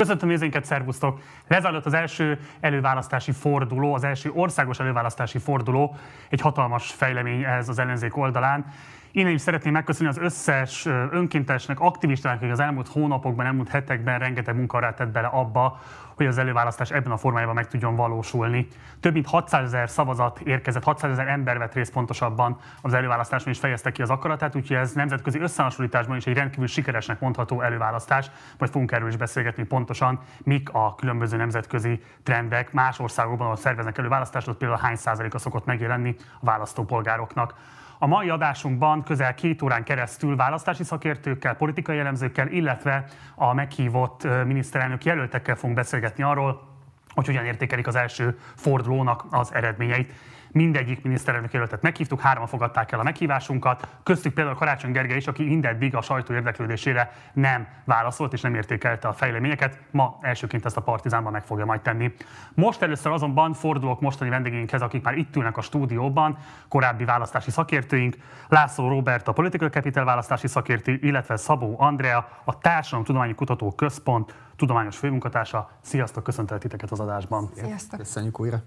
[0.00, 1.20] Köszöntöm nézőinket, szervusztok!
[1.48, 5.96] Lezajlott az első előválasztási forduló, az első országos előválasztási forduló,
[6.28, 8.66] egy hatalmas fejlemény ez az ellenzék oldalán.
[9.12, 14.56] Innen is szeretném megköszönni az összes önkéntesnek, aktivistának, akik az elmúlt hónapokban, elmúlt hetekben rengeteg
[14.56, 15.80] munkarát tett bele abba,
[16.16, 18.66] hogy az előválasztás ebben a formájában meg tudjon valósulni.
[19.00, 23.58] Több mint 600 ezer szavazat érkezett, 600 ezer ember vett részt pontosabban az előválasztáson és
[23.58, 28.30] fejezte ki az akaratát, úgyhogy ez nemzetközi összehasonlításban is egy rendkívül sikeresnek mondható előválasztás.
[28.58, 33.98] Majd fogunk erről is beszélgetni pontosan, mik a különböző nemzetközi trendek más országokban, ahol szerveznek
[33.98, 37.54] előválasztást, ott például hány százaléka szokott megjelenni a választópolgároknak.
[38.02, 43.04] A mai adásunkban közel két órán keresztül választási szakértőkkel, politikai elemzőkkel, illetve
[43.34, 46.68] a meghívott miniszterelnök jelöltekkel fogunk beszélgetni arról,
[47.14, 50.12] hogy hogyan értékelik az első fordulónak az eredményeit
[50.52, 55.44] mindegyik miniszterelnök jelöltet meghívtuk, hárman fogadták el a meghívásunkat, köztük például Karácsony Gergely is, aki
[55.44, 59.78] mindeddig a sajtó érdeklődésére nem válaszolt és nem értékelte a fejleményeket.
[59.90, 62.14] Ma elsőként ezt a Partizánban meg fogja majd tenni.
[62.54, 68.16] Most először azonban fordulok mostani vendégeinkhez, akik már itt ülnek a stúdióban, korábbi választási szakértőink,
[68.48, 72.58] László Robert, a Political Capital választási szakértő, illetve Szabó Andrea, a
[73.02, 75.70] Tudományi Kutató Központ tudományos főmunkatársa.
[75.80, 77.50] Sziasztok, köszöntelek titeket az adásban.
[77.54, 77.98] Sziasztok.
[77.98, 78.62] Köszönjük újra.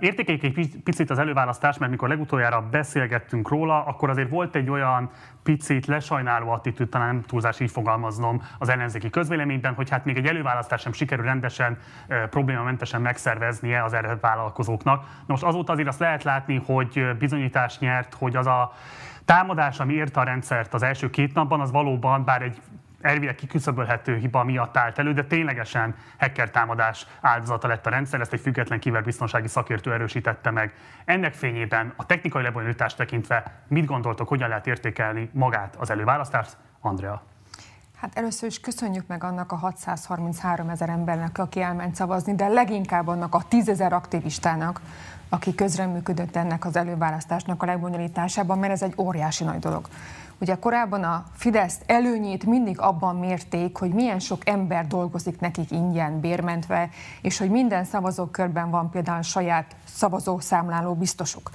[0.00, 5.10] Értékeljük egy picit az előválasztást, mert mikor legutoljára beszélgettünk róla, akkor azért volt egy olyan
[5.42, 10.26] picit lesajnáló attitűd, talán nem túlzás így fogalmaznom az ellenzéki közvéleményben, hogy hát még egy
[10.26, 11.78] előválasztás sem sikerül rendesen,
[12.30, 15.02] problémamentesen megszerveznie az erre vállalkozóknak.
[15.02, 18.72] Na most azóta azért azt lehet látni, hogy bizonyítás nyert, hogy az a
[19.24, 22.60] támadás, ami érte a rendszert az első két napban, az valóban, bár egy
[23.04, 28.32] elvileg kiküszöbölhető hiba miatt állt elő, de ténylegesen hacker támadás áldozata lett a rendszer, ezt
[28.32, 30.72] egy független kiberbiztonsági szakértő erősítette meg.
[31.04, 36.56] Ennek fényében a technikai lebonyolítást tekintve mit gondoltok, hogyan lehet értékelni magát az előválasztást?
[36.80, 37.22] Andrea.
[37.96, 43.08] Hát először is köszönjük meg annak a 633 ezer embernek, aki elment szavazni, de leginkább
[43.08, 44.80] annak a 10 ezer aktivistának,
[45.28, 49.88] aki közreműködött ennek az előválasztásnak a lebonyolításában, mert ez egy óriási nagy dolog.
[50.44, 56.20] Ugye korábban a Fidesz előnyét mindig abban mérték, hogy milyen sok ember dolgozik nekik ingyen,
[56.20, 56.88] bérmentve,
[57.22, 61.50] és hogy minden szavazókörben van például saját szavazószámláló biztosuk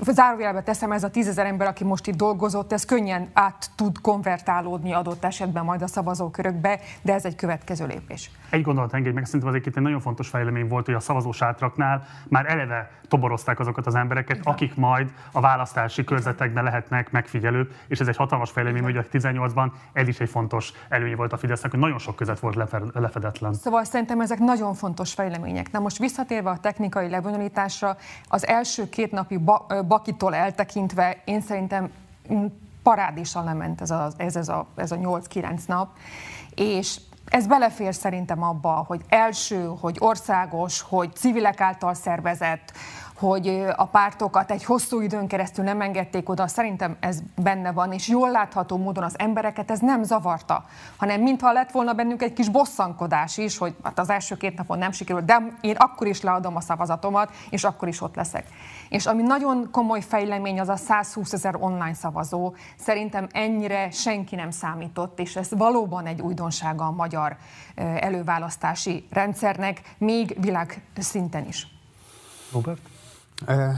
[0.00, 4.92] zárójelbe teszem, ez a tízezer ember, aki most itt dolgozott, ez könnyen át tud konvertálódni
[4.92, 8.30] adott esetben majd a szavazókörökbe, de ez egy következő lépés.
[8.50, 12.46] Egy gondolat engedj meg, szerintem az egy nagyon fontos fejlemény volt, hogy a szavazósátraknál már
[12.46, 14.52] eleve toborozták azokat az embereket, Igen.
[14.52, 19.70] akik majd a választási körzetekben lehetnek megfigyelők, és ez egy hatalmas fejlemény, hogy a 18-ban
[19.92, 22.54] ez is egy fontos előnye volt a Fidesznek, hogy nagyon sok között volt
[22.92, 23.54] lefedetlen.
[23.54, 25.70] Szóval szerintem ezek nagyon fontos fejlemények.
[25.70, 27.96] Na most visszatérve a technikai lebonyolításra,
[28.28, 31.90] az első két napi ba- Bakitól eltekintve én szerintem
[32.82, 35.88] parádésan lement ez a, ez, ez a, ez a 8-9 nap,
[36.54, 42.72] és ez belefér szerintem abba, hogy első, hogy országos, hogy civilek által szervezett,
[43.18, 48.08] hogy a pártokat egy hosszú időn keresztül nem engedték oda, szerintem ez benne van, és
[48.08, 50.64] jól látható módon az embereket ez nem zavarta,
[50.96, 54.78] hanem mintha lett volna bennünk egy kis bosszankodás is, hogy hát az első két napon
[54.78, 58.46] nem sikerült, de én akkor is leadom a szavazatomat, és akkor is ott leszek.
[58.88, 62.54] És ami nagyon komoly fejlemény, az a 120 ezer online szavazó.
[62.78, 67.36] Szerintem ennyire senki nem számított, és ez valóban egy újdonsága a magyar
[67.74, 71.66] előválasztási rendszernek, még világ szinten is.
[72.52, 72.95] Robert?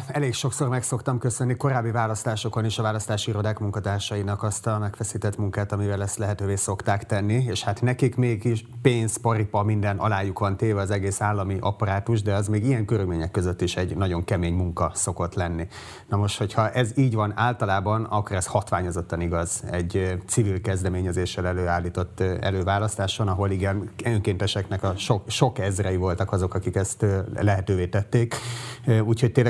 [0.06, 5.36] Elég sokszor meg szoktam köszönni korábbi választásokon is a választási irodák munkatársainak azt a megfeszített
[5.36, 10.56] munkát, amivel ezt lehetővé szokták tenni, és hát nekik mégis pénz, paripa, minden alájuk van
[10.56, 14.54] téve az egész állami apparátus, de az még ilyen körülmények között is egy nagyon kemény
[14.54, 15.69] munka szokott lenni.
[16.08, 22.20] Na most, hogyha ez így van általában, akkor ez hatványozottan igaz egy civil kezdeményezéssel előállított
[22.20, 28.34] előválasztáson, ahol igen, önkénteseknek a sok, sok ezrei voltak azok, akik ezt lehetővé tették.
[29.04, 29.47] Úgyhogy tényleg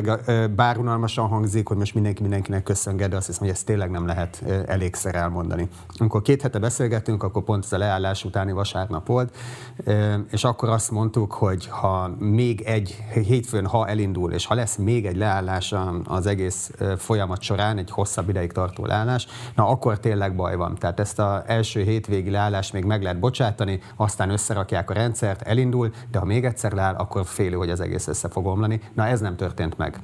[0.56, 4.06] bár unalmasan hangzik, hogy most mindenki mindenkinek köszönget, de azt hiszem, hogy ezt tényleg nem
[4.06, 5.68] lehet elégszer elmondani.
[5.96, 9.36] Amikor két hete beszélgettünk, akkor pont ez a leállás utáni vasárnap volt,
[10.30, 15.06] és akkor azt mondtuk, hogy ha még egy hétfőn, ha elindul, és ha lesz még
[15.06, 15.74] egy leállás
[16.04, 20.74] az egész folyamat során, egy hosszabb ideig tartó leállás, na akkor tényleg baj van.
[20.74, 25.90] Tehát ezt az első hétvégi leállást még meg lehet bocsátani, aztán összerakják a rendszert, elindul,
[26.10, 28.80] de ha még egyszer leáll, akkor félő, hogy az egész össze fog omlani.
[28.94, 29.87] Na ez nem történt meg.
[29.88, 30.00] Meg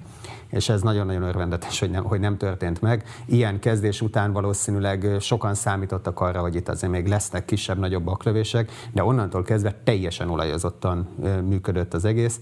[0.54, 3.04] és ez nagyon-nagyon örvendetes, hogy nem, hogy nem történt meg.
[3.26, 9.04] Ilyen kezdés után valószínűleg sokan számítottak arra, hogy itt azért még lesznek kisebb-nagyobb baklövések, de
[9.04, 11.08] onnantól kezdve teljesen olajozottan
[11.48, 12.40] működött az egész.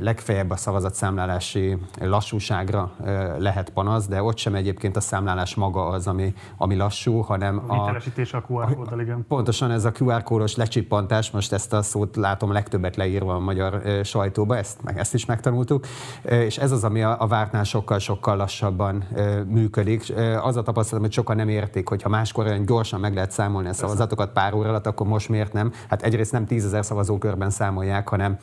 [0.00, 2.92] Legfeljebb a szavazatszámlálási lassúságra
[3.38, 7.74] lehet panasz, de ott sem egyébként a számlálás maga az, ami, ami lassú, hanem a...
[7.74, 9.24] Hitelesítés a QR kóddal, igen.
[9.28, 13.82] Pontosan ez a QR kódos lecsippantás, most ezt a szót látom legtöbbet leírva a magyar
[14.04, 15.86] sajtóba, ezt, meg ezt is megtanultuk,
[16.22, 19.04] és ez az, ami a, a vártnál sokkal-sokkal lassabban
[19.46, 20.12] működik.
[20.42, 23.68] Az a tapasztalat, hogy sokan nem értik, hogy ha máskor olyan gyorsan meg lehet számolni
[23.68, 25.72] a szavazatokat pár óra alatt, akkor most miért nem?
[25.88, 28.38] Hát egyrészt nem tízezer szavazókörben számolják, hanem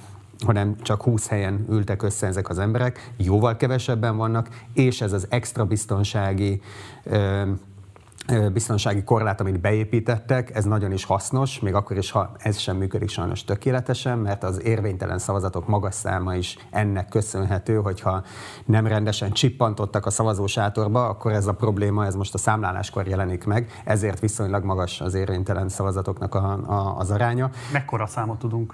[0.46, 5.28] hanem csak 20 helyen ültek össze ezek az emberek, jóval kevesebben vannak, és ez az
[5.30, 6.62] extra biztonsági
[8.54, 13.10] biztonsági korlát, amit beépítettek, ez nagyon is hasznos, még akkor is, ha ez sem működik
[13.10, 18.24] sajnos tökéletesen, mert az érvénytelen szavazatok magas száma is ennek köszönhető, hogyha
[18.66, 23.82] nem rendesen csippantottak a szavazósátorba, akkor ez a probléma, ez most a számláláskor jelenik meg,
[23.86, 27.50] ezért viszonylag magas az érvénytelen szavazatoknak a, a, az aránya.
[27.72, 28.74] Mekkora számot tudunk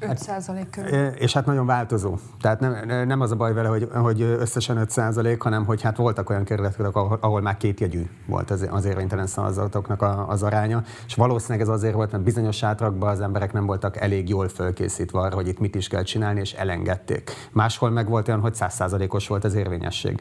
[0.00, 1.06] 5 százalék körül.
[1.06, 2.18] És hát nagyon változó.
[2.40, 5.96] Tehát nem, nem az a baj vele, hogy, hogy összesen 5 százalék, hanem hogy hát
[5.96, 10.42] voltak olyan kerületek, ahol, ahol már két jegyű volt az, az érvénytelen szavazatoknak a, az
[10.42, 14.48] aránya, és valószínűleg ez azért volt, mert bizonyos sátrakban az emberek nem voltak elég jól
[14.48, 17.30] fölkészítve arra, hogy itt mit is kell csinálni, és elengedték.
[17.52, 20.20] Máshol meg volt olyan, hogy 100 százalékos volt az érvényesség.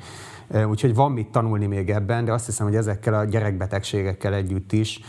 [0.67, 4.99] Úgyhogy van mit tanulni még ebben, de azt hiszem, hogy ezekkel a gyerekbetegségekkel együtt is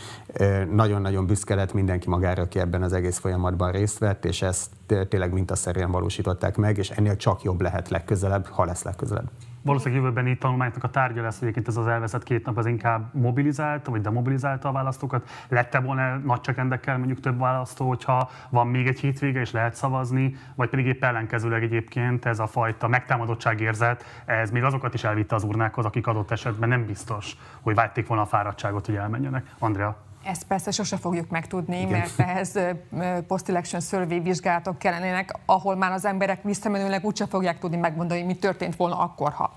[0.71, 4.69] nagyon-nagyon büszke lett mindenki magára, aki ebben az egész folyamatban részt vett, és ezt
[5.09, 9.29] tényleg mintaszerűen valósították meg, és ennél csak jobb lehet legközelebb, ha lesz legközelebb
[9.67, 13.91] valószínűleg jövőbeni tanulmánynak a tárgya lesz, hogy ez az elveszett két nap az inkább mobilizálta,
[13.91, 15.29] vagy demobilizálta a választókat.
[15.47, 20.35] Lette volna nagy csakendekkel mondjuk több választó, hogyha van még egy hétvége és lehet szavazni,
[20.55, 25.43] vagy pedig épp ellenkezőleg egyébként ez a fajta megtámadottságérzet, ez még azokat is elvitte az
[25.43, 29.53] urnákhoz, akik adott esetben nem biztos, hogy vágyték volna a fáradtságot, hogy elmenjenek.
[29.59, 30.06] Andrea?
[30.23, 31.89] Ezt persze sose fogjuk megtudni, Igen.
[31.89, 32.59] mert ehhez
[33.27, 38.75] post-election survey vizsgálatok kellenének, ahol már az emberek visszamenőleg úgyse fogják tudni megmondani, mi történt
[38.75, 39.53] volna akkor, ha.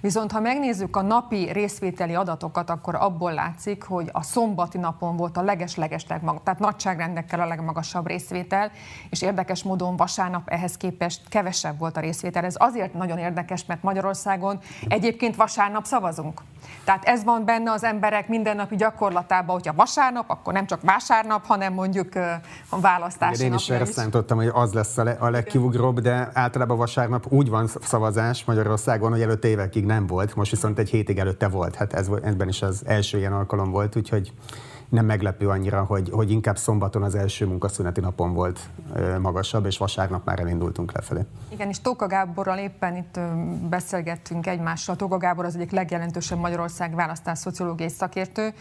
[0.00, 5.36] Viszont ha megnézzük a napi részvételi adatokat, akkor abból látszik, hogy a szombati napon volt
[5.36, 8.70] a leges-leges legmagasabb, tehát nagyságrendekkel a legmagasabb részvétel,
[9.10, 12.44] és érdekes módon vasárnap ehhez képest kevesebb volt a részvétel.
[12.44, 14.58] Ez azért nagyon érdekes, mert Magyarországon
[14.88, 16.40] egyébként vasárnap szavazunk.
[16.84, 21.72] Tehát ez van benne az emberek mindennapi gyakorlatában, hogyha vasárnap, akkor nem csak vásárnap, hanem
[21.72, 22.14] mondjuk
[22.68, 26.76] a választási Én is erre számítottam, hogy az lesz a, le, a legkivugróbb, de általában
[26.76, 31.48] vasárnap úgy van szavazás Magyarországon, hogy előtte évekig nem volt, most viszont egy hétig előtte
[31.48, 31.74] volt.
[31.74, 34.32] Hát ez, ebben is az első ilyen alkalom volt, úgyhogy
[34.88, 38.60] nem meglepő annyira, hogy, hogy inkább szombaton az első munkaszüneti napon volt
[39.20, 41.20] magasabb, és vasárnap már elindultunk lefelé.
[41.48, 43.20] Igen, és Tóka Gáborral éppen itt
[43.68, 44.96] beszélgettünk egymással.
[44.96, 48.54] Tóka Gábor az egyik legjelentősebb Magyarország választás szociológiai szakértő,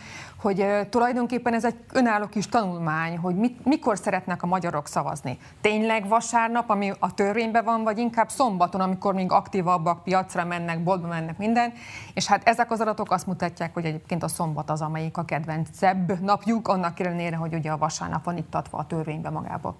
[0.45, 5.38] hogy tulajdonképpen ez egy önálló kis tanulmány, hogy mit, mikor szeretnek a magyarok szavazni.
[5.62, 11.07] Tényleg vasárnap, ami a törvényben van, vagy inkább szombaton, amikor még aktívabbak, piacra mennek, boltba
[11.07, 11.74] mennek, minden.
[12.13, 16.19] És hát ezek az adatok azt mutatják, hogy egyébként a szombat az, amelyik a kedvencebb
[16.21, 19.75] napjuk, annak ellenére, hogy ugye a vasárnap van itt a törvénybe magába.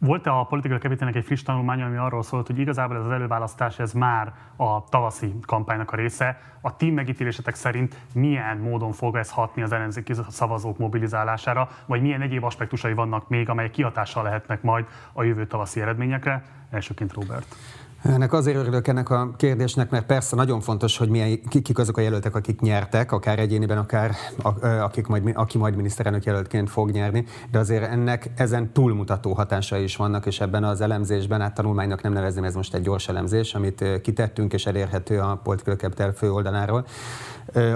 [0.00, 3.78] Volt-e a politikai kevétének egy friss tanulmány, ami arról szólt, hogy igazából ez az előválasztás
[3.78, 6.40] ez már a tavaszi kampánynak a része.
[6.60, 12.20] A ti megítélésetek szerint milyen módon fog ez hatni az ellenzéki szavazók mobilizálására, vagy milyen
[12.20, 16.42] egyéb aspektusai vannak még, amelyek kihatással lehetnek majd a jövő tavaszi eredményekre?
[16.70, 17.56] Elsőként Robert.
[18.02, 22.00] Ennek azért örülök ennek a kérdésnek, mert persze nagyon fontos, hogy milyen, kik azok a
[22.00, 24.14] jelöltek, akik nyertek, akár egyéniben, akár
[24.80, 29.96] akik majd, aki majd miniszterelnök jelöltként fog nyerni, de azért ennek ezen túlmutató hatásai is
[29.96, 34.00] vannak, és ebben az elemzésben, hát tanulmánynak nem nevezném, ez most egy gyors elemzés, amit
[34.02, 36.86] kitettünk és elérhető a Political Capital fő oldaláról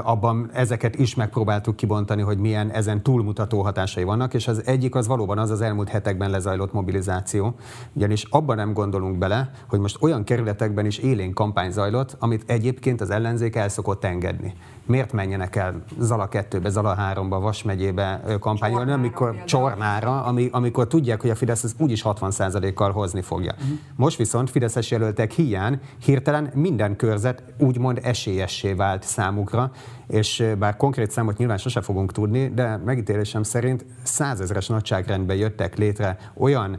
[0.03, 5.07] abban ezeket is megpróbáltuk kibontani, hogy milyen ezen túlmutató hatásai vannak, és az egyik az
[5.07, 7.55] valóban az az elmúlt hetekben lezajlott mobilizáció,
[7.93, 13.01] ugyanis abban nem gondolunk bele, hogy most olyan kerületekben is élén kampány zajlott, amit egyébként
[13.01, 14.55] az ellenzék el szokott engedni.
[14.87, 21.21] Miért menjenek el Zala 2-be, Zala 3-ba, Vas megyébe kampányolni, amikor Csornára, ami, amikor tudják,
[21.21, 23.53] hogy a Fidesz ez úgyis 60%-kal hozni fogja.
[23.53, 23.79] Uh-huh.
[23.97, 29.71] Most viszont Fideszes jelöltek hiány hirtelen minden körzet úgymond esélyessé vált számukra,
[30.09, 36.19] és bár konkrét számot nyilván sose fogunk tudni, de megítélésem szerint százezres nagyságrendben jöttek létre
[36.35, 36.79] olyan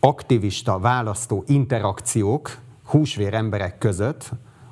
[0.00, 2.50] aktivista, választó interakciók
[2.84, 4.30] húsvér emberek között,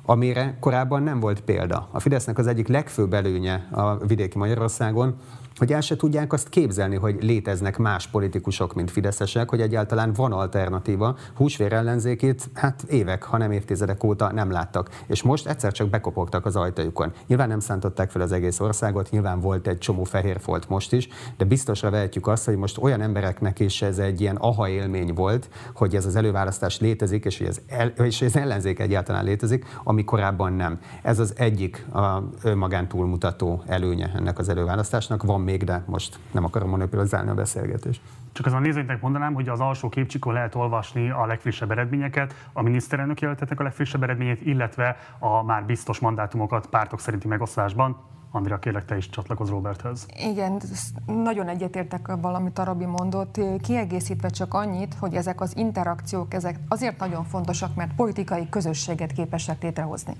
[0.09, 1.89] amire korábban nem volt példa.
[1.91, 5.15] A Fidesznek az egyik legfőbb előnye a vidéki Magyarországon,
[5.57, 10.31] hogy el se tudják azt képzelni, hogy léteznek más politikusok, mint fideszesek, hogy egyáltalán van
[10.31, 11.17] alternatíva.
[11.35, 14.89] Húsvér ellenzékét hát évek, ha nem évtizedek óta nem láttak.
[15.07, 17.11] És most egyszer csak bekopogtak az ajtajukon.
[17.27, 21.07] Nyilván nem szántották fel az egész országot, nyilván volt egy csomó fehér folt most is,
[21.37, 25.49] de biztosra vehetjük azt, hogy most olyan embereknek is ez egy ilyen aha élmény volt,
[25.73, 30.03] hogy ez az előválasztás létezik, és hogy az, el, és az ellenzék egyáltalán létezik, ami
[30.03, 30.79] korábban nem.
[31.03, 35.23] Ez az egyik a önmagán túlmutató előnye ennek az előválasztásnak.
[35.23, 38.01] Van még, de most nem akarom monopolizálni a beszélgetést.
[38.31, 43.21] Csak azon nézőinknek mondanám, hogy az alsó képcsikon lehet olvasni a legfrissebb eredményeket, a miniszterelnök
[43.21, 47.97] jelöltetnek a legfrissebb eredményét, illetve a már biztos mandátumokat pártok szerinti megosztásban.
[48.31, 50.05] Andrea, kérlek, te is csatlakozz Roberthez.
[50.17, 50.61] Igen,
[51.05, 53.39] nagyon egyetértek valamit a Rabi mondott.
[53.61, 59.61] Kiegészítve csak annyit, hogy ezek az interakciók ezek azért nagyon fontosak, mert politikai közösséget képesek
[59.61, 60.13] létrehozni.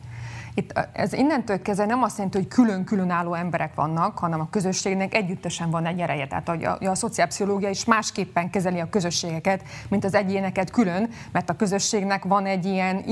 [0.57, 5.15] Itt ez innentől kezdve nem azt jelenti, hogy külön-külön álló emberek vannak, hanem a közösségnek
[5.15, 6.27] együttesen van egy ereje.
[6.27, 11.49] Tehát a, a, a szociálpszichológia is másképpen kezeli a közösségeket, mint az egyéneket külön, mert
[11.49, 13.03] a közösségnek van egy ilyen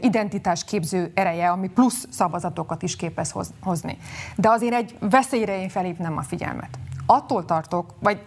[0.00, 3.96] identitásképző ereje, ami plusz szavazatokat is képes hozni.
[4.36, 6.78] De azért egy veszélyre én felhívnám a figyelmet.
[7.06, 8.20] Attól tartok, vagy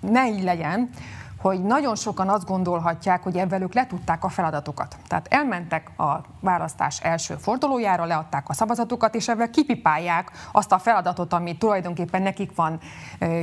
[0.00, 0.90] ne így legyen,
[1.40, 4.96] hogy nagyon sokan azt gondolhatják, hogy ebben ők letudták a feladatokat.
[5.08, 11.32] Tehát elmentek a választás első fordulójára, leadták a szavazatokat, és ebben kipipálják azt a feladatot,
[11.32, 12.78] ami tulajdonképpen nekik van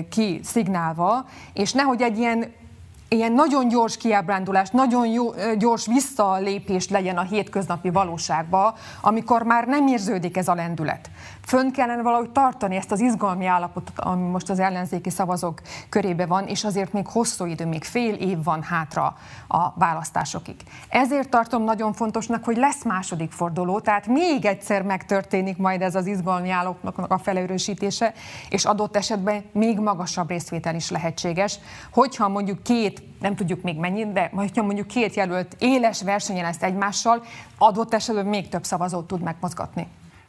[0.09, 2.53] kiszignálva, és nehogy egy ilyen
[3.09, 9.87] ilyen nagyon gyors kiábrándulás, nagyon jó, gyors visszalépés legyen a hétköznapi valóságba, amikor már nem
[9.87, 11.09] érződik ez a lendület.
[11.47, 16.47] Fönn kellene valahogy tartani ezt az izgalmi állapotot, ami most az ellenzéki szavazók körébe van,
[16.47, 20.55] és azért még hosszú idő, még fél év van hátra a választásokig.
[20.89, 26.05] Ezért tartom nagyon fontosnak, hogy lesz második forduló, tehát még egyszer megtörténik majd ez az
[26.05, 28.13] izgalmi állapotnak a felerősítése,
[28.49, 31.59] és adott esetben még magasabb részvétel is lehetséges,
[31.91, 36.63] hogyha mondjuk két nem tudjuk még mennyit, de ha mondjuk két jelölt éles versenyen lesz
[36.63, 37.23] egymással,
[37.57, 39.87] adott esetben még több szavazót tud megmozgatni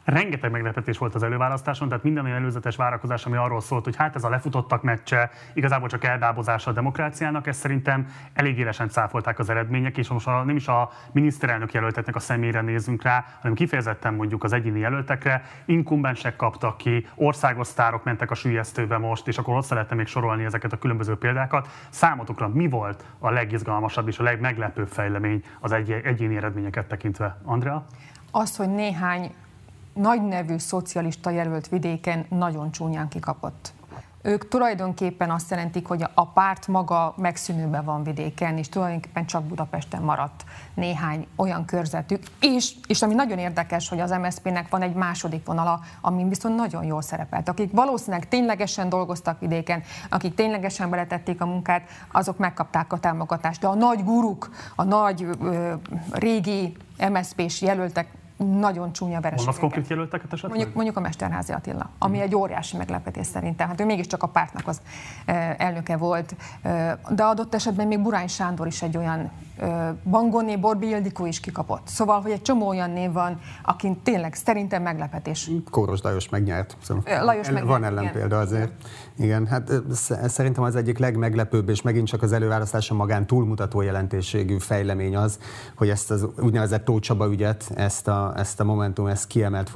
[0.09, 4.15] rengeteg meglepetés volt az előválasztáson, tehát minden olyan előzetes várakozás, ami arról szólt, hogy hát
[4.15, 9.49] ez a lefutottak meccse, igazából csak eldábozása a demokráciának, ezt szerintem elég élesen cáfolták az
[9.49, 14.43] eredmények, és most nem is a miniszterelnök jelöltetnek a személyre nézünk rá, hanem kifejezetten mondjuk
[14.43, 19.73] az egyéni jelöltekre, inkumbensek kaptak ki, országos sztárok mentek a sülyeztőbe most, és akkor hozzá
[19.75, 21.67] lehetne még sorolni ezeket a különböző példákat.
[21.89, 27.37] Számotokra mi volt a legizgalmasabb és a legmeglepőbb fejlemény az egy- egyéni eredményeket tekintve?
[27.43, 27.85] Andrea?
[28.31, 29.33] Az, hogy néhány
[29.93, 33.73] nagy nevű szocialista jelölt vidéken nagyon csúnyán kikapott.
[34.21, 40.01] Ők tulajdonképpen azt jelentik, hogy a párt maga megszűnőben van vidéken, és tulajdonképpen csak Budapesten
[40.01, 40.43] maradt
[40.73, 42.23] néhány olyan körzetük.
[42.39, 46.83] És, és ami nagyon érdekes, hogy az MSZP-nek van egy második vonala, ami viszont nagyon
[46.83, 47.49] jól szerepelt.
[47.49, 53.61] Akik valószínűleg ténylegesen dolgoztak vidéken, akik ténylegesen beletették a munkát, azok megkapták a támogatást.
[53.61, 55.73] De a nagy guruk, a nagy ö,
[56.11, 56.75] régi
[57.09, 58.07] MSZP-s jelöltek
[58.45, 59.45] nagyon csúnya vereségeket.
[59.45, 60.51] Mondasz konkrét jelölteket esetleg?
[60.51, 62.21] Mondjuk, mondjuk a Mesterházi Attila, ami mm.
[62.21, 63.67] egy óriási meglepetés szerintem.
[63.67, 64.81] Hát ő mégiscsak a pártnak az
[65.57, 66.35] elnöke volt,
[67.09, 69.31] de adott esetben még Burány Sándor is egy olyan
[70.09, 71.87] Bangoni, Borbi Ildikó is kikapott.
[71.87, 75.51] Szóval, hogy egy csomó olyan név van, akin tényleg szerintem meglepetés.
[75.71, 76.77] Kóros Lajos megnyert.
[76.81, 78.71] Szóval Lajos el, megnyert, Van ellenpélda azért.
[79.17, 79.71] Igen, hát
[80.27, 85.39] szerintem az egyik legmeglepőbb, és megint csak az előválasztása magán túlmutató jelentőségű fejlemény az,
[85.75, 89.71] hogy ezt az úgynevezett Tócsaba ügyet, ezt a, ezt a Momentum, ezt kiemelt,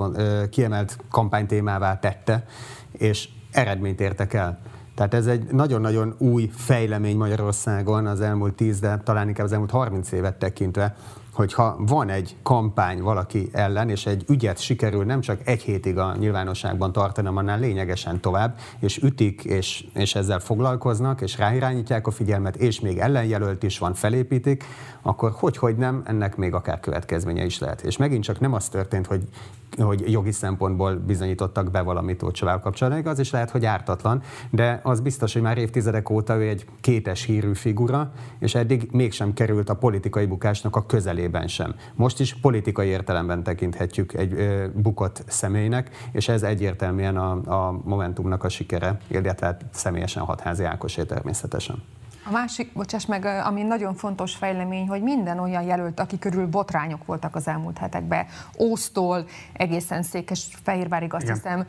[0.50, 2.46] kiemelt kampánytémává tette,
[2.92, 4.60] és eredményt értek el.
[4.96, 9.72] Tehát ez egy nagyon-nagyon új fejlemény Magyarországon az elmúlt tíz, de talán inkább az elmúlt
[9.72, 10.96] 30 évet tekintve,
[11.34, 16.16] hogyha van egy kampány valaki ellen, és egy ügyet sikerül nem csak egy hétig a
[16.16, 22.56] nyilvánosságban tartani, annál lényegesen tovább, és ütik, és, és ezzel foglalkoznak, és ráirányítják a figyelmet,
[22.56, 24.64] és még ellenjelölt is van, felépítik,
[25.02, 27.82] akkor hogy, hogy nem, ennek még akár következménye is lehet.
[27.82, 29.28] És megint csak nem az történt, hogy
[29.78, 33.12] hogy jogi szempontból bizonyítottak be valamit Tócsovával kapcsolatban.
[33.12, 37.24] Az is lehet, hogy ártatlan, de az biztos, hogy már évtizedek óta ő egy kétes
[37.24, 41.76] hírű figura, és eddig mégsem került a politikai bukásnak a közelében sem.
[41.96, 47.32] Most is politikai értelemben tekinthetjük egy ö, bukott személynek, és ez egyértelműen a,
[47.68, 51.84] a Momentumnak a sikere, illetve személyesen Hatházi Ákosé természetesen.
[52.26, 57.06] A másik, bocsáss meg, ami nagyon fontos fejlemény, hogy minden olyan jelölt, aki körül botrányok
[57.06, 58.26] voltak az elmúlt hetekben,
[58.60, 61.36] Ósztól egészen Székesfehérvárig azt Igen.
[61.36, 61.66] hiszem,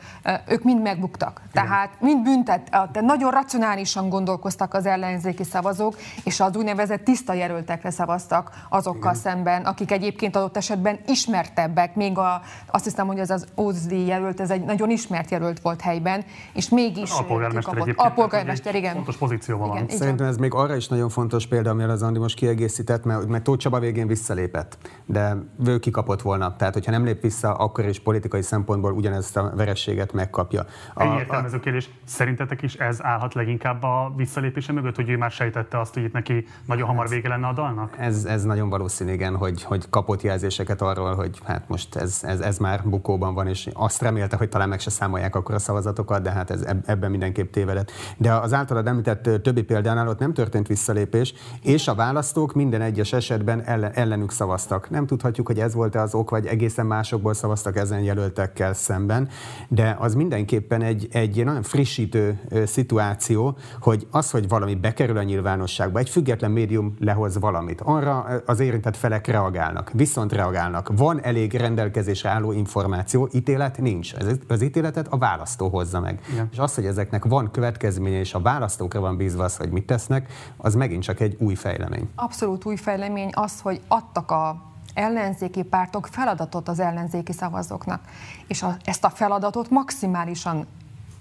[0.47, 1.41] ők mind megbuktak.
[1.51, 1.65] Igen.
[1.65, 7.89] Tehát mind büntet, de nagyon racionálisan gondolkoztak az ellenzéki szavazók, és az úgynevezett tiszta jelöltekre
[7.89, 9.21] szavaztak azokkal Igen.
[9.21, 14.39] szemben, akik egyébként adott esetben ismertebbek, még a, azt hiszem, hogy ez az Ózdi jelölt,
[14.39, 18.93] ez egy nagyon ismert jelölt volt helyben, és mégis a polgármester, a polgármester igen.
[18.93, 19.85] Fontos pozícióban van.
[19.89, 23.43] Szerintem ez még arra is nagyon fontos példa, amivel az Andi most kiegészített, mert, mert
[23.43, 26.55] Tóth Csaba végén visszalépett, de ő kikapott volna.
[26.55, 30.65] Tehát, hogyha nem lép vissza, akkor is politikai szempontból ugyanezt a verességet megkapja.
[30.93, 35.31] A, Egy értelmező kérdés, szerintetek is ez állhat leginkább a visszalépése mögött, hogy ő már
[35.31, 37.95] sejtette azt, hogy itt neki nagyon hamar vége lenne a dalnak?
[37.97, 42.39] Ez, ez nagyon valószínű, igen, hogy, hogy kapott jelzéseket arról, hogy hát most ez, ez,
[42.39, 46.21] ez már bukóban van, és azt remélte, hogy talán meg se számolják akkor a szavazatokat,
[46.21, 47.91] de hát ez ebben mindenképp tévedett.
[48.17, 53.13] De az általad említett többi példánál ott nem történt visszalépés, és a választók minden egyes
[53.13, 54.89] esetben ellen, ellenük szavaztak.
[54.89, 59.29] Nem tudhatjuk, hogy ez volt-e az ok, vagy egészen másokból szavaztak ezen jelöltekkel szemben,
[59.67, 65.99] de az mindenképpen egy, egy nagyon frissítő szituáció, hogy az, hogy valami bekerül a nyilvánosságba,
[65.99, 70.91] egy független médium lehoz valamit, arra az érintett felek reagálnak, viszont reagálnak.
[70.95, 74.13] Van elég rendelkezésre álló információ, ítélet nincs.
[74.47, 76.19] Az ítéletet a választó hozza meg.
[76.35, 76.47] Ja.
[76.51, 80.24] És az, hogy ezeknek van következménye, és a választókra van bízva az, hogy mit tesznek,
[80.57, 82.09] az megint csak egy új fejlemény.
[82.15, 84.61] Abszolút új fejlemény az, hogy adtak a
[84.93, 88.01] ellenzéki pártok feladatot az ellenzéki szavazóknak.
[88.47, 90.67] És a, ezt a feladatot maximálisan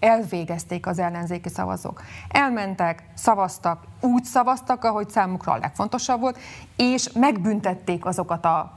[0.01, 2.03] elvégezték az ellenzéki szavazók.
[2.29, 6.39] Elmentek, szavaztak, úgy szavaztak, ahogy számukra a legfontosabb volt,
[6.77, 8.73] és megbüntették azokat a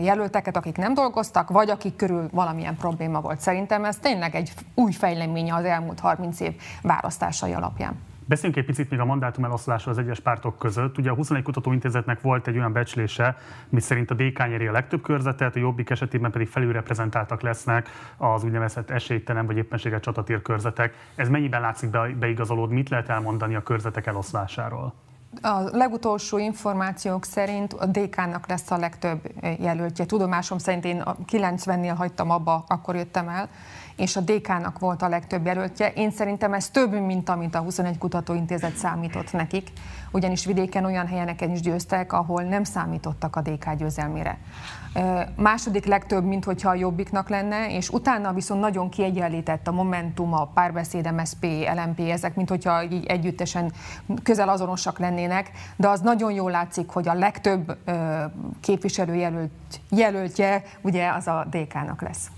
[0.00, 3.40] jelölteket, akik nem dolgoztak, vagy akik körül valamilyen probléma volt.
[3.40, 6.52] Szerintem ez tényleg egy új fejleménye az elmúlt 30 év
[6.82, 7.94] választásai alapján.
[8.26, 10.98] Beszéljünk egy picit még a mandátum eloszlásról az egyes pártok között.
[10.98, 13.36] Ugye a 21 Kutatóintézetnek volt egy olyan becslése,
[13.68, 18.44] mi szerint a DK nyeri a legtöbb körzetet, a Jobbik esetében pedig felülreprezentáltak lesznek az
[18.44, 20.94] úgynevezett esélytelen vagy éppenséggel csatatér körzetek.
[21.14, 22.70] Ez mennyiben látszik be, beigazolód?
[22.70, 24.94] Mit lehet elmondani a körzetek eloszlásáról?
[25.42, 29.20] A legutolsó információk szerint a DK-nak lesz a legtöbb
[29.58, 30.06] jelöltje.
[30.06, 31.02] Tudomásom szerint én
[31.32, 33.48] 90-nél hagytam abba, akkor jöttem el
[33.96, 35.92] és a DK-nak volt a legtöbb jelöltje.
[35.92, 39.68] Én szerintem ez több, mint amit a 21 kutatóintézet számított nekik,
[40.12, 44.38] ugyanis vidéken olyan helyeneken is győztek, ahol nem számítottak a DK győzelmére.
[45.36, 50.46] Második legtöbb, mint hogyha a jobbiknak lenne, és utána viszont nagyon kiegyenlített a Momentum, a
[50.46, 53.72] Párbeszéd, MSP, LMP, ezek, mint hogyha így együttesen
[54.22, 57.76] közel azonosak lennének, de az nagyon jól látszik, hogy a legtöbb
[58.60, 59.50] képviselőjelölt
[59.90, 62.30] jelöltje ugye az a DK-nak lesz.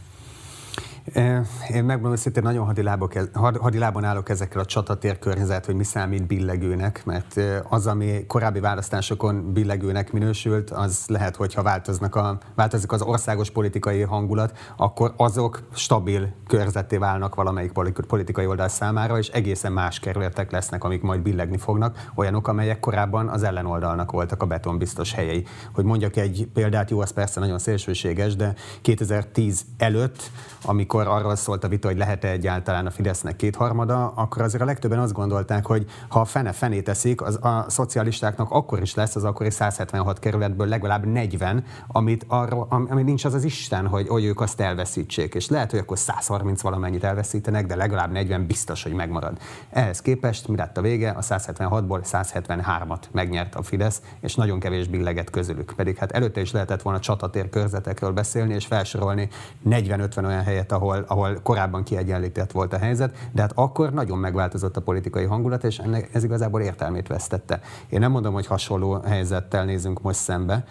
[1.15, 7.03] Én megmondom őszintén, nagyon hadilábok, hadilában állok ezekkel a csatatér környezet, hogy mi számít billegőnek,
[7.05, 13.51] mert az, ami korábbi választásokon billegőnek minősült, az lehet, hogyha változnak a, változik az országos
[13.51, 17.73] politikai hangulat, akkor azok stabil körzeté válnak valamelyik
[18.07, 23.29] politikai oldal számára, és egészen más kerületek lesznek, amik majd billegni fognak, olyanok, amelyek korábban
[23.29, 25.45] az ellenoldalnak voltak a betonbiztos helyei.
[25.75, 30.31] Hogy mondjak egy példát, jó, az persze nagyon szélsőséges, de 2010 előtt,
[30.65, 34.67] amikor amikor arról szólt a vita, hogy lehet-e egyáltalán a Fidesznek kétharmada, akkor azért a
[34.67, 39.17] legtöbben azt gondolták, hogy ha a fene fené teszik, az a szocialistáknak akkor is lesz
[39.17, 44.25] az akkori 176 kerületből legalább 40, amit arról, ami nincs az az Isten, hogy, hogy
[44.25, 45.35] ők azt elveszítsék.
[45.35, 49.39] És lehet, hogy akkor 130 valamennyit elveszítenek, de legalább 40 biztos, hogy megmarad.
[49.71, 51.11] Ehhez képest mi lett a vége?
[51.11, 55.73] A 176-ból 173-at megnyert a Fidesz, és nagyon kevés billeget közülük.
[55.77, 59.29] Pedig hát előtte is lehetett volna csatatér körzetekről beszélni, és felsorolni
[59.69, 64.19] 40-50 olyan helyet, ahol ahol, ahol korábban kiegyenlített volt a helyzet, de hát akkor nagyon
[64.19, 67.61] megváltozott a politikai hangulat, és ennek ez igazából értelmét vesztette.
[67.89, 70.65] Én nem mondom, hogy hasonló helyzettel nézünk most szembe,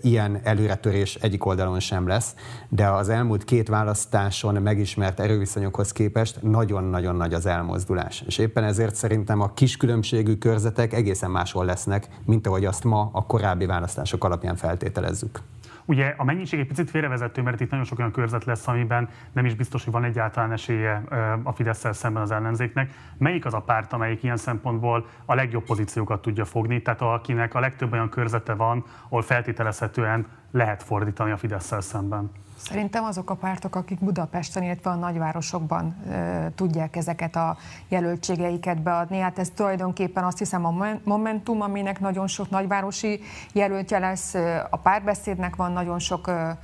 [0.00, 2.34] ilyen előretörés egyik oldalon sem lesz,
[2.68, 8.22] de az elmúlt két választáson megismert erőviszonyokhoz képest nagyon-nagyon nagy az elmozdulás.
[8.26, 13.10] És éppen ezért szerintem a kis különbségű körzetek egészen máshol lesznek, mint ahogy azt ma
[13.12, 15.40] a korábbi választások alapján feltételezzük.
[15.84, 19.44] Ugye a mennyiség egy picit félrevezető, mert itt nagyon sok olyan körzet lesz, amiben nem
[19.44, 21.02] is biztos, hogy van egyáltalán esélye
[21.42, 22.90] a fidesz szemben az ellenzéknek.
[23.18, 27.60] Melyik az a párt, amelyik ilyen szempontból a legjobb pozíciókat tudja fogni, tehát akinek a
[27.60, 32.30] legtöbb olyan körzete van, ahol feltételezhetően lehet fordítani a fidesz szemben?
[32.68, 37.56] Szerintem azok a pártok, akik Budapesten, illetve a nagyvárosokban e, tudják ezeket a
[37.88, 39.18] jelöltségeiket beadni.
[39.18, 40.74] Hát ez tulajdonképpen azt hiszem a
[41.04, 43.20] Momentum, aminek nagyon sok nagyvárosi
[43.52, 44.34] jelöltje lesz,
[44.70, 46.58] a párbeszédnek van nagyon sok e,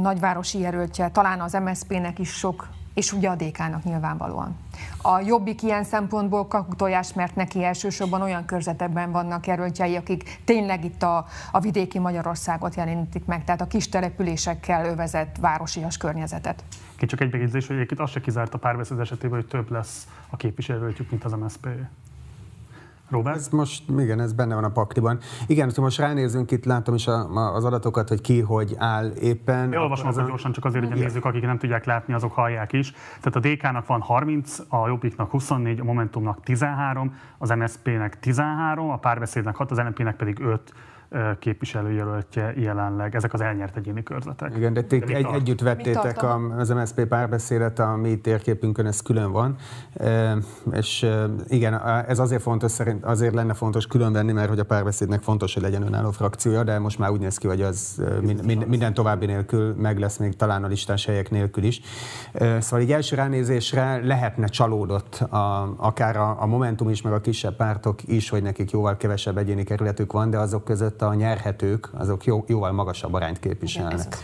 [0.00, 4.56] nagyvárosi jelöltje, talán az MSZP-nek is sok és ugye a DK-nak nyilvánvalóan.
[5.02, 11.02] A Jobbik ilyen szempontból kakutojás, mert neki elsősorban olyan körzetekben vannak jelöltjei, akik tényleg itt
[11.02, 16.64] a, a vidéki Magyarországot jelenítik meg, tehát a kis településekkel övezett városias környezetet.
[16.96, 20.08] Ki csak egy megjegyzés, hogy egyébként azt se kizárt a párbeszéd esetében, hogy több lesz
[20.30, 21.66] a képviselőtjük, mint az MSZP.
[23.10, 23.36] Robert?
[23.36, 25.18] Ez most, igen, ez benne van a pakliban.
[25.46, 29.10] Igen, ha most ránézünk, itt látom is a, a, az adatokat, hogy ki hogy áll
[29.10, 29.72] éppen.
[29.72, 32.72] Én olvasom az gyorsan, csak azért, hogy a nézők, akik nem tudják látni, azok hallják
[32.72, 32.92] is.
[33.20, 38.96] Tehát a DK-nak van 30, a Jobbiknak 24, a Momentumnak 13, az MSZP-nek 13, a
[38.96, 40.72] párbeszédnek 6, az NLP-nek pedig 5
[41.38, 43.14] képviselőjelöltje jelenleg.
[43.14, 44.56] Ezek az elnyert egyéni körzetek.
[44.56, 46.22] Igen, de ti egy, együtt vettétek
[46.56, 49.56] az MSZP párbeszédet, a mi térképünkön ez külön van.
[50.72, 51.06] És
[51.48, 55.54] igen, ez azért fontos, szerint azért lenne fontos külön venni, mert hogy a párbeszédnek fontos,
[55.54, 58.02] hogy legyen önálló frakciója, de most már úgy néz ki, hogy az
[58.66, 61.80] minden további nélkül meg lesz még talán a listás helyek nélkül is.
[62.58, 67.56] Szóval egy első ránézésre lehetne csalódott a, akár a, a Momentum is, meg a kisebb
[67.56, 72.24] pártok is, hogy nekik jóval kevesebb egyéni kerületük van, de azok között a nyerhetők, azok
[72.24, 74.16] jó, jóval magasabb arányt képviselnek.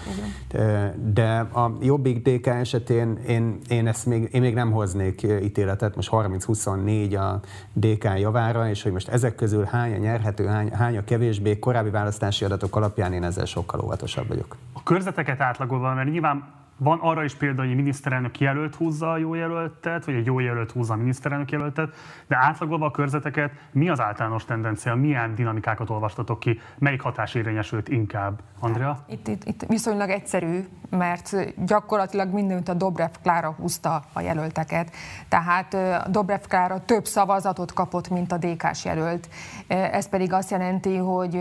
[1.13, 6.09] De a Jobbik DK esetén én, én, ezt még, én még nem hoznék ítéletet, most
[6.13, 7.41] 30-24 a
[7.73, 11.91] DK javára, és hogy most ezek közül hány a nyerhető, hány, hány a kevésbé, korábbi
[11.91, 14.57] választási adatok alapján én ezzel sokkal óvatosabb vagyok.
[14.73, 19.17] A körzeteket átlagolva, mert nyilván van arra is példa, hogy a miniszterelnök jelölt húzza a
[19.17, 21.95] jó jelöltet, vagy egy jó jelölt húzza a miniszterelnök jelöltet,
[22.27, 27.89] de átlagolva a körzeteket mi az általános tendencia, milyen dinamikákat olvastatok ki, melyik hatás érvényesült
[27.89, 28.41] inkább?
[28.61, 29.05] Andrea?
[29.09, 34.91] Itt, itt, itt viszonylag egyszerű, mert gyakorlatilag mindent a Dobrev Klára húzta a jelölteket.
[35.29, 35.77] Tehát
[36.11, 39.29] Dobrev Klára több szavazatot kapott, mint a DK-s jelölt.
[39.67, 41.41] Ez pedig azt jelenti, hogy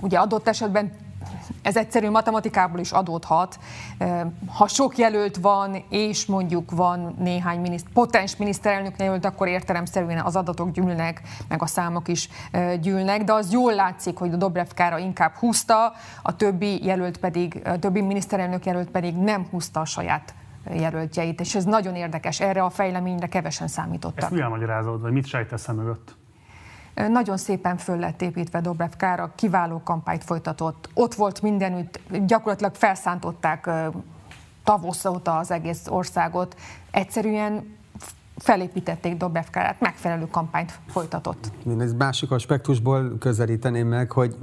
[0.00, 0.92] ugye adott esetben
[1.62, 3.58] ez egyszerű matematikából is adódhat.
[4.46, 10.36] Ha sok jelölt van, és mondjuk van néhány miniszt, potens miniszterelnök jelölt, akkor értelemszerűen az
[10.36, 12.28] adatok gyűlnek, meg a számok is
[12.80, 17.60] gyűlnek, de az jól látszik, hogy a Dobrev Kára inkább húzta, a többi jelölt pedig,
[17.64, 20.34] a többi miniszterelnök jelölt pedig nem húzta a saját
[20.74, 24.22] jelöltjeit, és ez nagyon érdekes, erre a fejleményre kevesen számítottak.
[24.22, 26.16] Ezt mi elmagyarázod, vagy mit sejtesz mögött?
[26.94, 30.88] Nagyon szépen föl lett építve Dobrev Kára, kiváló kampányt folytatott.
[30.94, 33.70] Ott volt mindenütt, gyakorlatilag felszántották
[34.64, 36.56] tavasz óta az egész országot.
[36.90, 37.76] Egyszerűen
[38.36, 41.52] felépítették Dobrev Kárát, megfelelő kampányt folytatott.
[41.66, 44.36] Én egy másik aspektusból közelíteném meg, hogy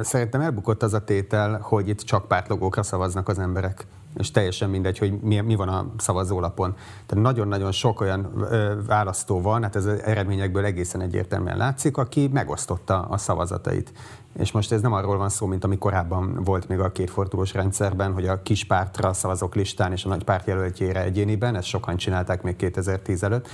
[0.00, 3.86] szerintem elbukott az a tétel, hogy itt csak pártlogókra szavaznak az emberek
[4.16, 6.74] és teljesen mindegy, hogy mi, mi van a szavazólapon.
[7.06, 12.28] Tehát nagyon-nagyon sok olyan ö, választó van, hát ez az eredményekből egészen egyértelműen látszik, aki
[12.32, 13.92] megosztotta a szavazatait.
[14.38, 18.12] És most ez nem arról van szó, mint ami korábban volt még a kétfordulós rendszerben,
[18.12, 22.42] hogy a kis pártra szavazok listán és a nagy párt jelöltjére egyéniben, ezt sokan csinálták
[22.42, 23.48] még 2010 előtt,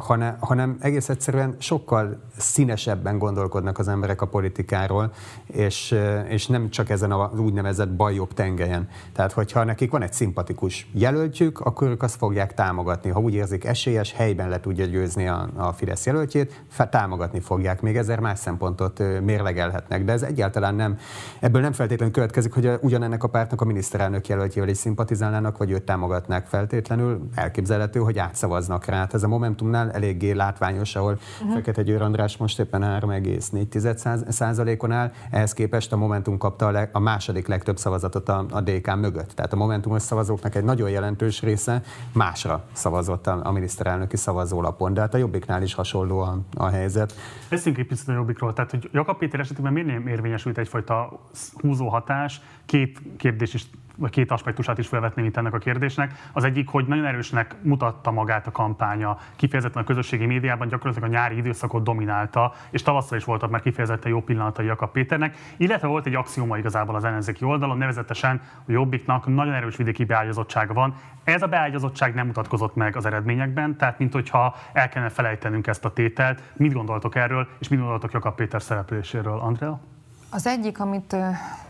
[0.00, 5.12] hanem, hanem egész egyszerűen sokkal színesebben gondolkodnak az emberek a politikáról,
[5.46, 8.88] és, és nem csak ezen az úgynevezett bajjobb tengelyen.
[9.12, 13.10] Tehát, hogyha nekik van egy szimpatikus jelöltjük, akkor ők azt fogják támogatni.
[13.10, 17.80] Ha úgy érzik esélyes, helyben le tudja győzni a, a Fidesz jelöltjét, támogatni fogják.
[17.80, 20.98] Még ezer más szempontot mérlegelhetnek lehetnek, de ez egyáltalán nem,
[21.40, 25.82] ebből nem feltétlenül következik, hogy ugyanennek a pártnak a miniszterelnök jelöltjével is szimpatizálnának, vagy őt
[25.82, 27.28] támogatnák feltétlenül.
[27.34, 28.96] Elképzelhető, hogy átszavaznak rá.
[28.96, 31.54] Hát ez a Momentumnál eléggé látványos, ahol uh-huh.
[31.54, 36.88] Fekete Győr András most éppen 3,4 százalékon áll, ehhez képest a Momentum kapta a, leg,
[36.92, 39.30] a második legtöbb szavazatot a, a DK mögött.
[39.30, 45.00] Tehát a Momentumos szavazóknak egy nagyon jelentős része másra szavazott a, a miniszterelnöki szavazólapon, de
[45.00, 47.14] hát a Jobbiknál is hasonló a, a helyzet.
[47.50, 48.52] Beszéljünk egy picit a Jobbikról.
[48.52, 51.20] Tehát, hogy Jakab Péter esetében nem érvényesült egyfajta
[51.52, 52.40] húzó hatás?
[52.66, 53.66] Két kérdés is
[54.10, 56.12] két aspektusát is felvetném itt ennek a kérdésnek.
[56.32, 61.12] Az egyik, hogy nagyon erősnek mutatta magát a kampánya, kifejezetten a közösségi médiában gyakorlatilag a
[61.12, 66.06] nyári időszakot dominálta, és tavasszal is voltak már kifejezetten jó pillanatai Jakab Péternek, illetve volt
[66.06, 70.94] egy axioma igazából az ellenzéki oldalon, nevezetesen a Jobbiknak nagyon erős vidéki beágyazottsága van.
[71.24, 75.84] Ez a beágyazottság nem mutatkozott meg az eredményekben, tehát mint hogyha el kellene felejtenünk ezt
[75.84, 76.42] a tételt.
[76.56, 79.91] Mit gondoltok erről, és mit gondoltok Jakab Péter szerepléséről, Andrea?
[80.34, 81.16] Az egyik, amit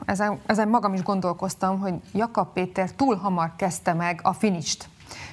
[0.04, 4.88] ezen, ezen magam is gondolkoztam, hogy Jakab Péter túl hamar kezdte meg a finist.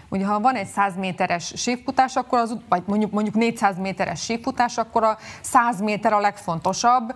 [0.10, 4.78] Ugye, ha van egy 100 méteres séfutás, akkor az, vagy mondjuk, mondjuk 400 méteres séfutás,
[4.78, 7.16] akkor a 100 méter a legfontosabb.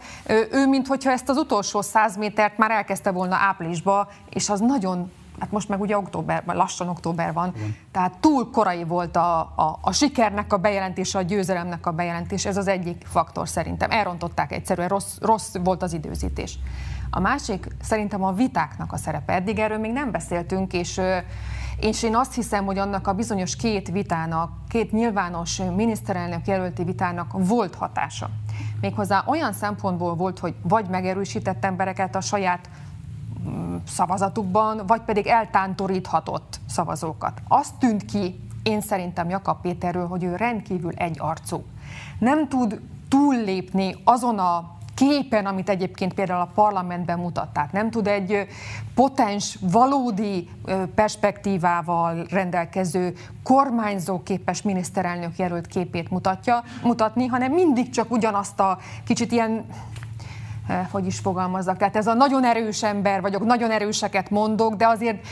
[0.52, 5.12] Ő, mintha ezt az utolsó 100 métert már elkezdte volna áprilisba, és az nagyon
[5.44, 7.76] hát most meg ugye október, lassan október van, Igen.
[7.92, 12.58] tehát túl korai volt a, a, a sikernek a bejelentése, a győzelemnek a bejelentése, ez
[12.58, 13.92] az egyik faktor szerintem.
[13.92, 16.60] Elrontották egyszerűen, rossz, rossz volt az időzítés.
[17.10, 19.34] A másik szerintem a vitáknak a szerepe.
[19.34, 21.02] Eddig erről még nem beszéltünk, és
[21.80, 27.32] És én azt hiszem, hogy annak a bizonyos két vitának, két nyilvános miniszterelnök jelölti vitának
[27.38, 28.30] volt hatása.
[28.82, 32.70] Méghozzá olyan szempontból volt, hogy vagy megerősített embereket a saját
[33.88, 37.42] szavazatukban, vagy pedig eltántoríthatott szavazókat.
[37.48, 41.64] Azt tűnt ki, én szerintem Jakab Péterről, hogy ő rendkívül egy arcú.
[42.20, 47.72] Nem tud túllépni azon a képen, amit egyébként például a parlamentben mutatták.
[47.72, 48.48] Nem tud egy
[48.96, 50.50] potens, valódi
[50.96, 59.66] perspektívával rendelkező, kormányzóképes miniszterelnök jelölt képét mutatja, mutatni, hanem mindig csak ugyanazt a kicsit ilyen
[60.92, 61.78] hogy is fogalmazzak.
[61.78, 65.28] Tehát ez a nagyon erős ember vagyok, nagyon erőseket mondok, de azért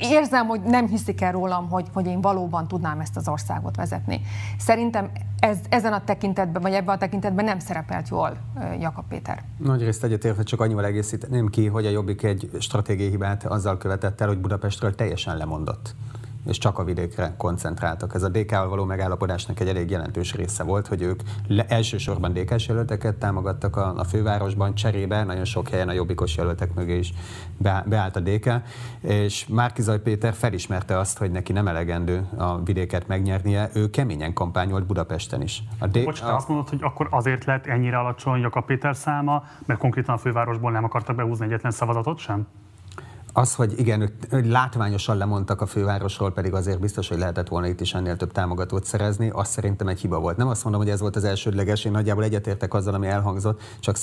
[0.00, 4.20] érzem, hogy nem hiszik el rólam, hogy, hogy én valóban tudnám ezt az országot vezetni.
[4.58, 9.42] Szerintem ez, ezen a tekintetben, vagy ebben a tekintetben nem szerepelt jól eh, Jakab Péter.
[9.58, 14.28] Nagyrészt egyetértve csak annyival egészíteném ki, hogy a Jobbik egy stratégiai hibát azzal követett el,
[14.28, 15.94] hogy Budapestről teljesen lemondott
[16.46, 18.14] és csak a vidékre koncentráltak.
[18.14, 22.66] Ez a DK-val való megállapodásnak egy elég jelentős része volt, hogy ők le, elsősorban dk
[22.66, 27.12] jelölteket támogattak a, a fővárosban, cserébe nagyon sok helyen a jobbikos jelöltek mögé is
[27.56, 28.50] be, beállt a DK,
[29.00, 34.86] és Márkizaj Péter felismerte azt, hogy neki nem elegendő a vidéket megnyernie, ő keményen kampányolt
[34.86, 35.62] Budapesten is.
[35.78, 39.44] A D- Bocs, te azt mondod, hogy akkor azért lett ennyire alacsony a Péter száma,
[39.66, 42.46] mert konkrétan a fővárosból nem akartak behúzni egyetlen szavazatot sem?
[43.38, 47.80] Az, hogy igen, hogy látványosan lemondtak a fővárosról, pedig azért biztos, hogy lehetett volna itt
[47.80, 50.36] is ennél több támogatót szerezni, azt szerintem egy hiba volt.
[50.36, 53.96] Nem azt mondom, hogy ez volt az elsődleges, én nagyjából egyetértek azzal, ami elhangzott, csak,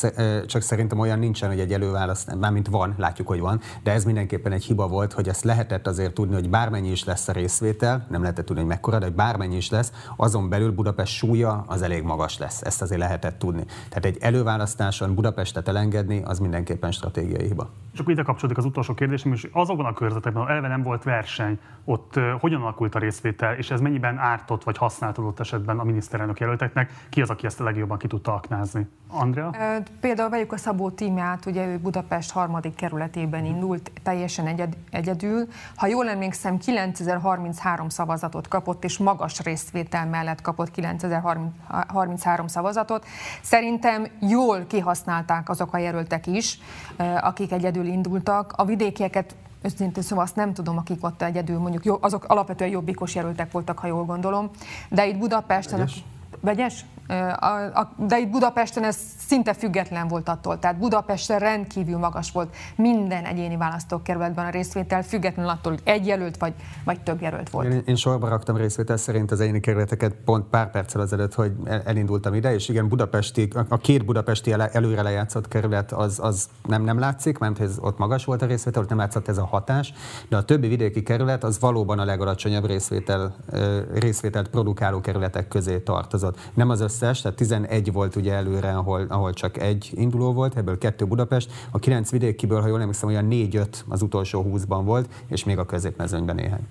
[0.46, 4.52] csak szerintem olyan nincsen, hogy egy előválaszt, mármint van, látjuk, hogy van, de ez mindenképpen
[4.52, 8.22] egy hiba volt, hogy ezt lehetett azért tudni, hogy bármennyi is lesz a részvétel, nem
[8.22, 12.04] lehetett tudni, hogy mekkora, de hogy bármennyi is lesz, azon belül Budapest súlya az elég
[12.04, 12.62] magas lesz.
[12.62, 13.66] Ezt azért lehetett tudni.
[13.90, 17.70] Tehát egy előválasztáson Budapestet elengedni, az mindenképpen stratégiai hiba.
[17.94, 21.04] Csak ide kapcsolódik az utolsó kérdés, kérdésem is, azokban a körzetekben, ahol eleve nem volt
[21.04, 25.84] verseny, ott hogyan alakult a részvétel, és ez mennyiben ártott vagy használt adott esetben a
[25.84, 26.92] miniszterelnök jelölteknek?
[27.10, 28.88] Ki az, aki ezt a legjobban ki tudta aknázni?
[29.08, 29.56] Andrea?
[30.00, 35.48] Például vegyük a Szabó tímját, ugye ő Budapest harmadik kerületében indult, teljesen egyed, egyedül.
[35.76, 43.06] Ha jól emlékszem, 9033 szavazatot kapott, és magas részvétel mellett kapott 9033 szavazatot.
[43.42, 46.60] Szerintem jól kihasználták azok a jelöltek is,
[47.22, 48.54] akik egyedül indultak.
[48.56, 48.66] A
[49.14, 53.80] vidékieket őszintén szóval azt nem tudom, akik ott egyedül, mondjuk azok alapvetően jobbikos jelöltek voltak,
[53.80, 54.50] ha jól gondolom,
[54.90, 55.90] de itt Budapesten...
[56.40, 56.86] Vegyes?
[57.98, 60.60] De itt Budapesten ez szinte független volt attól.
[60.60, 66.38] Tehát Budapesten rendkívül magas volt minden egyéni választókerületben a részvétel, függetlenül attól, hogy egy jelölt
[66.38, 67.68] vagy, vagy több jelölt volt.
[67.68, 71.52] Én, én sorba raktam részvétel szerint az egyéni kerületeket pont pár perccel azelőtt, hogy
[71.86, 77.00] elindultam ide, és igen, Budapesti, a két budapesti előre lejátszott kerület az, az nem, nem
[77.00, 79.94] látszik, mert ez ott magas volt a részvétel, ott nem látszott ez a hatás,
[80.30, 83.36] de a többi vidéki kerület az valóban a legalacsonyabb részvétel,
[83.94, 86.52] részvételt produkáló kerületek közé tartozott.
[86.54, 90.78] Nem az összes, tehát 11 volt ugye előre, ahol, ahol csak egy induló volt, ebből
[90.78, 91.52] kettő Budapest.
[91.72, 95.66] A kilenc vidékiből, ha jól emlékszem, olyan 4-5 az utolsó 20-ban volt, és még a
[95.66, 96.68] középmezőnyben néhány.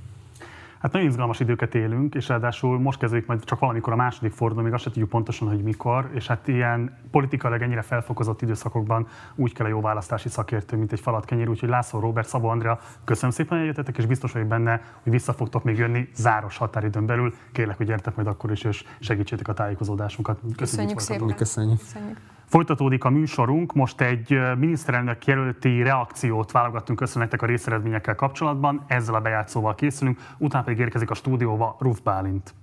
[0.83, 4.63] Hát nagyon izgalmas időket élünk, és ráadásul most kezdődik majd csak valamikor a második forduló,
[4.63, 9.53] még azt sem tudjuk pontosan, hogy mikor, és hát ilyen politikailag ennyire felfokozott időszakokban úgy
[9.53, 13.31] kell a jó választási szakértő, mint egy falat kenyér, úgyhogy László Robert, Szabó Andrea, köszönöm
[13.31, 17.35] szépen, hogy jöttetek, és biztos vagyok benne, hogy vissza fogtok még jönni záros határidőn belül.
[17.53, 20.39] Kérlek, hogy gyertek majd akkor is, és segítsétek a tájékozódásunkat.
[20.57, 21.37] Köszönjük, Köszönjük szépen.
[21.37, 21.79] Köszönjük.
[21.79, 22.19] Köszönjük.
[22.53, 29.15] Folytatódik a műsorunk, most egy miniszterelnök jelölti reakciót válogattunk össze nektek a részeredményekkel kapcsolatban, ezzel
[29.15, 32.55] a bejátszóval készülünk, utána pedig érkezik a stúdióba Ruf Bálint.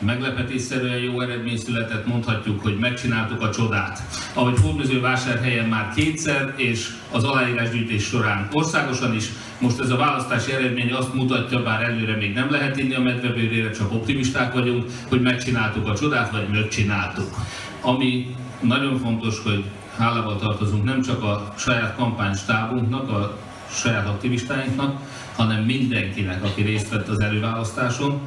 [0.00, 4.02] Meglepetésszerűen jó eredmény született, mondhatjuk, hogy megcsináltuk a csodát.
[4.34, 9.28] Ahogy vásárhelyen már kétszer, és az aláírásgyűjtés során országosan is,
[9.60, 13.70] most ez a választási eredmény azt mutatja, bár előre még nem lehet inni a medvebőrére,
[13.70, 17.34] csak optimisták vagyunk, hogy megcsináltuk a csodát, vagy megcsináltuk.
[17.80, 19.64] Ami nagyon fontos, hogy
[19.96, 23.38] hálával tartozunk nem csak a saját kampánystábunknak, a
[23.70, 25.00] saját aktivistáinknak,
[25.36, 28.20] hanem mindenkinek, aki részt vett az előválasztáson.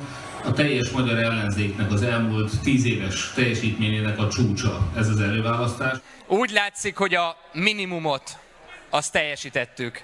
[0.44, 5.98] A teljes magyar ellenzéknek az elmúlt tíz éves teljesítményének a csúcsa ez az előválasztás.
[6.28, 8.38] Úgy látszik, hogy a minimumot
[8.90, 10.04] azt teljesítettük.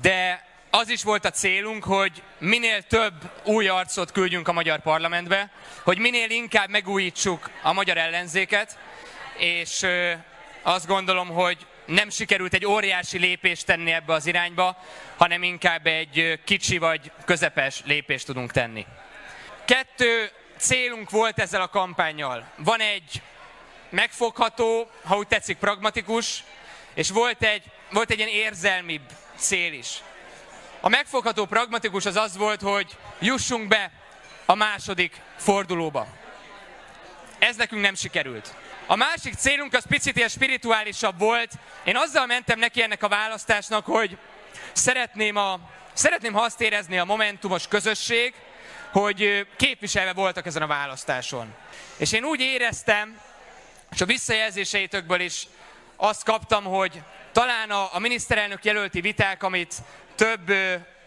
[0.00, 5.50] De az is volt a célunk, hogy minél több új arcot küldjünk a magyar parlamentbe,
[5.82, 8.78] hogy minél inkább megújítsuk a magyar ellenzéket,
[9.38, 9.86] és
[10.62, 14.76] azt gondolom, hogy nem sikerült egy óriási lépést tenni ebbe az irányba,
[15.16, 18.86] hanem inkább egy kicsi vagy közepes lépést tudunk tenni.
[19.68, 22.50] Kettő célunk volt ezzel a kampányjal.
[22.56, 23.22] Van egy
[23.90, 26.44] megfogható, ha úgy tetszik, pragmatikus,
[26.94, 29.02] és volt egy, volt egy ilyen érzelmibb
[29.36, 30.02] cél is.
[30.80, 33.92] a megfogható pragmatikus az az volt, hogy jussunk be
[34.46, 36.06] a második fordulóba.
[37.38, 38.54] Ez nekünk nem sikerült.
[38.86, 41.52] A másik célunk az picit ilyen spirituálisabb volt.
[41.84, 44.18] Én azzal mentem neki ennek a választásnak, hogy
[44.72, 45.60] szeretném, a,
[45.92, 48.34] szeretném ha azt érezni a Momentumos közösség,
[48.92, 51.54] hogy képviselve voltak ezen a választáson.
[51.96, 53.20] És én úgy éreztem,
[53.92, 55.46] és a visszajelzéseitökből is
[55.96, 59.74] azt kaptam, hogy talán a, a miniszterelnök jelölti viták, amit
[60.14, 60.52] több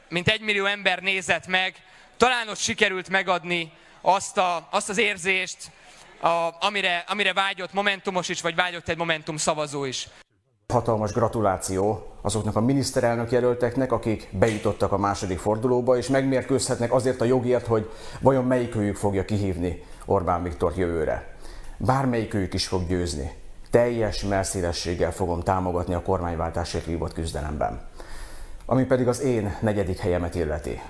[0.10, 1.76] mint egy millió ember nézett meg,
[2.17, 5.58] talán ott sikerült megadni azt, a, azt az érzést,
[6.20, 10.08] a, amire, amire vágyott Momentumos is, vagy vágyott egy Momentum szavazó is.
[10.71, 17.25] Hatalmas gratuláció azoknak a miniszterelnök jelölteknek, akik bejutottak a második fordulóba, és megmérkőzhetnek azért a
[17.25, 17.89] jogért, hogy
[18.21, 21.36] vajon melyikőjük fogja kihívni Orbán Viktor jövőre.
[21.77, 23.31] Bármelyikőjük is fog győzni.
[23.71, 27.81] Teljes merszélességgel fogom támogatni a kormányváltásért vívott küzdelemben.
[28.65, 30.81] Ami pedig az én negyedik helyemet illeti.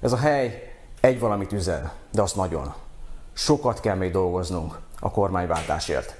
[0.00, 2.74] Ez a hely egy valamit üzen, de azt nagyon.
[3.32, 6.16] Sokat kell még dolgoznunk a kormányváltásért.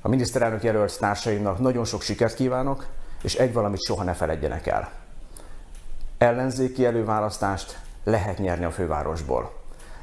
[0.00, 2.86] A miniszterelnök jelölt társaimnak nagyon sok sikert kívánok,
[3.22, 4.90] és egy valamit soha ne feledjenek el.
[6.18, 9.52] Ellenzéki előválasztást lehet nyerni a fővárosból,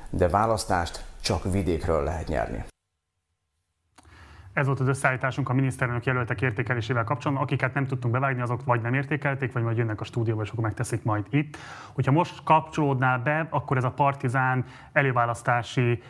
[0.10, 2.64] de választást csak vidékről lehet nyerni.
[4.54, 7.46] Ez volt az összeállításunk a miniszterelnök jelöltek értékelésével kapcsolatban.
[7.46, 10.64] Akiket nem tudtunk bevágni, azok vagy nem értékelték, vagy majd jönnek a stúdióba, és akkor
[10.64, 11.58] megteszik majd itt.
[11.94, 16.02] Hogyha most kapcsolódnál be, akkor ez a Partizán előválasztási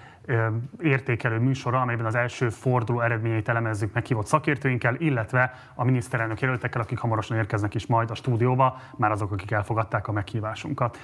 [0.81, 6.97] értékelő műsora, amelyben az első forduló eredményeit elemezzük meghívott szakértőinkkel, illetve a miniszterelnök jelöltekkel, akik
[6.97, 10.99] hamarosan érkeznek is majd a stúdióba, már azok, akik elfogadták a meghívásunkat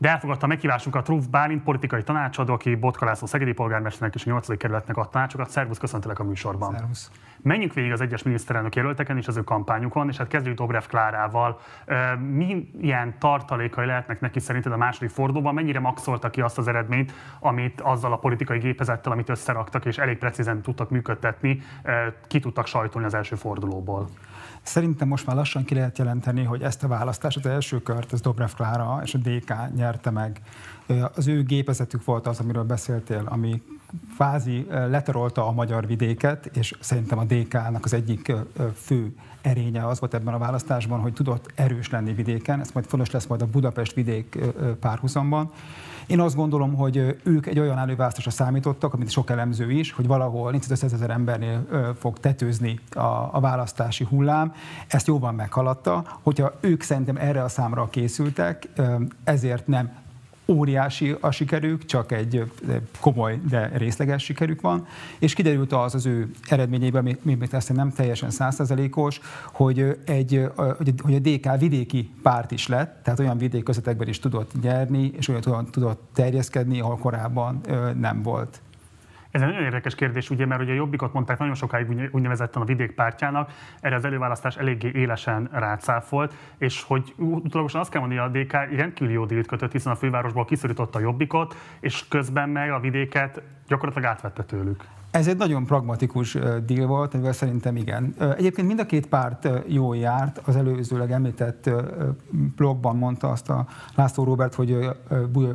[0.00, 4.30] de elfogadta a meghívásunkat Ruf Bálint, politikai tanácsadó, aki Botka László szegedi polgármesternek és a
[4.30, 4.56] 8.
[4.56, 5.50] kerületnek a tanácsokat.
[5.50, 6.74] Szervusz, köszöntelek a műsorban.
[6.76, 7.10] Szervusz.
[7.42, 11.60] Menjünk végig az egyes miniszterelnök jelölteken és az ő kampányukon, és hát kezdjük Dobrev Klárával.
[12.18, 15.54] Milyen tartalékai lehetnek neki szerinted a második fordulóban?
[15.54, 20.18] Mennyire maxolta ki azt az eredményt, amit azzal a politikai gépezettel, amit összeraktak, és elég
[20.18, 21.62] precízen tudtak működtetni,
[22.26, 24.08] ki tudtak sajtolni az első fordulóból?
[24.62, 28.20] Szerintem most már lassan ki lehet jelenteni, hogy ezt a választást, az első kört, ez
[28.20, 30.40] Dobrev Klára és a DK nyerte meg.
[31.14, 33.62] Az ő gépezetük volt az, amiről beszéltél, ami
[34.14, 38.32] kvázi leterolta a magyar vidéket, és szerintem a DK-nak az egyik
[38.74, 43.10] fő erénye az volt ebben a választásban, hogy tudott erős lenni vidéken, ez majd fontos
[43.10, 44.38] lesz majd a Budapest vidék
[44.80, 45.50] párhuzamban.
[46.10, 50.50] Én azt gondolom, hogy ők egy olyan előválasztásra számítottak, amit sok elemző is, hogy valahol
[50.50, 51.66] 400 ezer embernél
[51.98, 53.00] fog tetőzni a,
[53.32, 54.52] a választási hullám.
[54.88, 56.18] Ezt jóban meghaladta.
[56.22, 58.68] Hogyha ők szerintem erre a számra készültek,
[59.24, 59.92] ezért nem
[60.50, 62.44] óriási a sikerük, csak egy
[63.00, 64.86] komoly, de részleges sikerük van,
[65.18, 69.20] és kiderült az az ő eredményében, még ezt nem teljesen százszerzelékos,
[69.52, 70.44] hogy, egy,
[71.02, 75.70] hogy a DK vidéki párt is lett, tehát olyan vidékközetekben is tudott nyerni, és olyan
[75.70, 77.60] tudott terjeszkedni, ahol korábban
[78.00, 78.60] nem volt.
[79.30, 82.64] Ez egy nagyon érdekes kérdés, ugye, mert ugye a Jobbikot mondták nagyon sokáig úgynevezetten a
[82.64, 88.42] vidékpártjának, erre az előválasztás eléggé élesen rácáfolt, és hogy utólagosan azt kell mondani, hogy a
[88.42, 92.80] DK rendkívül jó dílt kötött, hiszen a fővárosból kiszorította a Jobbikot, és közben meg a
[92.80, 94.84] vidéket gyakorlatilag átvette tőlük.
[95.10, 98.14] Ez egy nagyon pragmatikus deal volt, amivel szerintem igen.
[98.36, 101.70] Egyébként mind a két párt jó járt, az előzőleg említett
[102.30, 104.76] blogban mondta azt a László Robert, hogy,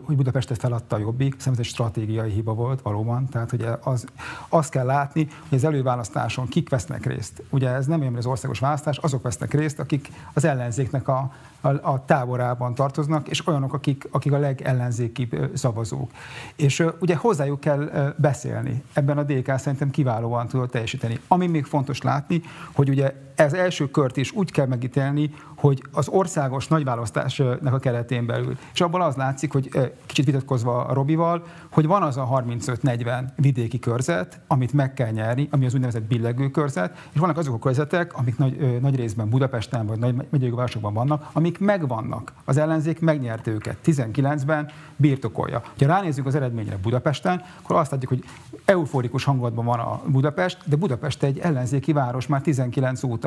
[0.04, 4.06] hogy Budapestet feladta a Jobbik, szerintem ez egy stratégiai hiba volt valóban, tehát hogy az,
[4.50, 7.44] azt kell látni, hogy az előválasztáson kik vesznek részt.
[7.50, 11.68] Ugye ez nem olyan, az országos választás, azok vesznek részt, akik az ellenzéknek a, a,
[11.68, 16.12] a táborában tartoznak, és olyanok, akik, akik a legellenzékibb szavazók.
[16.56, 18.84] És ugye hozzájuk kell beszélni.
[18.94, 21.20] Ebben a DK szerintem kiválóan tudott teljesíteni.
[21.28, 22.42] Ami még fontos látni,
[22.74, 28.26] hogy ugye ez első kört is úgy kell megítélni, hogy az országos nagyválasztásnak a keretén
[28.26, 28.58] belül.
[28.74, 29.70] És abból az látszik, hogy
[30.06, 35.48] kicsit vitatkozva a Robival, hogy van az a 35-40 vidéki körzet, amit meg kell nyerni,
[35.52, 39.86] ami az úgynevezett billegő körzet, és vannak azok a körzetek, amik nagy, nagy részben Budapesten
[39.86, 42.34] vagy nagy megyei városokban vannak, amik megvannak.
[42.46, 43.78] Az ellenzék megnyerte őket.
[43.86, 45.62] 19-ben birtokolja.
[45.80, 48.24] Ha ránézzük az eredményre Budapesten, akkor azt látjuk, hogy
[48.66, 53.25] euforikus hangulatban van a Budapest, de Budapest egy ellenzéki város már 19 óta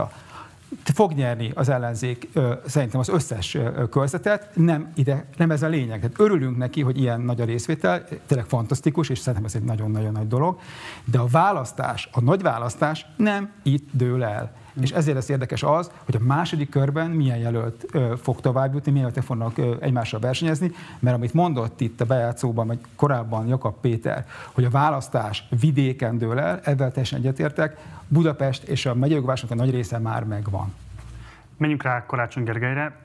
[0.84, 2.28] fog nyerni az ellenzék
[2.66, 3.58] szerintem az összes
[3.90, 6.00] körzetet, nem, ide, nem ez a lényeg.
[6.00, 10.12] Tehát örülünk neki, hogy ilyen nagy a részvétel, tényleg fantasztikus, és szerintem ez egy nagyon-nagyon
[10.12, 10.58] nagy dolog,
[11.04, 14.56] de a választás, a nagy választás nem itt dől el.
[14.80, 18.90] És ezért lesz érdekes az, hogy a második körben milyen jelölt ö, fog tovább jutni,
[18.90, 23.74] milyen jelöltek fognak ö, egymással versenyezni, mert amit mondott itt a bejátszóban, vagy korábban Jakab
[23.80, 27.76] Péter, hogy a választás vidéken dől el, ebben teljesen egyetértek,
[28.08, 30.72] Budapest és a megyei nagy része már megvan.
[31.58, 33.02] Menjünk rá Karácsony Gergelyre.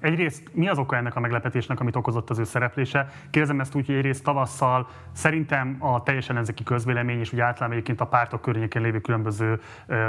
[0.00, 3.08] Egyrészt mi az oka ennek a meglepetésnek, amit okozott az ő szereplése?
[3.30, 8.00] Kérdezem ezt úgy, hogy egyrészt tavasszal szerintem a teljes ellenzéki közvélemény és úgy általában egyébként
[8.00, 9.60] a pártok környékén lévő különböző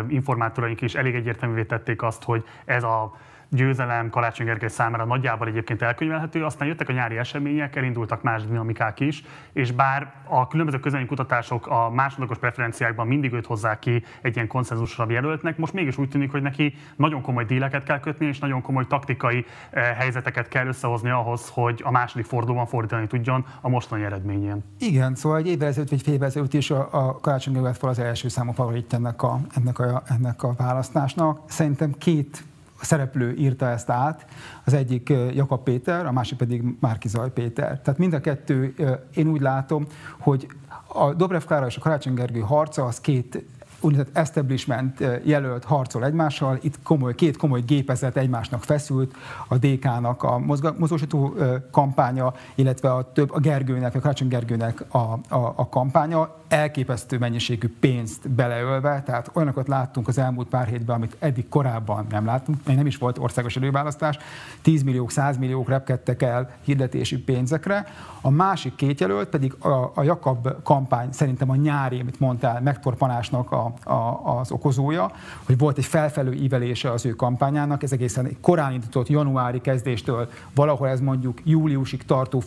[0.08, 3.16] informátoraink is elég egyértelművé tették azt, hogy ez a
[3.54, 9.00] győzelem Karácsony Gergely számára nagyjából egyébként elkönyvelhető, aztán jöttek a nyári események, elindultak más dinamikák
[9.00, 9.24] is,
[9.54, 15.06] és bár a különböző kutatások a másodlagos preferenciákban mindig őt hozzák ki egy ilyen konszenzusra
[15.10, 18.88] jelöltnek, most mégis úgy tűnik, hogy neki nagyon komoly díleket kell kötni, és nagyon komoly
[18.88, 24.64] taktikai eh, helyzeteket kell összehozni ahhoz, hogy a második fordulóban fordítani tudjon a mostani eredményén.
[24.80, 28.00] Igen, szóval egy évvel ezelőtt, vagy fél évvel ezelőtt is a, a Karácsony Gergely az
[28.00, 31.40] első számú favorit ennek a, ennek, a, ennek a választásnak.
[31.46, 32.44] Szerintem két
[32.84, 34.26] szereplő írta ezt át,
[34.66, 37.82] az egyik Jakab Péter, a másik pedig Márki Zaj Péter.
[37.82, 38.74] Tehát mind a kettő,
[39.14, 39.86] én úgy látom,
[40.20, 40.48] hogy
[40.88, 43.46] a Dobrev Klára és a Karácsony Gergő harca az két
[43.84, 49.16] úgynevezett establishment jelölt harcol egymással, itt komoly, két komoly gépezet egymásnak feszült,
[49.48, 50.40] a DK-nak a
[50.78, 51.36] mozgósító
[51.72, 57.74] kampánya, illetve a több a Gergőnek, a Karácsony Gergőnek a, a, a kampánya elképesztő mennyiségű
[57.80, 62.76] pénzt beleölve, tehát olyanokat láttunk az elmúlt pár hétben, amit eddig korábban nem láttunk, még
[62.76, 64.18] nem is volt országos előválasztás,
[64.62, 67.86] 10 milliók, 100 milliók repkedtek el hirdetési pénzekre.
[68.22, 73.52] A másik két jelölt pedig a, a Jakab kampány, szerintem a nyári, amit mondtál, megtorpanásnak
[73.52, 75.12] a, a, az okozója,
[75.46, 80.88] hogy volt egy felfelő ívelése az ő kampányának, ez egészen korán indított januári kezdéstől valahol
[80.88, 82.44] ez mondjuk júliusig tartó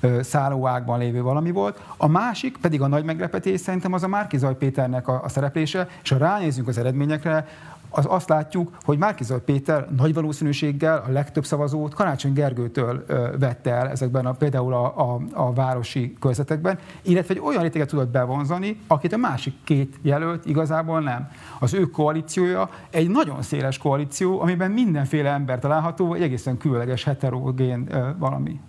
[0.00, 1.80] felszállóágban lévő valami volt.
[1.96, 6.10] A másik pedig a nagy meglepetés szerintem az a Márkizaj Péternek a, a szereplése, és
[6.10, 7.46] ha ránézünk az eredményekre,
[7.90, 13.04] az azt látjuk, hogy Márkizaj Péter nagy valószínűséggel a legtöbb szavazót Karácsony Gergőtől
[13.38, 18.08] vette el ezekben a, például a, a, a városi körzetekben, illetve egy olyan réteget tudott
[18.08, 21.28] bevonzani, akit a másik két jelölt igazából nem.
[21.58, 27.88] Az ő koalíciója egy nagyon széles koalíció, amiben mindenféle ember található, egy egészen különleges heterogén
[28.18, 28.60] valami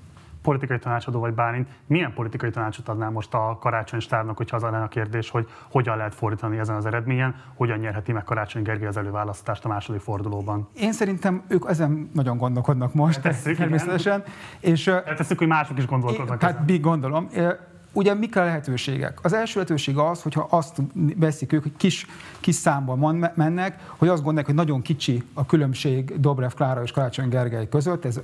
[0.41, 4.81] politikai tanácsadó vagy Bálint, milyen politikai tanácsot adnál most a karácsony stábnak, hogyha az lenne
[4.81, 8.97] a kérdés, hogy hogyan lehet fordítani ezen az eredményen, hogyan nyerheti meg Karácsony Gergely az
[8.97, 10.67] előválasztást a második fordulóban?
[10.73, 14.23] Én szerintem ők ezen nagyon gondolkodnak most, Tesszük, természetesen.
[14.59, 16.37] És, Tesszük, hogy mások is gondolkodnak.
[16.37, 17.27] Tehát mi gondolom
[17.93, 19.19] ugye mik a lehetőségek?
[19.21, 20.81] Az első lehetőség az, hogyha azt
[21.15, 22.05] veszik ők, hogy kis,
[22.39, 27.29] kis számban mennek, hogy azt gondolják, hogy nagyon kicsi a különbség Dobrev Klára és Karácsony
[27.29, 28.19] Gergely között, ez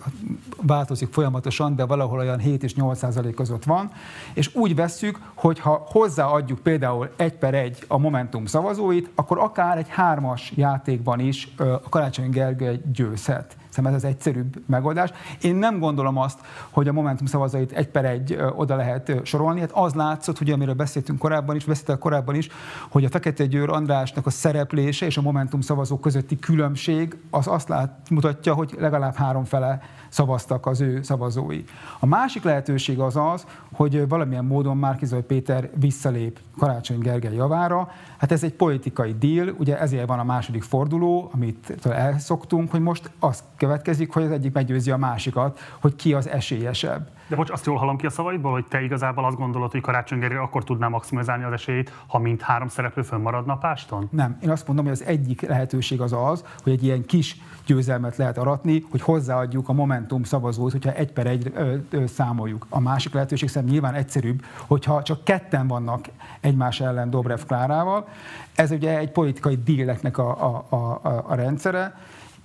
[0.62, 3.92] változik folyamatosan, de valahol olyan 7 és 8 százalék között van,
[4.34, 9.78] és úgy vesszük, hogy ha hozzáadjuk például egy per egy a Momentum szavazóit, akkor akár
[9.78, 13.58] egy hármas játékban is a Karácsony Gergely győzhet.
[13.78, 15.12] Szerintem ez az egyszerűbb megoldás.
[15.42, 19.60] Én nem gondolom azt, hogy a Momentum szavazait egy per egy oda lehet sorolni.
[19.60, 22.48] Hát az látszott, hogy amiről beszéltünk korábban is, beszéltek korábban is,
[22.90, 27.70] hogy a Fekete Győr Andrásnak a szereplése és a Momentum szavazók közötti különbség az azt
[27.70, 29.82] lát, mutatja, hogy legalább három fele
[30.18, 31.64] szavaztak az ő szavazói.
[32.00, 37.92] A másik lehetőség az az, hogy valamilyen módon Márkizaj Péter visszalép Karácsony Gergely javára.
[38.18, 43.12] Hát ez egy politikai deal, ugye ezért van a második forduló, amit elszoktunk, hogy most
[43.20, 47.10] az következik, hogy az egyik meggyőzi a másikat, hogy ki az esélyesebb.
[47.28, 50.20] De bocs, azt jól hallom ki a szavaidból, hogy te igazából azt gondolod, hogy Karácsony
[50.20, 54.08] Gergely akkor tudná maximalizálni az esélyét, ha mind három szereplő fönnmaradna a páston?
[54.12, 54.38] Nem.
[54.42, 58.38] Én azt mondom, hogy az egyik lehetőség az az, hogy egy ilyen kis győzelmet lehet
[58.38, 62.66] aratni, hogy hozzáadjuk a Momentum szavazót, hogyha egy per egy ö, ö, számoljuk.
[62.70, 66.06] A másik lehetőség szerintem nyilván egyszerűbb, hogyha csak ketten vannak
[66.40, 68.08] egymás ellen Dobrev Klárával.
[68.56, 71.96] Ez ugye egy politikai díleknek a, a, a, a rendszere.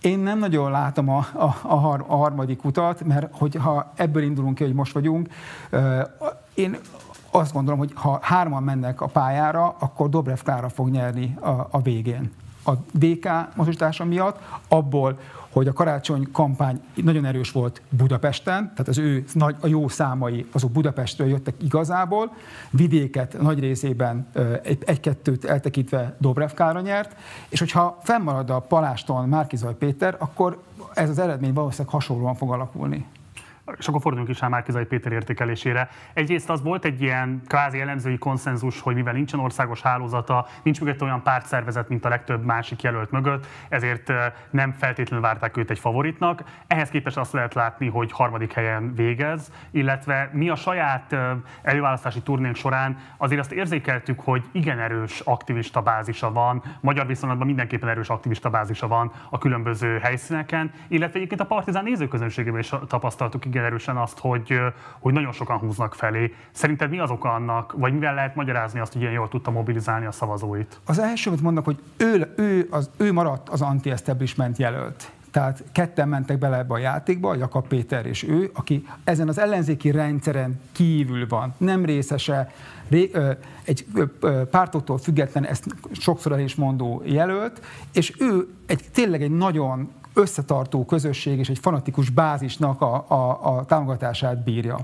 [0.02, 4.54] Én nem nagyon látom a, a, a, har, a harmadik utat, mert hogyha ebből indulunk
[4.54, 5.28] ki, hogy most vagyunk,
[6.54, 6.76] én
[7.30, 11.80] azt gondolom, hogy ha hárman mennek a pályára, akkor Dobrev Klára fog nyerni a, a
[11.82, 12.32] végén.
[12.64, 14.38] A DK mozgósítása miatt,
[14.68, 15.18] abból,
[15.52, 20.46] hogy a karácsony kampány nagyon erős volt Budapesten, tehát az ő nagy, a jó számai
[20.52, 22.32] azok Budapestről jöttek igazából,
[22.70, 24.26] vidéket nagy részében
[24.84, 26.50] egy-kettőt eltekintve Dobrev
[26.82, 27.16] nyert,
[27.48, 30.62] és hogyha fennmarad a Paláston Márkizaj Péter, akkor
[30.94, 33.06] ez az eredmény valószínűleg hasonlóan fog alakulni
[33.78, 35.88] és akkor forduljunk is rá Márkizai Péter értékelésére.
[36.14, 41.02] Egyrészt az volt egy ilyen kvázi elemzői konszenzus, hogy mivel nincsen országos hálózata, nincs mögött
[41.02, 44.12] olyan pártszervezet, mint a legtöbb másik jelölt mögött, ezért
[44.50, 46.42] nem feltétlenül várták őt egy favoritnak.
[46.66, 51.16] Ehhez képest azt lehet látni, hogy harmadik helyen végez, illetve mi a saját
[51.62, 57.88] előválasztási turnénk során azért azt érzékeltük, hogy igen erős aktivista bázisa van, magyar viszonylatban mindenképpen
[57.88, 63.61] erős aktivista bázisa van a különböző helyszíneken, illetve egyébként a partizán nézőközönségében is tapasztaltuk igen
[63.62, 64.58] igen erősen azt, hogy,
[64.98, 66.34] hogy nagyon sokan húznak felé.
[66.52, 70.06] Szerinted mi az oka annak, vagy mivel lehet magyarázni azt, hogy ilyen jól tudta mobilizálni
[70.06, 70.80] a szavazóit?
[70.84, 75.10] Az első, amit mondok, hogy ő, ő, az, ő maradt az anti-establishment jelölt.
[75.30, 79.90] Tehát ketten mentek bele ebbe a játékba, Jakab Péter és ő, aki ezen az ellenzéki
[79.90, 82.50] rendszeren kívül van, nem részese,
[83.64, 83.86] egy
[84.50, 87.60] pártoktól független, ezt sokszor el is mondó jelölt,
[87.92, 93.64] és ő egy tényleg egy nagyon összetartó közösség és egy fanatikus bázisnak a, a, a
[93.64, 94.78] támogatását bírja.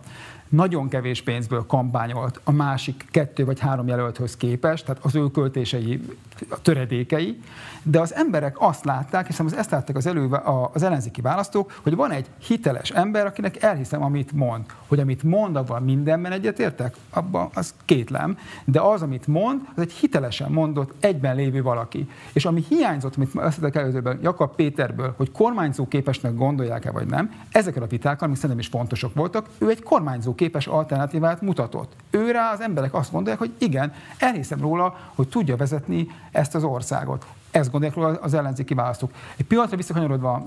[0.48, 6.00] Nagyon kevés pénzből kampányolt a másik kettő vagy három jelölthöz képest, tehát az ő költései,
[6.48, 7.40] a töredékei,
[7.82, 10.28] de az emberek azt látták, hiszen az ezt látták az, elő,
[10.72, 14.64] az ellenzéki választók, hogy van egy hiteles ember, akinek elhiszem, amit mond.
[14.86, 19.92] Hogy amit mond, abban mindenben egyetértek, abban az kétlem, de az, amit mond, az egy
[19.92, 22.08] hitelesen mondott, egyben lévő valaki.
[22.32, 27.82] És ami hiányzott, amit összetek előzőben Jakab Péterből, hogy kormányzó képesnek gondolják-e vagy nem, ezekkel
[27.82, 31.92] a vitákkal, amik szerintem is fontosak voltak, ő egy kormányzó képes alternatívát mutatott.
[32.10, 37.26] Őre az emberek azt gondolják, hogy igen, elhiszem róla, hogy tudja vezetni ezt az országot.
[37.50, 39.10] Ezt gondolják az ellenzéki választók.
[39.36, 40.44] Egy pillanatra visszakanyarodva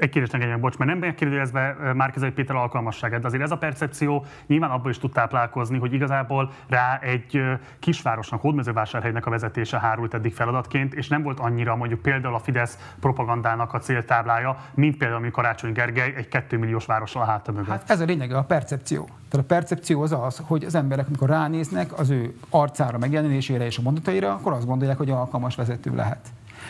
[0.00, 4.24] egy kérdést engedjen, bocs, mert nem megkérdezve Márkizai Péter alkalmasságát, de azért ez a percepció
[4.46, 7.42] nyilván abból is tud táplálkozni, hogy igazából rá egy
[7.78, 12.94] kisvárosnak, Hódmezővásárhelynek a vezetése hárult eddig feladatként, és nem volt annyira mondjuk például a Fidesz
[13.00, 17.68] propagandának a céltáblája, mint például, amikor Karácsony Gergely egy 2 milliós várossal a háta mögött.
[17.68, 19.04] Hát ez a lényege, a percepció.
[19.04, 23.78] Tehát a percepció az az, hogy az emberek, amikor ránéznek az ő arcára, megjelenésére és
[23.78, 26.20] a mondataira, akkor azt gondolják, hogy alkalmas vezető lehet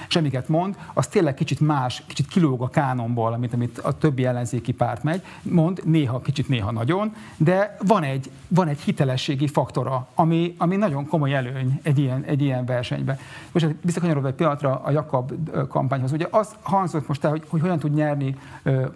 [0.08, 4.24] és amiket mond, az tényleg kicsit más, kicsit kilóg a kánonból, amit, amit a többi
[4.24, 10.08] ellenzéki párt megy, mond, néha kicsit, néha nagyon, de van egy, van egy hitelességi faktora,
[10.14, 13.18] ami, ami nagyon komoly előny egy ilyen, egy ilyen versenyben.
[13.52, 15.32] Most visszakanyarodva egy pillanatra a Jakab
[15.68, 16.12] kampányhoz.
[16.12, 18.36] Ugye az hangzott most el, hogy, hogy hogyan tud nyerni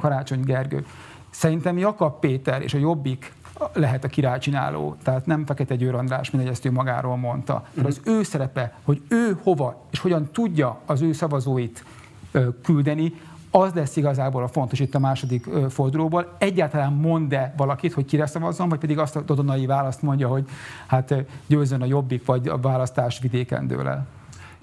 [0.01, 0.87] Karácsony Gergő.
[1.31, 3.33] Szerintem Jakab Péter és a Jobbik
[3.73, 7.53] lehet a királycsináló, tehát nem Fekete Győr András, mint ezt ő magáról mondta.
[7.55, 7.75] Uh-huh.
[7.75, 11.85] Tehát az ő szerepe, hogy ő hova és hogyan tudja az ő szavazóit
[12.63, 13.13] küldeni,
[13.55, 16.37] az lesz igazából a fontos itt a második fordulóból.
[16.39, 20.49] Egyáltalán mond-e valakit, hogy kire szavazzon, vagy pedig azt a dodonai választ mondja, hogy
[20.87, 21.15] hát
[21.47, 24.07] győzön a jobbik, vagy a választás vidéken dől el.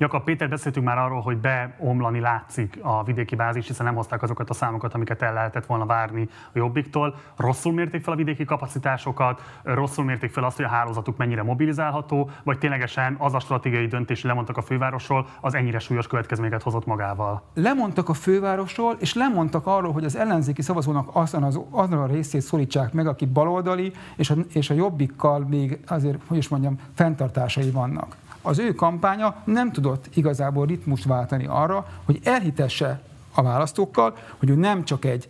[0.01, 4.49] Jakab Péter, beszéltünk már arról, hogy beomlani látszik a vidéki bázis, hiszen nem hozták azokat
[4.49, 7.15] a számokat, amiket el lehetett volna várni a Jobbiktól.
[7.37, 12.29] Rosszul mérték fel a vidéki kapacitásokat, rosszul mérték fel azt, hogy a hálózatuk mennyire mobilizálható,
[12.43, 16.85] vagy ténylegesen az a stratégiai döntés, hogy lemondtak a fővárosról, az ennyire súlyos következményeket hozott
[16.85, 17.41] magával.
[17.53, 22.41] Lemondtak a fővárosról, és lemondtak arról, hogy az ellenzéki szavazónak azon, az, azon a részét
[22.41, 27.71] szólítsák meg, aki baloldali, és a, és a jobbikkal még azért, hogy is mondjam, fenntartásai
[27.71, 33.01] vannak az ő kampánya nem tudott igazából ritmust váltani arra, hogy elhitesse
[33.33, 35.29] a választókkal, hogy ő nem csak egy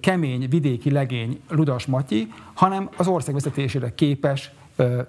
[0.00, 4.50] kemény vidéki legény Ludas Matyi, hanem az ország vezetésére képes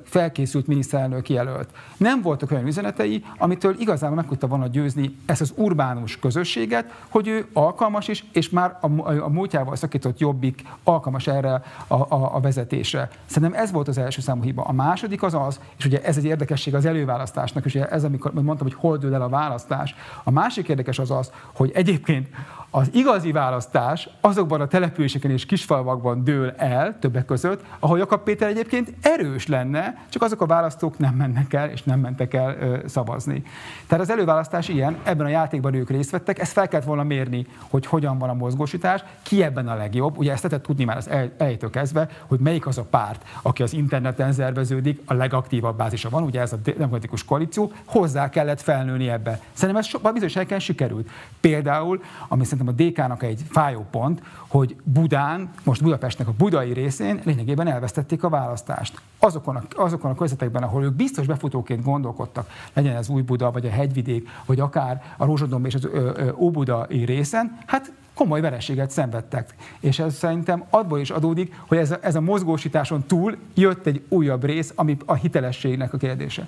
[0.03, 1.69] felkészült miniszterelnök jelölt.
[1.97, 7.27] Nem voltak olyan üzenetei, amitől igazából meg tudta volna győzni ezt az urbánus közösséget, hogy
[7.27, 12.39] ő alkalmas is, és már a, a múltjával szakított jobbik alkalmas erre a, a, a
[12.39, 13.09] vezetésre.
[13.25, 14.63] Szerintem ez volt az első számú hiba.
[14.63, 18.67] A második az az, és ugye ez egy érdekesség az előválasztásnak, és ez amikor mondtam,
[18.67, 19.95] hogy hol dől el a választás.
[20.23, 22.27] A másik érdekes az az, hogy egyébként
[22.75, 28.49] az igazi választás azokban a településeken és kisfalvakban dől el, többek között, ahol Jakab Péter
[28.49, 32.77] egyébként erős lenne, csak azok a választók nem mennek el, és nem mentek el ö,
[32.87, 33.43] szavazni.
[33.87, 37.45] Tehát az előválasztás ilyen, ebben a játékban ők részt vettek, ezt fel kellett volna mérni,
[37.69, 40.17] hogy hogyan van a mozgósítás, ki ebben a legjobb.
[40.17, 43.73] Ugye ezt lehetett tudni már az elejétől kezdve, hogy melyik az a párt, aki az
[43.73, 49.39] interneten szerveződik, a legaktívabb bázisa van, ugye ez a demokratikus koalíció, hozzá kellett felnőni ebbe.
[49.53, 51.09] Szerintem ez so, bizonyos sikerült.
[51.39, 57.21] Például, ami szerintem a DK-nak egy fájó pont, hogy Budán, most Budapestnek a budai részén
[57.23, 59.01] lényegében elvesztették a választást.
[59.19, 63.65] Azokon a, azokon a közvetekben, ahol ők biztos befutóként gondolkodtak, legyen ez Új Buda, vagy
[63.65, 65.89] a hegyvidék, vagy akár a Rózsadomb és az
[66.35, 69.55] Óbudai részen, hát komoly vereséget szenvedtek.
[69.79, 74.03] És ez szerintem abból is adódik, hogy ez a, ez a mozgósításon túl jött egy
[74.09, 76.47] újabb rész, ami a hitelességnek a kérdése.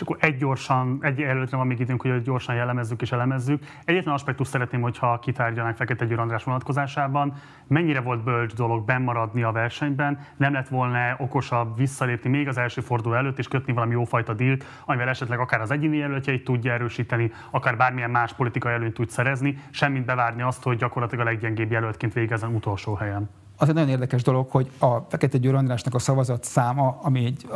[0.00, 3.64] És akkor egy gyorsan, egy előtt van még időnk, hogy gyorsan jellemezzük és elemezzük.
[3.84, 7.34] Egyetlen aspektus szeretném, hogyha kitárgyalnánk Fekete Győr András vonatkozásában.
[7.66, 10.18] Mennyire volt bölcs dolog bennmaradni a versenyben?
[10.36, 14.64] Nem lett volna okosabb visszalépni még az első forduló előtt és kötni valami jófajta dílt,
[14.84, 19.58] amivel esetleg akár az egyéni jelöltjeit tudja erősíteni, akár bármilyen más politikai előnyt tud szerezni,
[19.70, 23.30] semmit bevárni azt, hogy gyakorlatilag a leggyengébb jelöltként végezzen utolsó helyen
[23.60, 27.46] az egy nagyon érdekes dolog, hogy a Fekete Győr Andrásnak a szavazat száma, ami egy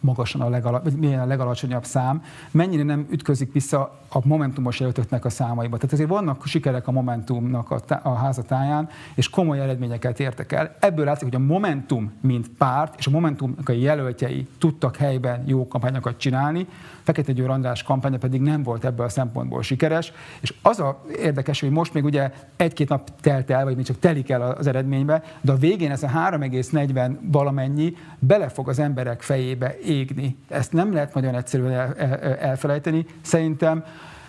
[0.00, 5.24] magasan a, legala, vagy milyen a legalacsonyabb szám, mennyire nem ütközik vissza a Momentumos jelöltöknek
[5.24, 5.76] a számaiba.
[5.76, 10.76] Tehát azért vannak sikerek a Momentumnak a, tá- a házatáján, és komoly eredményeket értek el.
[10.80, 15.68] Ebből látszik, hogy a Momentum, mint párt, és a Momentumnak a jelöltjei tudtak helyben jó
[15.68, 16.66] kampányokat csinálni,
[17.10, 21.60] Fekete Győr András kampánya pedig nem volt ebből a szempontból sikeres, és az a érdekes,
[21.60, 25.22] hogy most még ugye egy-két nap telt el, vagy még csak telik el az eredménybe,
[25.40, 30.36] de a végén ez a 3,40 valamennyi bele fog az emberek fejébe égni.
[30.48, 33.06] Ezt nem lehet nagyon egyszerűen el, el, elfelejteni.
[33.20, 33.84] Szerintem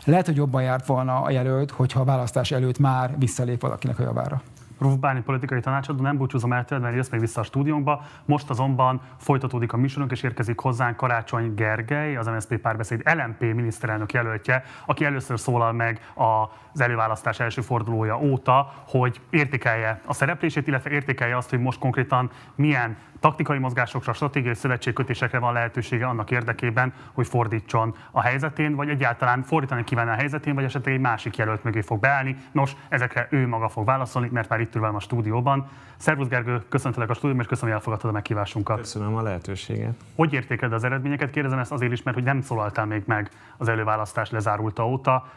[0.06, 4.04] lehet, hogy jobban járt volna a jelölt, hogyha a választás előtt már visszalép valakinek a
[4.04, 4.42] javára.
[4.82, 8.04] Rufbáni politikai tanácsadó, nem búcsúzom el tőled, mert jössz még vissza a stúdiónkba.
[8.26, 14.14] Most azonban folytatódik a műsorunk, és érkezik hozzánk Karácsony Gergely, az MSZP párbeszéd LMP miniszterelnök
[14.14, 20.90] jelöltje, aki először szólal meg az előválasztás első fordulója óta, hogy értékelje a szereplését, illetve
[20.90, 27.28] értékelje azt, hogy most konkrétan milyen taktikai mozgásokra, stratégiai szövetségkötésekre van lehetősége annak érdekében, hogy
[27.28, 31.82] fordítson a helyzetén, vagy egyáltalán fordítani kívánna a helyzetén, vagy esetleg egy másik jelölt mögé
[31.82, 32.36] fog beállni.
[32.52, 35.70] Nos, ezekre ő maga fog válaszolni, mert már itt ül velem a stúdióban.
[35.98, 38.78] Szervusz Gergő, köszöntelek a stúdióban, és köszönöm, hogy elfogadtad a meghívásunkat.
[38.78, 39.94] Köszönöm a lehetőséget.
[40.16, 41.30] Hogy értékeled az eredményeket?
[41.32, 45.32] Kérdezem ezt azért is, mert hogy nem szólaltál még meg az előválasztás lezárulta óta.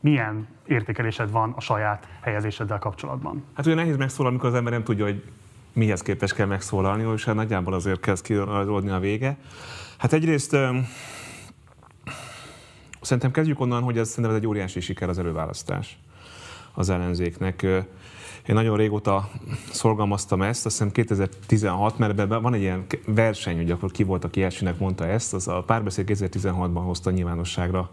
[0.00, 3.44] Milyen értékelésed van a saját helyezéseddel kapcsolatban?
[3.54, 5.24] Hát ugye nehéz megszólalni, amikor az ember nem tudja, hogy
[5.72, 9.36] mihez képes kell megszólalni, és hát nagyjából azért kezd kirajzolódni a vége.
[9.98, 10.56] Hát egyrészt
[13.00, 15.98] szerintem kezdjük onnan, hogy ez szerintem ez egy óriási siker az előválasztás
[16.74, 17.66] az ellenzéknek.
[18.48, 19.30] Én nagyon régóta
[19.70, 24.24] szorgalmaztam ezt, azt hiszem 2016, mert ebben van egy ilyen verseny, hogy akkor ki volt,
[24.24, 27.90] aki elsőnek mondta ezt, az a párbeszéd 2016-ban hozta nyilvánosságra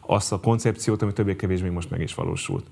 [0.00, 2.66] azt a koncepciót, ami többé-kevésbé most meg is valósult.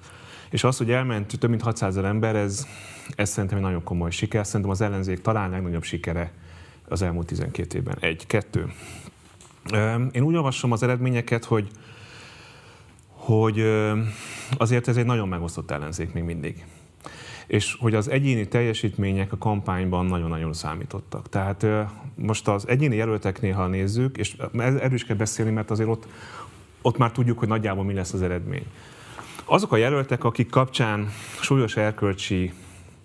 [0.50, 2.66] És az, hogy elment több mint 600 ezer ember, ez,
[3.14, 4.46] ez szerintem egy nagyon komoly siker.
[4.46, 6.32] Szerintem az ellenzék talán legnagyobb sikere
[6.88, 7.96] az elmúlt 12 évben.
[8.00, 8.72] Egy, kettő.
[10.12, 11.68] Én úgy olvasom az eredményeket, hogy,
[13.06, 13.64] hogy
[14.56, 16.64] azért ez egy nagyon megosztott ellenzék még mindig.
[17.52, 21.28] És hogy az egyéni teljesítmények a kampányban nagyon-nagyon számítottak.
[21.28, 21.66] Tehát
[22.14, 26.06] most az egyéni jelölteknél, ha nézzük, és erről is kell beszélni, mert azért ott,
[26.82, 28.66] ott már tudjuk, hogy nagyjából mi lesz az eredmény.
[29.44, 31.08] Azok a jelöltek, akik kapcsán
[31.40, 32.52] súlyos erkölcsi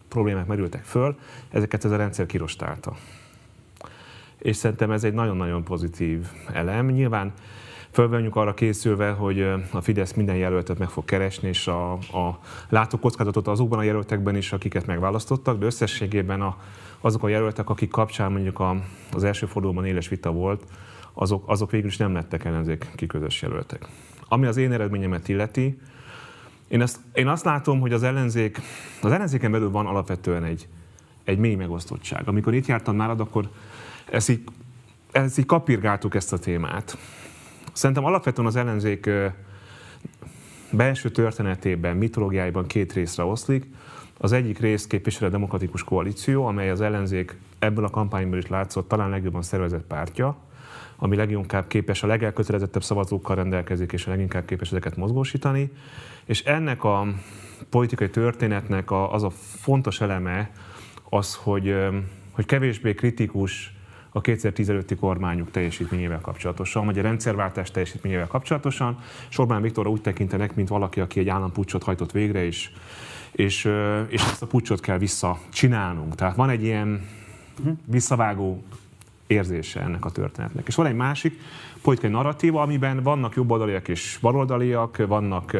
[0.07, 1.15] problémák merültek föl,
[1.49, 2.95] ezeket ez a rendszer kirostálta.
[4.37, 6.87] És szerintem ez egy nagyon-nagyon pozitív elem.
[6.87, 7.33] Nyilván
[7.97, 9.41] fölvenjük arra készülve, hogy
[9.71, 12.39] a Fidesz minden jelöltet meg fog keresni, és a, a
[12.69, 16.57] látókockázatot azokban a jelöltekben is, akiket megválasztottak, de összességében a,
[17.01, 18.81] azok a jelöltek, akik kapcsán mondjuk a,
[19.13, 20.63] az első fordulóban éles vita volt,
[21.13, 23.87] azok, azok végül is nem lettek ellenzék kiközös jelöltek.
[24.27, 25.79] Ami az én eredményemet illeti,
[26.67, 28.61] én, ezt, én azt látom, hogy az ellenzék,
[29.01, 30.67] az ellenzéken belül van alapvetően egy,
[31.23, 32.27] egy mély megosztottság.
[32.27, 33.49] Amikor itt jártam nálad, akkor
[34.11, 34.43] ezt így,
[35.11, 36.97] ezt így kapirgáltuk ezt a témát.
[37.77, 39.09] Szerintem alapvetően az ellenzék
[40.71, 43.65] belső történetében, mitológiájában két részre oszlik.
[44.17, 48.87] Az egyik rész képvisel a demokratikus koalíció, amely az ellenzék ebből a kampányból is látszott
[48.87, 50.37] talán legjobban szervezett pártja,
[50.95, 55.71] ami leginkább képes, a legelkötelezettebb szavazókkal rendelkezik, és a leginkább képes ezeket mozgósítani.
[56.25, 57.07] És ennek a
[57.69, 60.51] politikai történetnek az a fontos eleme
[61.09, 61.75] az, hogy,
[62.31, 63.76] hogy kevésbé kritikus
[64.11, 68.99] a 2010 előtti kormányuk teljesítményével kapcsolatosan, vagy a rendszerváltás teljesítményével kapcsolatosan.
[69.27, 72.71] Sorbán Viktorra úgy tekintenek, mint valaki, aki egy állampucsot hajtott végre, és,
[73.31, 73.69] és,
[74.07, 76.15] és ezt a pucsot kell visszacsinálnunk.
[76.15, 77.07] Tehát van egy ilyen
[77.85, 78.63] visszavágó
[79.27, 80.67] érzése ennek a történetnek.
[80.67, 81.39] És van egy másik
[81.81, 85.57] politikai narratíva, amiben vannak jobboldaliak és baloldaliak, vannak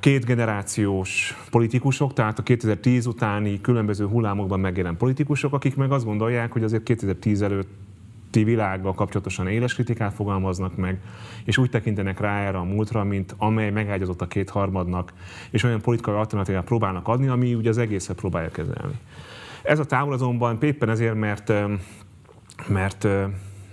[0.00, 6.52] két generációs politikusok, tehát a 2010 utáni különböző hullámokban megjelent politikusok, akik meg azt gondolják,
[6.52, 11.00] hogy azért 2010 előtti világgal kapcsolatosan éles kritikát fogalmaznak meg,
[11.44, 15.12] és úgy tekintenek rá erre a múltra, mint amely megágyazott a kétharmadnak,
[15.50, 18.98] és olyan politikai alternatívát próbálnak adni, ami ugye az egészet próbálja kezelni.
[19.62, 21.52] Ez a távol azonban éppen ezért, mert,
[22.68, 23.08] mert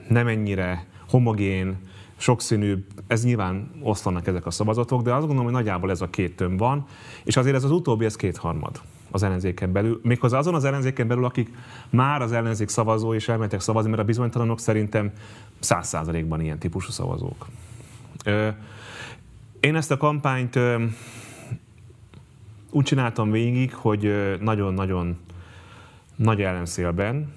[0.07, 1.77] nem ennyire homogén,
[2.17, 6.35] sokszínű, ez nyilván oszlanak ezek a szavazatok, de azt gondolom, hogy nagyjából ez a két
[6.35, 6.85] tömb van,
[7.23, 11.25] és azért ez az utóbbi, ez kétharmad az ellenzéken belül, méghozzá azon az ellenzéken belül,
[11.25, 11.49] akik
[11.89, 15.11] már az ellenzék szavazó és elmentek szavazni, mert a bizonytalanok szerintem
[15.59, 17.47] száz százalékban ilyen típusú szavazók.
[19.59, 20.59] Én ezt a kampányt
[22.69, 25.17] úgy csináltam végig, hogy nagyon-nagyon
[26.15, 27.33] nagy ellenszélben,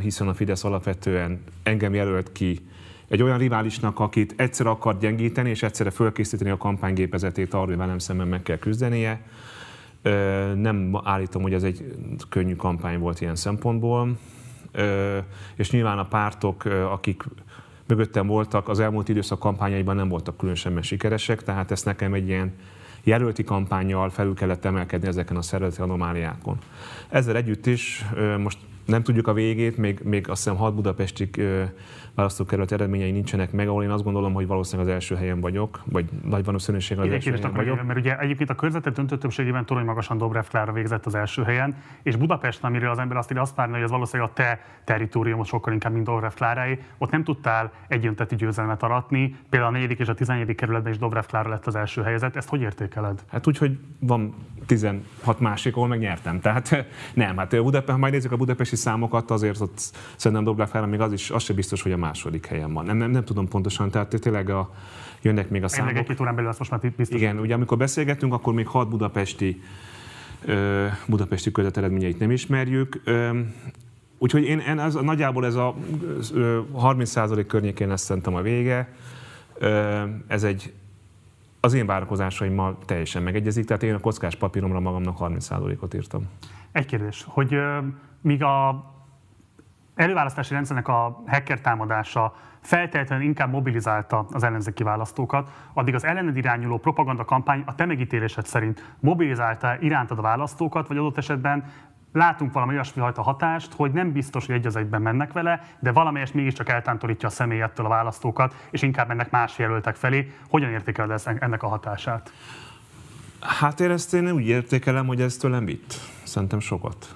[0.00, 2.60] hiszen a Fidesz alapvetően engem jelölt ki
[3.08, 7.98] egy olyan riválisnak, akit egyszer akar gyengíteni, és egyszerre fölkészíteni a kampánygépezetét arra, hogy velem
[7.98, 9.20] szemben meg kell küzdenie.
[10.54, 11.94] Nem állítom, hogy ez egy
[12.28, 14.18] könnyű kampány volt ilyen szempontból.
[15.54, 17.24] és nyilván a pártok, akik
[17.86, 22.52] mögöttem voltak, az elmúlt időszak kampányaiban nem voltak különösen sikeresek, tehát ezt nekem egy ilyen
[23.02, 26.58] jelölti kampányjal felül kellett emelkedni ezeken a szervezeti anomáliákon.
[27.08, 28.04] Ezzel együtt is
[28.38, 31.30] most nem tudjuk a végét, még, még azt hiszem 6 budapesti
[32.18, 36.04] választókerület eredményei nincsenek meg, ahol én azt gondolom, hogy valószínűleg az első helyen vagyok, vagy
[36.24, 37.82] nagy valószínűséggel az első helyen vagyok.
[37.82, 41.76] Mert ugye egyébként a körzetet döntő többségében torony magasan Dobrev Klára végzett az első helyen,
[42.02, 45.46] és Budapest, amiről az ember azt írja, azt várna, hogy ez valószínűleg a te territóriumot
[45.46, 50.08] sokkal inkább, mint Dobrev Kláráé, ott nem tudtál egyöntetű győzelmet aratni, például a negyedik és
[50.08, 52.36] a tizenegyedik kerületben is Dobrev Klára lett az első helyzet.
[52.36, 53.22] Ezt hogy értékeled?
[53.30, 54.34] Hát úgy, hogy van
[54.66, 56.40] 16 másik, ahol megnyertem.
[56.40, 59.78] Tehát nem, hát Budapest, ha majd nézzük a budapesti számokat, azért ott
[60.16, 62.84] szerintem Dobrev Klára még az is, az sem biztos, hogy a második helyen van.
[62.84, 64.70] Nem, nem, nem tudom pontosan, tehát tényleg a,
[65.22, 65.96] jönnek még a számok.
[65.96, 67.20] egy-két órán belül azt most már biztos.
[67.20, 69.62] Igen, ugye amikor beszélgetünk, akkor még hat budapesti
[70.44, 73.00] ö, budapesti között eredményeit nem ismerjük.
[73.04, 73.40] Ö,
[74.18, 75.74] úgyhogy én, én az, nagyjából ez a
[76.34, 78.92] ö, 30% környékén lesz szerintem a vége.
[79.58, 80.72] Ö, ez egy
[81.60, 86.28] az én várakozásaimmal teljesen megegyezik, tehát én a kockás papíromra magamnak 30%-ot írtam.
[86.72, 87.56] Egy kérdés, hogy
[88.20, 88.84] míg a
[89.98, 96.78] előválasztási rendszernek a hacker támadása feltétlenül inkább mobilizálta az ellenzéki választókat, addig az ellened irányuló
[96.78, 101.64] propaganda kampány a te megítélésed szerint mobilizálta irántad a választókat, vagy adott esetben
[102.12, 106.34] látunk valami olyasfajta hatást, hogy nem biztos, hogy egy az egyben mennek vele, de valamelyest
[106.34, 110.32] mégiscsak eltántorítja a személyettől a választókat, és inkább mennek más jelöltek felé.
[110.48, 112.32] Hogyan értékeled ennek a hatását?
[113.40, 115.94] Hát én ezt én úgy értékelem, hogy ez tőlem mit.
[116.22, 117.14] Szerintem sokat.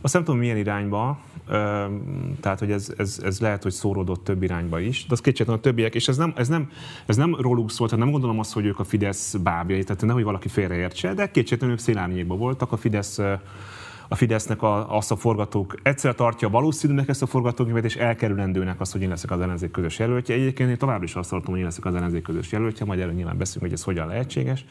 [0.00, 1.18] Azt nem tudom milyen irányba,
[2.40, 5.62] tehát hogy ez, ez, ez lehet, hogy szóródott több irányba is, de az kétségtelen a
[5.62, 6.70] többiek, és ez nem, ez nem,
[7.06, 10.24] ez nem róluk szólt, tehát nem gondolom azt, hogy ők a Fidesz bábjai, tehát nehogy
[10.24, 13.20] valaki félreértse, de kétségtelenül ők szélárnyékban voltak, a Fidesz
[14.08, 18.92] a Fidesznek a, azt a forgatók, egyszer tartja valószínűnek ezt a forgatókönyvet, és elkerülendőnek azt,
[18.92, 20.34] hogy én leszek az ellenzék közös jelöltje.
[20.34, 23.12] Egyébként én továbbra is azt tartom, hogy én leszek az ellenzék közös jelöltje, majd erről
[23.12, 24.64] nyilván beszélünk, hogy ez hogyan lehetséges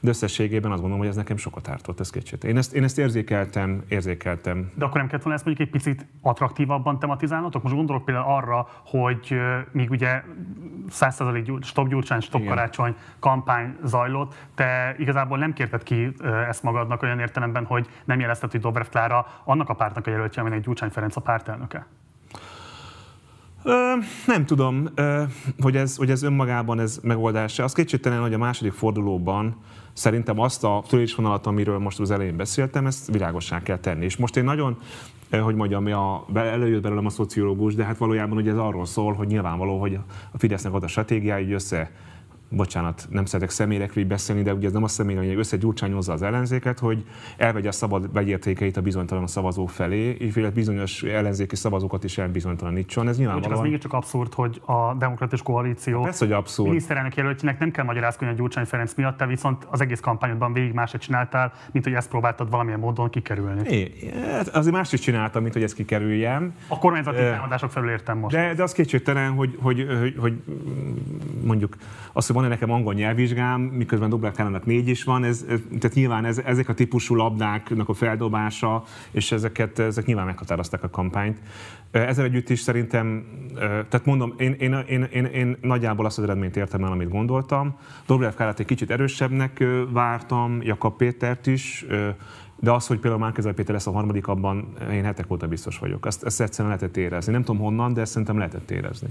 [0.00, 2.42] de összességében azt gondolom, hogy ez nekem sokat ártott, ez kétség.
[2.42, 4.70] Én ezt, én ezt érzékeltem, érzékeltem.
[4.74, 7.62] De akkor nem kellett volna ezt mondjuk egy picit attraktívabban tematizálnotok?
[7.62, 9.34] Most gondolok például arra, hogy
[9.72, 10.22] míg ugye
[10.90, 12.54] 100% stop Gyurcsány, stop Igen.
[12.54, 16.12] karácsony kampány zajlott, te igazából nem kérted ki
[16.48, 20.42] ezt magadnak olyan értelemben, hogy nem jelezted, hogy Dobrev Klára annak a pártnak a jelöltje,
[20.42, 21.86] aminek Gyurcsány Ferenc a pártelnöke?
[23.62, 23.94] Ö,
[24.26, 25.22] nem tudom, ö,
[25.58, 27.64] hogy, ez, hogy ez önmagában ez megoldása.
[27.64, 29.56] Az kétségtelen, hogy a második fordulóban
[29.92, 34.04] szerintem azt a törésvonalat, amiről most az elején beszéltem, ezt világossá kell tenni.
[34.04, 34.78] És most én nagyon,
[35.30, 39.26] hogy mondjam, a, előjött belőlem a szociológus, de hát valójában ugye ez arról szól, hogy
[39.26, 39.98] nyilvánvaló, hogy
[40.30, 41.90] a Fidesznek az a stratégiája, hogy össze
[42.50, 46.78] bocsánat, nem szeretek személyekről beszélni, de ugye ez nem azt személy, hogy összegyurcsányozza az ellenzéket,
[46.78, 47.04] hogy
[47.36, 53.08] elvegye a szabad vegyértékeit a bizonytalan szavazó felé, és bizonyos ellenzéki szavazókat is elbizonytalanítson.
[53.08, 53.50] Ez nyilvánvalóan...
[53.50, 56.68] Csak az mégiscsak abszurd, hogy a demokratikus koalíció Persze, hogy abszurd.
[56.68, 60.72] miniszterelnök jelöltjének nem kell magyarázkodni a Gyurcsány Ferenc miatt, te viszont az egész kampányodban végig
[60.72, 63.68] máshogy csináltál, mint hogy ezt próbáltad valamilyen módon kikerülni.
[63.68, 63.92] É,
[64.30, 66.54] hát azért más is csináltam, mint hogy ezt kikerüljem.
[66.68, 68.34] A kormányzati támadások felül értem most.
[68.34, 70.42] De, de az kétségtelen, hogy, hogy, hogy, hogy
[71.42, 71.76] mondjuk
[72.12, 76.24] azt, hogy van-e nekem angol nyelvvizsgám, miközben Dobrákának négy is van, ez, ez, tehát nyilván
[76.24, 81.38] ez, ezek a típusú labdáknak a feldobása, és ezeket, ezek nyilván meghatározták a kampányt.
[81.90, 83.24] Ezzel együtt is szerintem,
[83.58, 87.76] tehát mondom, én, én, én, én, én nagyjából azt az eredményt értem el, amit gondoltam.
[88.06, 91.86] Dobrev Kálát egy kicsit erősebbnek vártam, Jakab Pétert is,
[92.60, 96.06] de az, hogy például Márkezel Péter lesz a harmadik, abban én hetek óta biztos vagyok.
[96.06, 97.32] Ezt, ezt egyszerűen lehetett érezni.
[97.32, 99.08] Nem tudom honnan, de ezt szerintem lehetett érezni.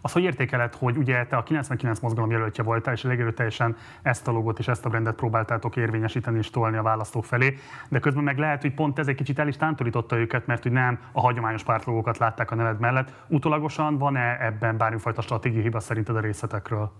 [0.00, 4.30] Az, hogy értékeled, hogy ugye te a 99 mozgalom jelöltje voltál, és legerőteljesen ezt a
[4.30, 8.38] logot és ezt a brendet próbáltátok érvényesíteni és tolni a választók felé, de közben meg
[8.38, 11.62] lehet, hogy pont ez egy kicsit el is tántorította őket, mert hogy nem a hagyományos
[11.62, 13.12] pártlogókat látták a neved mellett.
[13.28, 16.92] Utolagosan van-e ebben bármifajta stratégiai hiba szerinted a részletekről?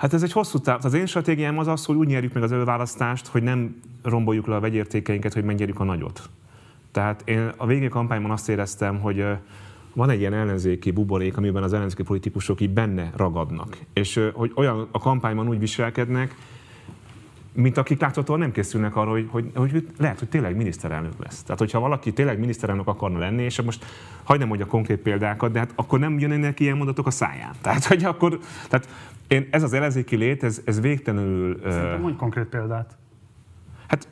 [0.00, 0.84] Hát ez egy hosszú táv.
[0.84, 4.54] Az én stratégiám az az, hogy úgy nyerjük meg az előválasztást, hogy nem romboljuk le
[4.54, 6.28] a vegyértékeinket, hogy megnyerjük a nagyot.
[6.92, 9.24] Tehát én a végén kampányban azt éreztem, hogy
[9.92, 13.78] van egy ilyen ellenzéki buborék, amiben az ellenzéki politikusok így benne ragadnak.
[13.92, 16.34] És hogy olyan a kampányban úgy viselkednek,
[17.52, 21.42] mint akik láthatóan nem készülnek arra, hogy, hogy, hogy lehet, hogy tényleg miniszterelnök lesz.
[21.42, 23.84] Tehát, hogyha valaki tényleg miniszterelnök akarna lenni, és most
[24.22, 27.52] hagyd nem mondja konkrét példákat, de hát akkor nem jönnek ilyen mondatok a száján.
[27.60, 28.38] Tehát, hogy akkor,
[28.68, 28.88] tehát
[29.30, 31.60] én, ez az ellenzéki lét, ez, ez végtelenül...
[31.62, 32.96] Szerintem mondj konkrét példát.
[33.86, 34.08] Hát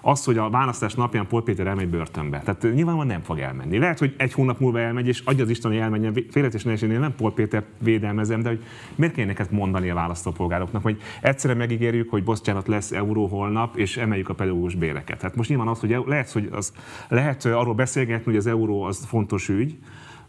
[0.00, 2.40] az, hogy a választás napján Paul Péter elmegy börtönbe.
[2.40, 3.78] Tehát nyilvánvalóan nem fog elmenni.
[3.78, 6.24] Lehet, hogy egy hónap múlva elmegy, és adja az Isten, hogy elmenjen.
[6.30, 11.00] Félretés én nem Paul Péter védelmezem, de hogy miért kéne neked mondani a választópolgároknak, hogy
[11.20, 15.22] egyszerre megígérjük, hogy bocsánat lesz euró holnap, és emeljük a pedagógus béreket.
[15.22, 16.72] Hát most nyilván az, hogy lehet, hogy az,
[17.08, 19.78] lehet arról beszélgetni, hogy az euró az fontos ügy,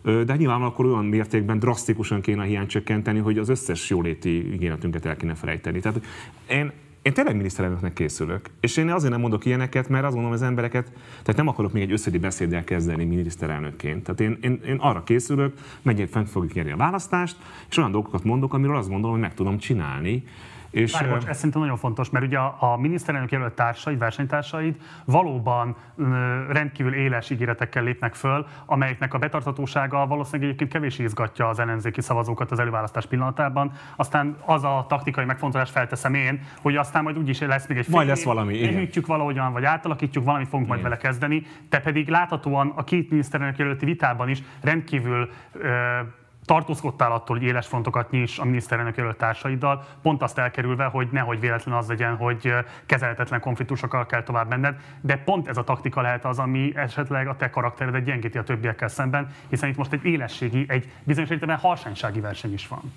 [0.04, 5.06] de nyilván akkor olyan mértékben drasztikusan kéne a hiányt csökkenteni, hogy az összes jóléti igényetünket
[5.06, 5.80] el kéne felejteni.
[5.80, 6.02] Tehát
[6.50, 6.72] én
[7.04, 8.50] én tényleg miniszterelnöknek készülök.
[8.60, 10.92] És én azért nem mondok ilyeneket, mert azt gondolom az embereket,
[11.22, 14.04] tehát nem akarok még egy összedi beszéddel kezdeni miniszterelnökként.
[14.04, 17.36] Tehát én, én, én arra készülök, megyek fent fogjuk nyerni a választást,
[17.70, 20.24] és olyan dolgokat mondok, amiről azt gondolom, hogy meg tudom csinálni.
[20.74, 24.76] És, Várj, bocs, ez szerintem nagyon fontos, mert ugye a, a miniszterelnök jelölt társaid, versenytársaid
[25.06, 26.04] valóban ö,
[26.50, 32.52] rendkívül éles ígéretekkel lépnek föl, amelyeknek a betartatósága valószínűleg egyébként kevés izgatja az ellenzéki szavazókat
[32.52, 33.72] az előválasztás pillanatában.
[33.96, 37.96] Aztán az a taktikai megfontolás felteszem én, hogy aztán majd úgyis lesz még egy fél
[37.96, 40.80] Majd lesz valami, Elhűtjük valahogyan, vagy átalakítjuk, valamit fogunk igen.
[40.80, 41.46] majd vele kezdeni.
[41.70, 46.00] Te pedig láthatóan a két miniszterelnök jelölti vitában is rendkívül ö,
[46.46, 51.40] tartózkodtál attól, hogy éles frontokat nyis a miniszterelnök jelölt társaiddal, pont azt elkerülve, hogy nehogy
[51.40, 52.54] véletlen az legyen, hogy
[52.86, 57.36] kezelhetetlen konfliktusokkal kell tovább menned, de pont ez a taktika lehet az, ami esetleg a
[57.36, 62.20] te karakteredet gyengíti a többiekkel szemben, hiszen itt most egy élességi, egy bizonyos értelemben harsánysági
[62.20, 62.94] verseny is van.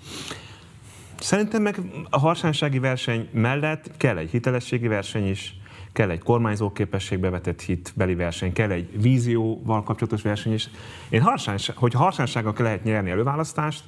[1.19, 1.75] Szerintem meg
[2.09, 5.55] a harsánysági verseny mellett kell egy hitelességi verseny is,
[5.97, 10.69] kell egy kormányzó képességbe vetett hitbeli verseny, kell egy vízióval kapcsolatos verseny is.
[11.09, 13.83] Én harsányság, hogy harsánysággal lehet nyerni előválasztást,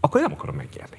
[0.00, 0.98] akkor nem akarom megnyerni.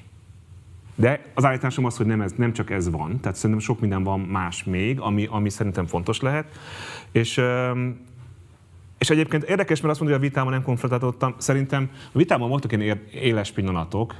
[0.94, 4.02] De az állításom az, hogy nem, ez, nem csak ez van, tehát szerintem sok minden
[4.02, 6.58] van más még, ami, ami szerintem fontos lehet.
[7.12, 7.40] És,
[8.98, 11.34] és egyébként érdekes, mert azt mondja, hogy a vitában nem konfrontálódtam.
[11.38, 14.14] Szerintem a vitában voltak ilyen éles pillanatok,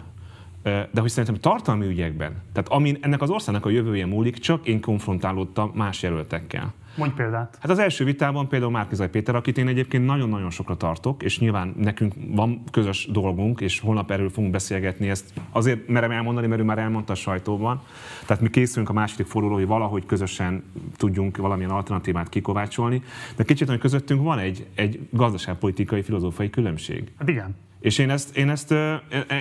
[0.64, 4.80] de hogy szerintem tartalmi ügyekben, tehát amin ennek az országnak a jövője múlik, csak én
[4.80, 6.72] konfrontálódtam más jelöltekkel.
[6.96, 7.58] Mondj példát.
[7.60, 11.74] Hát az első vitában például Márkizaj Péter, akit én egyébként nagyon-nagyon sokra tartok, és nyilván
[11.76, 16.64] nekünk van közös dolgunk, és holnap erről fogunk beszélgetni, ezt azért merem elmondani, mert ő
[16.64, 17.82] már elmondta a sajtóban.
[18.26, 20.62] Tehát mi készülünk a második forduló, hogy valahogy közösen
[20.96, 23.02] tudjunk valamilyen alternatívát kikovácsolni,
[23.36, 27.12] de kicsit, hogy közöttünk van egy, egy gazdaságpolitikai, filozófiai különbség.
[27.18, 27.56] Hát igen.
[27.84, 28.74] És én ezt, én ezt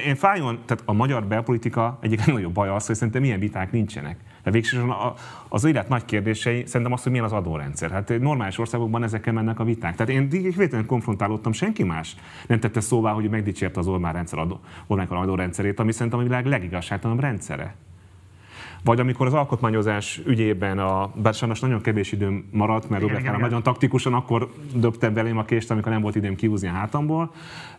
[0.05, 4.17] én fájón, tehát a magyar belpolitika egyik nagyobb baj az, hogy szerintem ilyen viták nincsenek.
[4.43, 5.13] De végsősorban
[5.49, 7.91] az élet nagy kérdései szerintem az, hogy milyen az adórendszer.
[7.91, 9.95] Hát normális országokban ezekkel mennek a viták.
[9.95, 12.15] Tehát én végtelen konfrontálódtam, senki más
[12.47, 16.45] nem tette szóvá, hogy megdicsérte az Orbán rendszer adó, Orbán adórendszerét, ami szerintem a világ
[16.45, 17.75] legigazságtalanabb rendszere.
[18.83, 23.39] Vagy amikor az alkotmányozás ügyében, a, bár sajnos nagyon kevés időm maradt, mert Robert igen,
[23.39, 27.31] nagyon taktikusan akkor dobta belém a kést, amikor nem volt időm kihúzni a hátamból.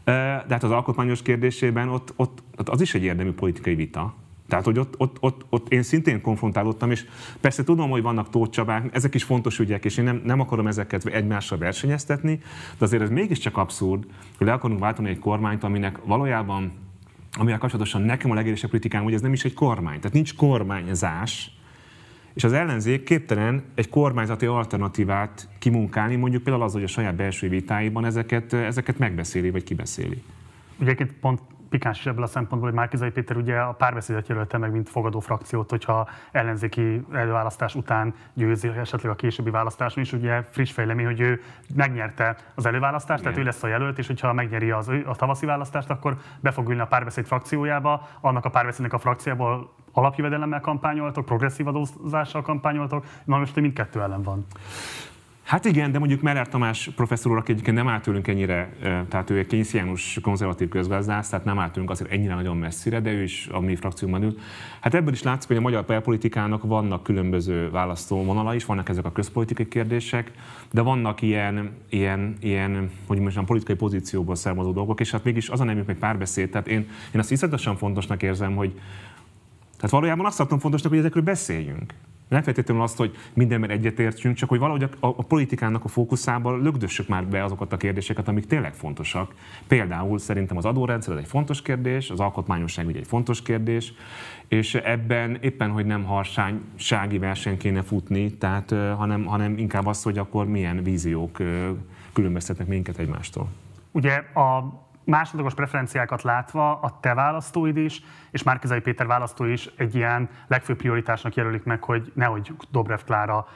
[0.04, 4.14] De hát az alkotmányos kérdésében ott, ott, az is egy érdemű politikai vita.
[4.48, 7.06] Tehát, hogy ott, ott, ott, ott én szintén konfrontálódtam, és
[7.40, 11.06] persze tudom, hogy vannak tócsabák, ezek is fontos ügyek, és én nem, nem akarom ezeket
[11.06, 12.40] egymással versenyeztetni,
[12.78, 14.04] de azért ez mégiscsak abszurd,
[14.38, 16.72] hogy le akarunk váltani egy kormányt, aminek valójában
[17.38, 21.50] amivel kapcsolatosan nekem a legéresebb kritikám, hogy ez nem is egy kormány, tehát nincs kormányzás,
[22.34, 27.48] és az ellenzék képtelen egy kormányzati alternatívát kimunkálni, mondjuk például az, hogy a saját belső
[27.48, 30.22] vitáiban ezeket, ezeket megbeszéli, vagy kibeszéli.
[30.80, 31.40] Ugye pont
[31.74, 35.20] pikáns is ebből a szempontból, hogy Márkizai Péter ugye a párbeszédet jelölte meg, mint fogadó
[35.20, 40.12] frakciót, hogyha ellenzéki előválasztás után győzi esetleg a későbbi választáson is.
[40.12, 41.42] Ugye friss fejlemény, hogy ő
[41.74, 43.32] megnyerte az előválasztást, Igen.
[43.32, 46.68] tehát ő lesz a jelölt, és hogyha megnyeri az, a tavaszi választást, akkor be fog
[46.68, 53.38] ülni a párbeszéd frakciójába, annak a párbeszédnek a frakciából alapjövedelemmel kampányoltok, progresszív adózással kampányoltok, na
[53.38, 54.46] most mindkettő ellen van.
[55.44, 58.72] Hát igen, de mondjuk Meller Tamás professzor úr, aki egyébként nem állt tőlünk ennyire,
[59.08, 63.10] tehát ő egy kénysziánus konzervatív közgazdász, tehát nem állt tőlünk azért ennyire nagyon messzire, de
[63.10, 64.38] ő is a mi frakcióban ül.
[64.80, 69.12] Hát ebből is látszik, hogy a magyar belpolitikának vannak különböző választóvonala is, vannak ezek a
[69.12, 70.32] közpolitikai kérdések,
[70.72, 75.60] de vannak ilyen, ilyen, ilyen hogy mondjam, politikai pozícióból származó dolgok, és hát mégis az
[75.60, 76.50] a nemük egy párbeszéd.
[76.50, 78.72] Tehát én, én azt iszonyatosan fontosnak érzem, hogy
[79.76, 81.94] tehát valójában azt tartom fontosnak, hogy ezekről beszéljünk.
[82.28, 86.56] Nem feltétlenül azt, hogy mindenben egyetértsünk, csak hogy valahogy a, a, a politikának a fókuszába
[86.56, 89.34] lögdössük már be azokat a kérdéseket, amik tényleg fontosak.
[89.66, 93.92] Például szerintem az adórendszer ez egy fontos kérdés, az alkotmányosság ugye egy fontos kérdés,
[94.48, 100.18] és ebben éppen, hogy nem harsánysági verseny kéne futni, tehát, hanem, hanem inkább az, hogy
[100.18, 101.38] akkor milyen víziók
[102.12, 103.48] különböztetnek minket egymástól.
[103.90, 109.94] Ugye a másodlagos preferenciákat látva a te választóid is, és Márkizai Péter választói is egy
[109.94, 113.46] ilyen legfőbb prioritásnak jelölik meg, hogy nehogy Dobrev Klára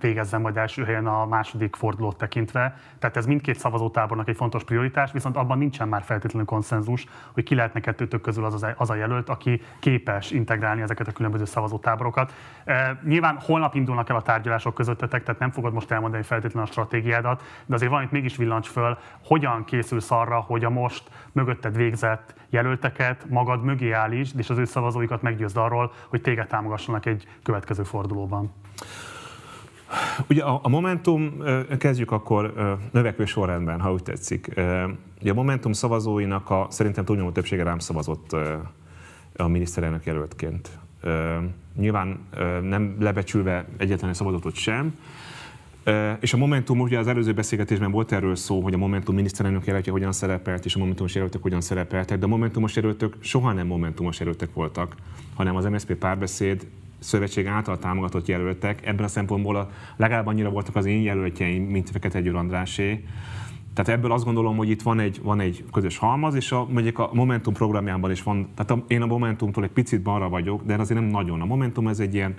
[0.00, 2.76] végezzen majd első helyen a második fordulót tekintve.
[2.98, 7.54] Tehát ez mindkét szavazótábornak egy fontos prioritás, viszont abban nincsen már feltétlenül konszenzus, hogy ki
[7.54, 12.32] lehetne kettőtök közül az, az, az a jelölt, aki képes integrálni ezeket a különböző szavazótáborokat.
[13.04, 17.42] Nyilván holnap indulnak el a tárgyalások közöttetek, tehát nem fogod most elmondani feltétlenül a stratégiádat,
[17.66, 21.02] de azért valamit mégis villancs föl, hogyan készülsz arra, hogy a most
[21.32, 27.06] mögötted végzett jelölteket magad mögé állítsd, és az ő szavazóikat meggyőzd arról, hogy téged támogassanak
[27.06, 28.52] egy következő fordulóban.
[30.28, 31.42] Ugye a, Momentum,
[31.78, 32.52] kezdjük akkor
[32.92, 34.48] növekvő sorrendben, ha úgy tetszik.
[35.20, 38.32] Ugye a Momentum szavazóinak a, szerintem túlnyomó többsége rám szavazott
[39.36, 40.70] a miniszterelnök jelöltként.
[41.76, 42.26] Nyilván
[42.62, 44.94] nem lebecsülve egyetlen szavazatot sem,
[46.20, 49.92] és a Momentum, ugye az előző beszélgetésben volt erről szó, hogy a Momentum miniszterelnök jelöltje
[49.92, 54.18] hogyan szerepelt, és a Momentumos jelöltek hogyan szerepeltek, de a Momentumos jelöltök soha nem Momentumos
[54.18, 54.96] jelöltek voltak,
[55.34, 56.66] hanem az MSZP párbeszéd
[56.98, 58.86] szövetség által támogatott jelöltek.
[58.86, 63.04] Ebben a szempontból a, legalább annyira voltak az én jelöltjeim, mint Fekete Győr Andrásé.
[63.76, 66.98] Tehát ebből azt gondolom, hogy itt van egy, van egy közös halmaz, és a, mondjuk
[66.98, 70.74] a Momentum programjában is van, tehát a, én a Momentumtól egy picit balra vagyok, de
[70.74, 71.40] azért nem nagyon.
[71.40, 72.34] A Momentum ez egy ilyen,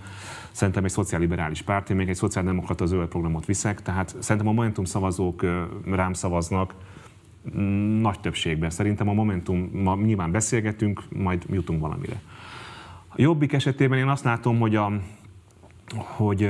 [0.52, 4.86] szerintem egy szociálliberális párt, én még egy szociáldemokrata zöld programot viszek, tehát szerintem a Momentum
[4.86, 5.46] szavazók
[5.86, 6.74] rám szavaznak,
[7.58, 8.70] mm, nagy többségben.
[8.70, 12.22] Szerintem a Momentum, ma nyilván beszélgetünk, majd jutunk valamire.
[13.08, 14.92] A Jobbik esetében én azt látom, hogy, a,
[15.96, 16.50] hogy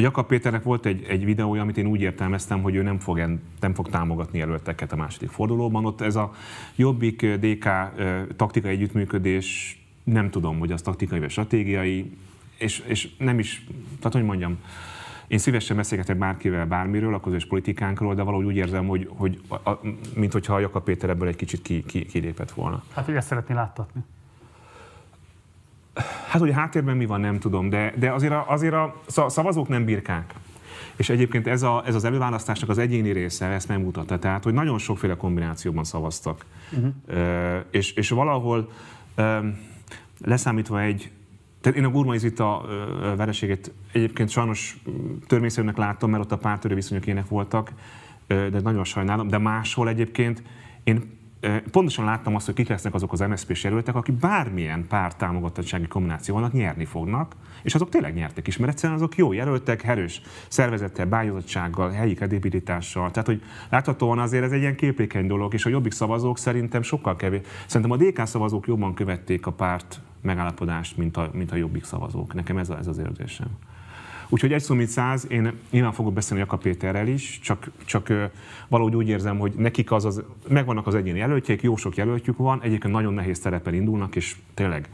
[0.00, 3.74] Jakab Péternek volt egy, egy videója, amit én úgy értelmeztem, hogy ő nem fog, nem
[3.74, 5.84] fog támogatni jelölteket a második fordulóban.
[5.84, 6.32] Ott ez a
[6.76, 7.68] Jobbik DK
[8.36, 12.16] taktikai együttműködés, nem tudom, hogy az taktikai vagy stratégiai,
[12.58, 13.66] és, és nem is,
[13.98, 14.58] tehát hogy mondjam,
[15.26, 19.70] én szívesen beszélgetek bárkivel bármiről, a közös politikánkról, de valahogy úgy érzem, hogy, hogy a,
[20.14, 22.82] mint hogyha a Jakab Péter ebből egy kicsit ki, ki, kilépett volna.
[22.94, 24.04] Hát, hogy ezt szeretné láttatni.
[26.30, 29.68] Hát, hogy a háttérben mi van, nem tudom, de, de azért, a, azért a szavazók
[29.68, 30.34] nem birkák.
[30.96, 34.18] És egyébként ez, a, ez az előválasztásnak az egyéni része ezt nem mutatta.
[34.18, 36.44] Tehát, hogy nagyon sokféle kombinációban szavaztak.
[36.72, 36.92] Uh-huh.
[37.08, 38.70] Uh, és, és valahol
[39.16, 39.44] uh,
[40.24, 41.10] leszámítva egy,
[41.60, 42.64] tehát én a Gurmai Zita
[43.16, 44.82] vereségét egyébként sajnos
[45.26, 47.72] törvényszerűnek láttam, mert ott a pártörő viszonyok ilyenek voltak,
[48.26, 50.42] de nagyon sajnálom, de máshol egyébként
[50.84, 51.18] én
[51.70, 56.34] pontosan láttam azt, hogy kik lesznek azok az MSZP-s jelöltek, akik bármilyen párt támogatottsági kombináció
[56.34, 61.06] vannak, nyerni fognak, és azok tényleg nyertek is, mert egyszerűen azok jó jelöltek, erős szervezettel,
[61.06, 63.10] bájozottsággal, helyi kredibilitással.
[63.10, 67.16] Tehát, hogy láthatóan azért ez egy ilyen képlékeny dolog, és a jobbik szavazók szerintem sokkal
[67.16, 67.40] kevés.
[67.66, 72.34] Szerintem a DK szavazók jobban követték a párt megállapodást, mint a, mint a jobbik szavazók.
[72.34, 73.48] Nekem ez, a, ez az érzésem.
[74.32, 78.30] Úgyhogy egy szó, mint száz, én nyilván fogok beszélni Jakab Péterrel is, csak, csak
[78.68, 82.62] valahogy úgy érzem, hogy nekik az, az, megvannak az egyéni jelöltjeik, jó sok jelöltjük van,
[82.62, 84.88] egyébként nagyon nehéz terepen indulnak, és tényleg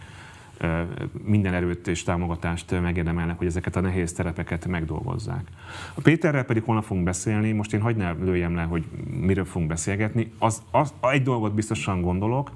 [1.25, 5.49] minden erőt és támogatást megérdemelnek, hogy ezeket a nehéz terepeket megdolgozzák.
[5.95, 8.85] A Péterrel pedig holnap fogunk beszélni, most én hagyd ne lőjem le, hogy
[9.21, 10.33] miről fogunk beszélgetni.
[10.39, 12.51] Az, az, egy dolgot biztosan gondolok,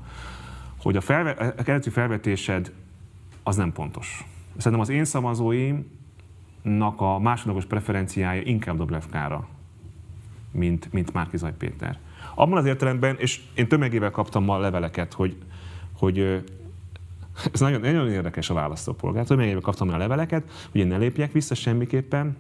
[0.77, 2.73] hogy a, felve, a keleti felvetésed
[3.43, 4.25] az nem pontos.
[4.57, 5.87] Szerintem az én szavazóim
[6.63, 9.47] nak a másodlagos preferenciája inkább Dobrevkára,
[10.51, 11.99] mint, mint Márkizaj Péter.
[12.35, 15.37] Abban az értelemben, és én tömegével kaptam ma leveleket, hogy,
[15.93, 16.19] hogy
[17.53, 19.25] ez nagyon, nagyon érdekes a választópolgár.
[19.25, 22.37] Tömegével kaptam a leveleket, hogy én ne lépjek vissza semmiképpen,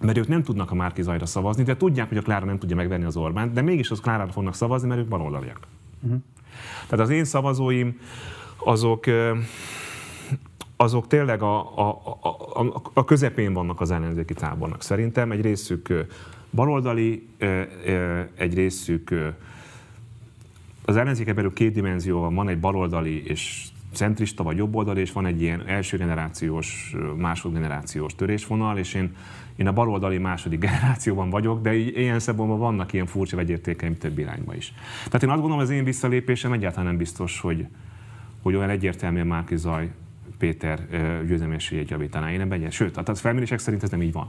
[0.00, 2.76] mert ők nem tudnak a Márki Zajra szavazni, de tudják, hogy a Klára nem tudja
[2.76, 5.66] megvenni az Orbánt, de mégis az Klárára fognak szavazni, mert ők baloldaliak.
[6.00, 6.20] Uh-huh.
[6.88, 8.00] Tehát az én szavazóim
[8.56, 9.04] azok
[10.84, 11.88] azok tényleg a, a,
[12.52, 14.82] a, a, közepén vannak az ellenzéki tábornak.
[14.82, 16.06] Szerintem egy részük
[16.50, 17.28] baloldali,
[18.34, 19.14] egy részük
[20.84, 25.26] az ellenzéke belül két dimenzió van, van egy baloldali és centrista vagy jobboldali, és van
[25.26, 29.16] egy ilyen első generációs, másodgenerációs törésvonal, és én,
[29.56, 34.54] én a baloldali második generációban vagyok, de ilyen szempontból vannak ilyen furcsa vegyértékeim több irányba
[34.54, 34.74] is.
[35.04, 37.66] Tehát én azt gondolom, az én visszalépésem egyáltalán nem biztos, hogy,
[38.42, 39.90] hogy olyan egyértelműen Márki Zaj
[40.44, 40.78] Péter
[41.26, 42.30] győzelmi esélyét javítaná.
[42.30, 44.28] Én ebben Sőt, a felmérések szerint ez nem így van.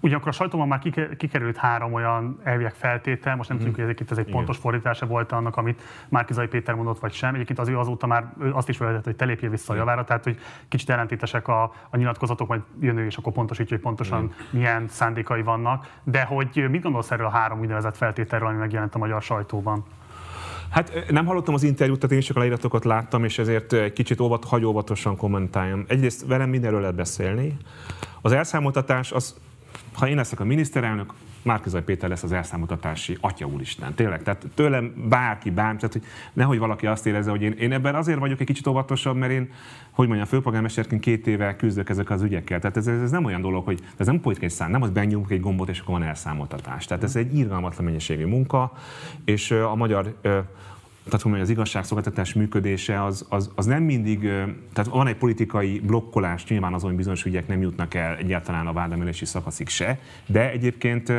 [0.00, 0.82] Ugyanakkor a sajtóban már
[1.16, 5.32] kikerült három olyan elviek feltétel, most nem tudjuk, hogy egyébként ez egy pontos fordítása volt
[5.32, 7.34] annak, amit Márkizai Péter mondott, vagy sem.
[7.34, 10.24] Egyébként az ő azóta már azt is felvetett, hogy te lépjél vissza a javára, tehát
[10.24, 14.28] hogy kicsit ellentétesek a, a nyilatkozatok, majd jön ő, és akkor pontosítja, hogy pontosan mm.
[14.50, 15.90] milyen szándékai vannak.
[16.02, 19.84] De hogy mit gondolsz erről a három úgynevezett feltételről, ami megjelent a magyar sajtóban?
[20.76, 24.20] Hát nem hallottam az interjút, tehát én csak a leíratokat láttam, és ezért egy kicsit
[24.20, 25.84] óvat, hagy óvatosan kommentáljam.
[25.88, 27.56] Egyrészt velem mindenről lehet beszélni.
[28.22, 29.36] Az elszámoltatás, az,
[29.92, 31.12] ha én leszek a miniszterelnök,
[31.46, 33.94] Márkizaj Péter lesz az elszámoltatási atya úristen.
[33.94, 37.94] Tényleg, tehát tőlem bárki, bármi, tehát hogy nehogy valaki azt érezze, hogy én, én ebben
[37.94, 39.50] azért vagyok egy kicsit óvatosabb, mert én,
[39.90, 42.60] hogy mondjam, főpolgármesterként két éve küzdök ezek az ügyekkel.
[42.60, 45.40] Tehát ez, ez nem olyan dolog, hogy ez nem politikai szám, nem az benyomunk egy
[45.40, 46.84] gombot, és akkor van elszámoltatás.
[46.84, 48.72] Tehát ez egy irgalmatlan mennyiségű munka,
[49.24, 50.16] és a magyar
[51.08, 54.20] tehát hogy az igazságszolgáltatás működése az, az, az, nem mindig,
[54.72, 58.72] tehát van egy politikai blokkolás, nyilván azon, hogy bizonyos ügyek nem jutnak el egyáltalán a
[58.72, 61.12] vádemelési szakaszig se, de egyébként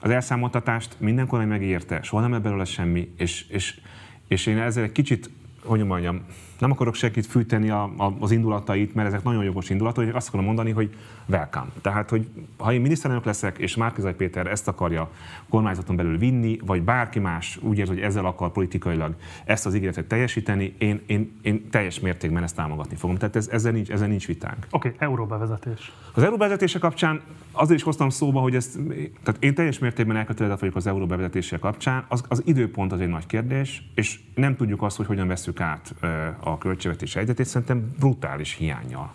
[0.00, 3.80] az elszámoltatást minden kormány megérte, soha nem belőle semmi, és, és,
[4.28, 5.30] és én ezzel egy kicsit,
[5.62, 6.24] hogy mondjam,
[6.60, 10.28] nem akarok senkit fűteni a, a, az indulatait, mert ezek nagyon jogos indulatok, hogy azt
[10.28, 10.94] akarom mondani, hogy
[11.26, 11.66] welcome.
[11.80, 15.10] Tehát, hogy ha én miniszterelnök leszek, és Márkizaj Péter ezt akarja
[15.48, 20.06] kormányzaton belül vinni, vagy bárki más úgy érzi, hogy ezzel akar politikailag ezt az ígéretet
[20.06, 23.16] teljesíteni, én, én, én teljes mértékben ezt támogatni fogom.
[23.16, 24.66] Tehát ez, ezzel, nincs, ezzel nincs vitánk.
[24.70, 25.92] Oké, okay, euróbevezetés.
[26.14, 27.20] Az euróbevezetése kapcsán
[27.52, 28.78] azért is hoztam szóba, hogy ezt,
[29.22, 32.04] tehát én teljes mértékben elkötelezett vagyok az euróbevezetése kapcsán.
[32.08, 35.94] Az, az időpont az egy nagy kérdés, és nem tudjuk azt, hogy hogyan veszük át
[36.40, 39.12] a költségvetés egyetét, szerintem brutális hiányjal.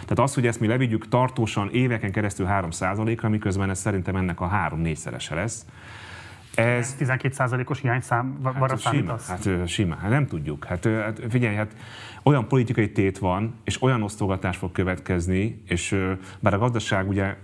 [0.00, 4.50] Tehát az, hogy ezt mi levigyük tartósan éveken keresztül 3%-ra, miközben ez szerintem ennek a
[4.70, 5.66] 3-4-szerese lesz,
[6.54, 10.64] ez 12%-os hiányszám hát, van sima, hát simán, hát nem tudjuk.
[10.64, 11.76] Hát, hát figyelj, hát
[12.22, 16.04] olyan politikai tét van, és olyan osztogatás fog következni, és
[16.40, 17.36] bár a gazdaság ugye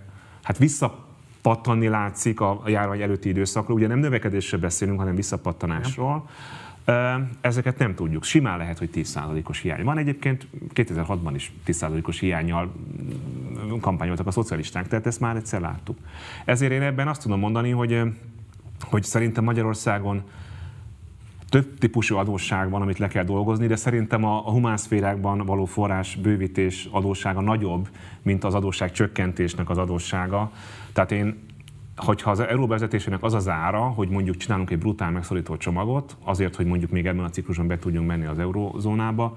[0.43, 6.13] hát visszapattanni látszik a járvány előtti időszakról, ugye nem növekedésről beszélünk, hanem visszapattanásról.
[6.13, 6.27] Nem
[7.41, 8.25] Ezeket nem tudjuk.
[8.25, 9.99] Simán lehet, hogy 10%-os hiány van.
[9.99, 15.99] Egyébként 2006-ban is 10%-os hiányjal mm, kampányoltak a szocialisták, tehát ezt már egyszer láttuk.
[16.45, 18.03] Ezért én ebben azt tudom mondani, hogy,
[18.81, 20.23] hogy szerintem Magyarországon
[21.49, 25.65] több típusú adósság van, amit le kell dolgozni, de szerintem a, a humán szférákban való
[25.65, 27.89] forrás bővítés adóssága nagyobb,
[28.23, 30.51] mint az adósság csökkentésnek az adóssága.
[30.93, 31.47] Tehát én
[31.97, 36.67] hogyha az euróvezetésének az az ára, hogy mondjuk csinálunk egy brutál megszorító csomagot, azért, hogy
[36.67, 39.37] mondjuk még ebben a cikluson be tudjunk menni az eurózónába,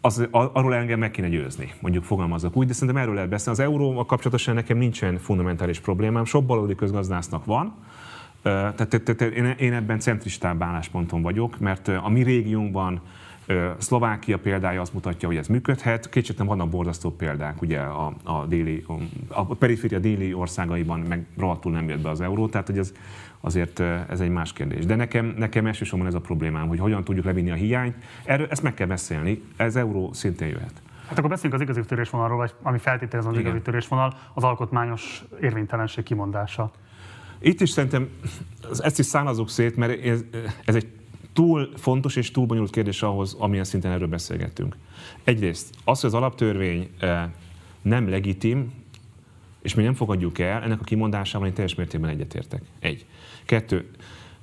[0.00, 3.58] az, arról engem meg kéne győzni, mondjuk fogalmazok úgy, de szerintem erről lehet beszélni.
[3.58, 7.74] Az euró kapcsolatosan nekem nincsen fundamentális problémám, sok baloldali közgazdásznak van,
[8.42, 9.20] tehát
[9.58, 13.00] én ebben centristább állásponton vagyok, mert a mi régiónkban
[13.78, 16.08] Szlovákia példája azt mutatja, hogy ez működhet.
[16.08, 18.84] Kicsit nem vannak borzasztó példák, ugye a, a, déli,
[19.28, 22.92] a periféria déli országaiban meg rohadtul nem jött be az euró, tehát hogy ez,
[23.40, 24.86] azért ez egy más kérdés.
[24.86, 27.96] De nekem, nekem elsősorban ez a problémám, hogy hogyan tudjuk levinni a hiányt.
[28.24, 30.82] Erről ezt meg kell beszélni, ez euró szintén jöhet.
[31.08, 33.44] Hát akkor beszéljünk az igazi törésvonalról, vagy ami feltételez az Igen.
[33.44, 36.70] igazi törésvonal, az alkotmányos érvénytelenség kimondása.
[37.38, 38.08] Itt is szerintem
[38.78, 40.24] ezt is szánazok szét, mert ez,
[40.64, 40.97] ez egy
[41.38, 44.76] túl fontos és túl bonyolult kérdés ahhoz, amilyen szinten erről beszélgettünk.
[45.24, 47.30] Egyrészt az, hogy az alaptörvény eh,
[47.82, 48.72] nem legitim,
[49.62, 52.62] és mi nem fogadjuk el, ennek a kimondásával én teljes mértékben egyetértek.
[52.78, 53.06] Egy.
[53.44, 53.90] Kettő.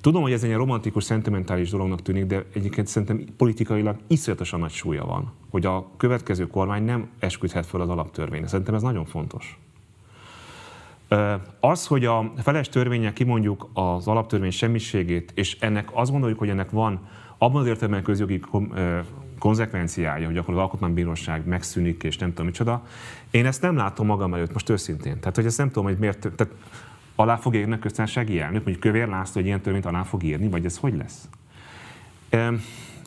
[0.01, 5.05] Tudom, hogy ez egy romantikus, szentimentális dolognak tűnik, de egyébként szerintem politikailag iszonyatosan nagy súlya
[5.05, 8.47] van, hogy a következő kormány nem esküdhet föl az alaptörvényre.
[8.47, 9.59] Szerintem ez nagyon fontos.
[11.59, 16.69] Az, hogy a feles törvényel kimondjuk az alaptörvény semmiségét, és ennek azt gondoljuk, hogy ennek
[16.69, 18.41] van abban az értelemben közjogi
[19.39, 22.83] konzekvenciája, hogy akkor az alkotmánybíróság megszűnik, és nem tudom micsoda.
[23.31, 25.19] Én ezt nem látom magam előtt, most őszintén.
[25.19, 26.53] Tehát, hogy ezt nem tudom, hogy miért, tehát
[27.15, 30.47] alá fog írni a köztársasági elnök, mondjuk Kövér László, hogy ilyen törvényt alá fog írni,
[30.47, 31.29] vagy ez hogy lesz?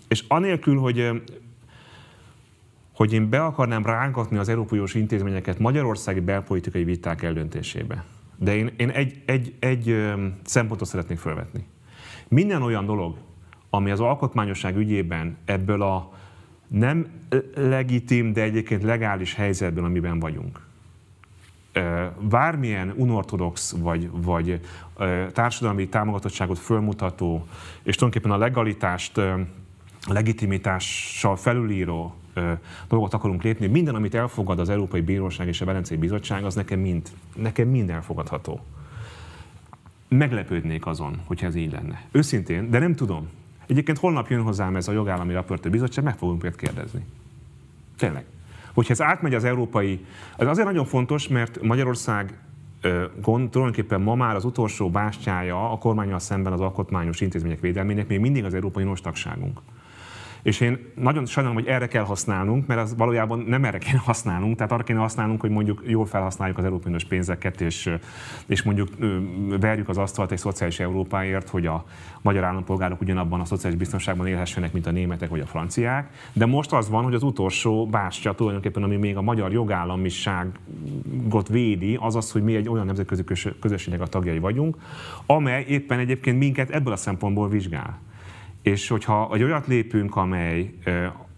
[0.08, 1.22] És anélkül, hogy
[2.98, 8.04] hogy én be akarnám rángatni az Európai intézményeket magyarországi belpolitikai viták eldöntésébe.
[8.36, 10.12] De én, én egy, egy, egy
[10.44, 11.66] szempontot szeretnék felvetni.
[12.28, 13.16] Minden olyan dolog,
[13.70, 16.12] ami az alkotmányosság ügyében ebből a
[16.68, 17.06] nem
[17.54, 20.60] legitim, de egyébként legális helyzetben, amiben vagyunk,
[22.20, 24.60] bármilyen unortodox vagy, vagy
[25.32, 27.46] társadalmi támogatottságot fölmutató,
[27.82, 29.20] és tulajdonképpen a legalitást
[30.08, 32.14] legitimitással felülíró
[32.88, 36.80] dolgot akarunk lépni, minden, amit elfogad az Európai Bíróság és a Velencei Bizottság, az nekem
[36.80, 38.60] mind, nekem mind elfogadható.
[40.08, 42.02] Meglepődnék azon, hogyha ez így lenne.
[42.10, 43.28] Őszintén, de nem tudom.
[43.66, 47.04] Egyébként holnap jön hozzám ez a jogállami raportőr bizottság, meg fogunk őt kérdezni.
[47.96, 48.24] Tényleg.
[48.72, 50.04] Hogyha ez átmegy az európai...
[50.36, 52.38] Ez azért nagyon fontos, mert Magyarország
[53.22, 58.20] gond, tulajdonképpen ma már az utolsó bástyája a kormányal szemben az alkotmányos intézmények védelmének még
[58.20, 59.60] mindig az Európai Uniós tagságunk.
[60.48, 64.56] És én nagyon sajnálom, hogy erre kell használnunk, mert az valójában nem erre kell használnunk,
[64.56, 67.90] tehát arra kéne használnunk, hogy mondjuk jól felhasználjuk az Európai Uniós pénzeket, és,
[68.46, 68.88] és mondjuk
[69.60, 71.84] verjük az asztalt egy szociális Európáért, hogy a
[72.22, 76.10] magyar állampolgárok ugyanabban a szociális biztonságban élhessenek, mint a németek vagy a franciák.
[76.32, 81.98] De most az van, hogy az utolsó bástya tulajdonképpen, ami még a magyar jogállamiságot védi,
[82.00, 83.24] az az, hogy mi egy olyan nemzetközi
[83.60, 84.76] közösségnek a tagjai vagyunk,
[85.26, 87.98] amely éppen egyébként minket ebből a szempontból vizsgál.
[88.68, 90.74] És hogyha egy olyat lépünk, amely,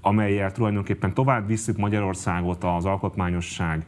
[0.00, 3.86] amelyel tulajdonképpen tovább visszük Magyarországot az alkotmányosság,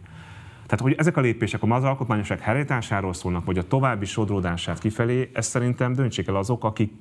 [0.66, 5.50] tehát, hogy ezek a lépések az alkotmányosság helyreállításáról szólnak, vagy a további sodródását kifelé, ezt
[5.50, 6.92] szerintem döntsék el azok, akik,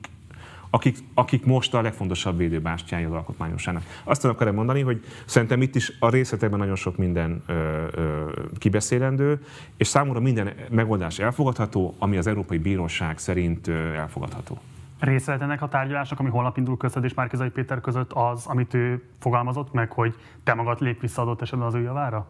[0.69, 3.83] akik, akik most a legfontosabb védőbástyája az alkotmányosságnak.
[4.03, 7.53] Azt akarok mondani, hogy szerintem itt is a részletekben nagyon sok minden ö,
[7.91, 9.41] ö, kibeszélendő,
[9.77, 14.59] és számomra minden megoldás elfogadható, ami az Európai Bíróság szerint elfogadható.
[15.01, 19.03] Része ennek a tárgyalásnak, ami holnap indul között és Márkizai Péter között az, amit ő
[19.19, 22.27] fogalmazott meg, hogy te magad lép vissza adott esetben az ő javára?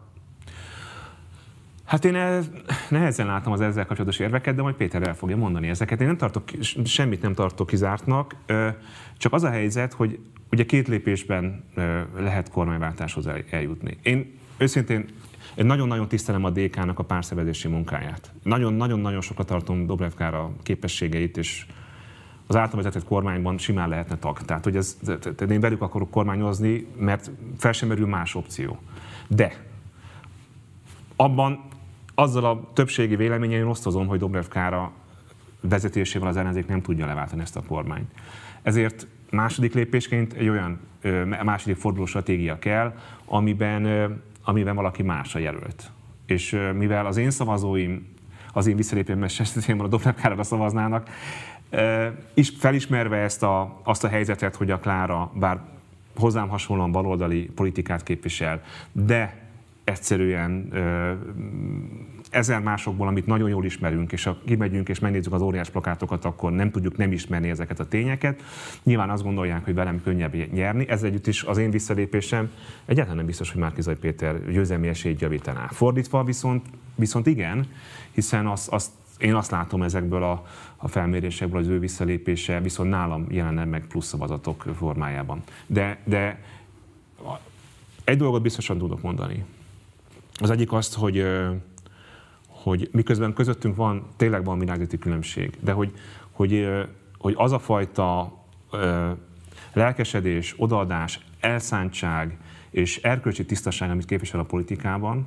[1.84, 2.42] Hát én
[2.88, 6.00] nehezen látom az ezzel kapcsolatos érveket, de majd Péter el fogja mondani ezeket.
[6.00, 6.44] Én nem tartok,
[6.84, 8.36] semmit nem tartok kizártnak,
[9.16, 10.18] csak az a helyzet, hogy
[10.50, 11.64] ugye két lépésben
[12.16, 13.98] lehet kormányváltáshoz eljutni.
[14.02, 15.04] Én őszintén
[15.54, 18.32] én nagyon-nagyon tisztelem a DK-nak a párszervezési munkáját.
[18.42, 20.12] Nagyon-nagyon-nagyon sokat tartom Dobrev
[20.62, 21.66] képességeit, és
[22.52, 24.42] az által vezetett kormányban simán lehetne tag.
[24.42, 24.98] Tehát, hogy ez,
[25.50, 28.78] én velük akarok kormányozni, mert fel sem merül más opció.
[29.28, 29.52] De
[31.16, 31.64] abban
[32.14, 34.92] azzal a többségi véleményen én osztozom, hogy Dobrev Kára
[35.60, 38.10] vezetésével az ellenzék nem tudja leváltani ezt a kormányt.
[38.62, 40.80] Ezért második lépésként egy olyan
[41.44, 44.12] második forduló stratégia kell, amiben,
[44.44, 45.90] amiben valaki más a jelölt.
[46.26, 48.10] És mivel az én szavazóim
[48.52, 51.08] az én visszalépőm esetében a Dobrev Kárára szavaznának,
[52.34, 55.60] is felismerve ezt a, azt a helyzetet, hogy a Klára bár
[56.16, 58.62] hozzám hasonlóan baloldali politikát képvisel,
[58.92, 59.42] de
[59.84, 60.72] egyszerűen
[62.30, 66.52] ezer másokból, amit nagyon jól ismerünk, és ha kimegyünk és megnézzük az óriás plakátokat, akkor
[66.52, 68.42] nem tudjuk nem ismerni ezeket a tényeket.
[68.82, 70.88] Nyilván azt gondolják, hogy velem könnyebb nyerni.
[70.88, 72.50] Ez együtt is az én visszalépésem
[72.84, 75.66] egyáltalán nem biztos, hogy Márkizai Péter győzelmi esélyt javítaná.
[75.70, 77.66] Fordítva viszont, viszont igen,
[78.12, 80.46] hiszen azt, azt én azt látom ezekből a,
[80.84, 85.42] a felmérésekből az ő visszalépése, viszont nálam jelenne meg plusz szavazatok formájában.
[85.66, 86.42] De, de
[88.04, 89.44] egy dolgot biztosan tudok mondani.
[90.34, 91.26] Az egyik azt, hogy,
[92.46, 95.92] hogy miközben közöttünk van, tényleg van világzati különbség, de hogy,
[96.30, 96.68] hogy,
[97.18, 98.38] hogy az a fajta
[99.72, 102.38] lelkesedés, odaadás, elszántság
[102.70, 105.26] és erkölcsi tisztaság, amit képvisel a politikában,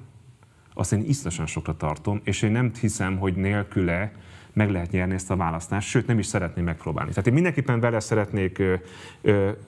[0.73, 4.11] azt én isztosan sokra tartom, és én nem hiszem, hogy nélküle
[4.56, 7.10] meg lehet nyerni ezt a választást, sőt nem is szeretném megpróbálni.
[7.10, 8.64] Tehát én mindenképpen vele szeretnék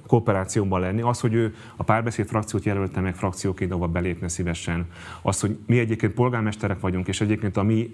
[0.07, 1.01] kooperációban lenni.
[1.01, 4.85] Az, hogy ő a párbeszéd frakciót jelölte meg frakcióként, ahova belépne szívesen,
[5.21, 7.91] az, hogy mi egyébként polgármesterek vagyunk, és egyébként a mi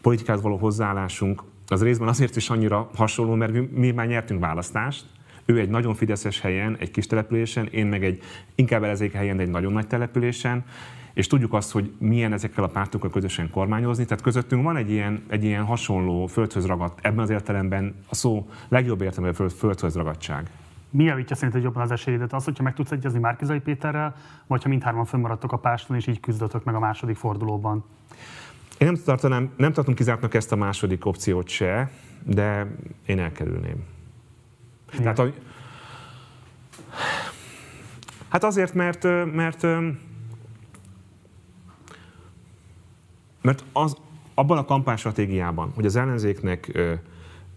[0.00, 5.04] politikához való hozzáállásunk az részben azért is annyira hasonló, mert mi, mi már nyertünk választást,
[5.44, 8.22] ő egy nagyon fideszes helyen, egy kis településen, én meg egy
[8.54, 10.64] inkább ellenzék helyen, de egy nagyon nagy településen,
[11.14, 14.04] és tudjuk azt, hogy milyen ezekkel a pártokkal közösen kormányozni.
[14.04, 18.48] Tehát közöttünk van egy ilyen, egy ilyen hasonló földhöz ragadt, ebben az értelemben a szó
[18.68, 20.50] legjobb értelemben föld, földhöz ragadtság.
[20.90, 22.32] Mi javítja szerinted jobban az esélyedet?
[22.32, 24.14] Az, hogyha meg tudsz egyezni Márkizai Péterrel,
[24.46, 27.84] vagy ha mindhárman fönnmaradtok a páston, és így küzdötök meg a második fordulóban?
[28.78, 31.90] Én nem, tartanám, nem tartom kizártnak ezt a második opciót se,
[32.24, 32.66] de
[33.06, 33.84] én elkerülném.
[34.96, 35.32] Tehát, a,
[38.28, 39.02] hát azért, mert,
[39.34, 39.66] mert
[43.40, 43.96] Mert az,
[44.34, 46.92] abban a kampánystratégiában, hogy az ellenzéknek ö,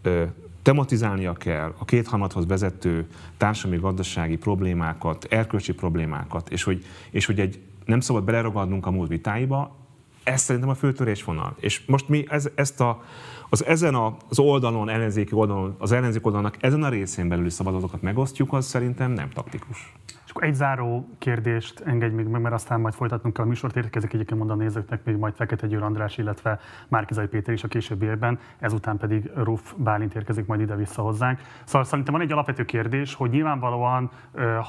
[0.01, 0.23] ö,
[0.61, 3.07] tematizálnia kell a kétharmadhoz vezető
[3.37, 9.09] társadalmi gazdasági problémákat, erkölcsi problémákat, és hogy, és hogy egy, nem szabad beleragadnunk a múlt
[9.09, 9.75] vitáiba,
[10.23, 11.55] ez szerintem a főtörésvonal.
[11.59, 13.03] És most mi ez, ezt a,
[13.49, 13.95] az ezen
[14.29, 19.11] az oldalon, ellenzéki oldalon, az ellenzéki oldalnak ezen a részén belül szavazatokat megosztjuk, az szerintem
[19.11, 19.93] nem taktikus.
[20.33, 23.75] Akkor egy záró kérdést engedj még meg, mert aztán majd folytatnunk kell a műsort.
[23.75, 27.67] Érkezik egyébként mondani a nézőknek még majd Fekete Győr András, illetve Márkizai Péter is a
[27.67, 28.39] későbbiekben.
[28.59, 31.39] Ezután pedig Ruf Bálint érkezik majd ide-vissza hozzánk.
[31.63, 34.11] Szóval szerintem van egy alapvető kérdés, hogy nyilvánvalóan,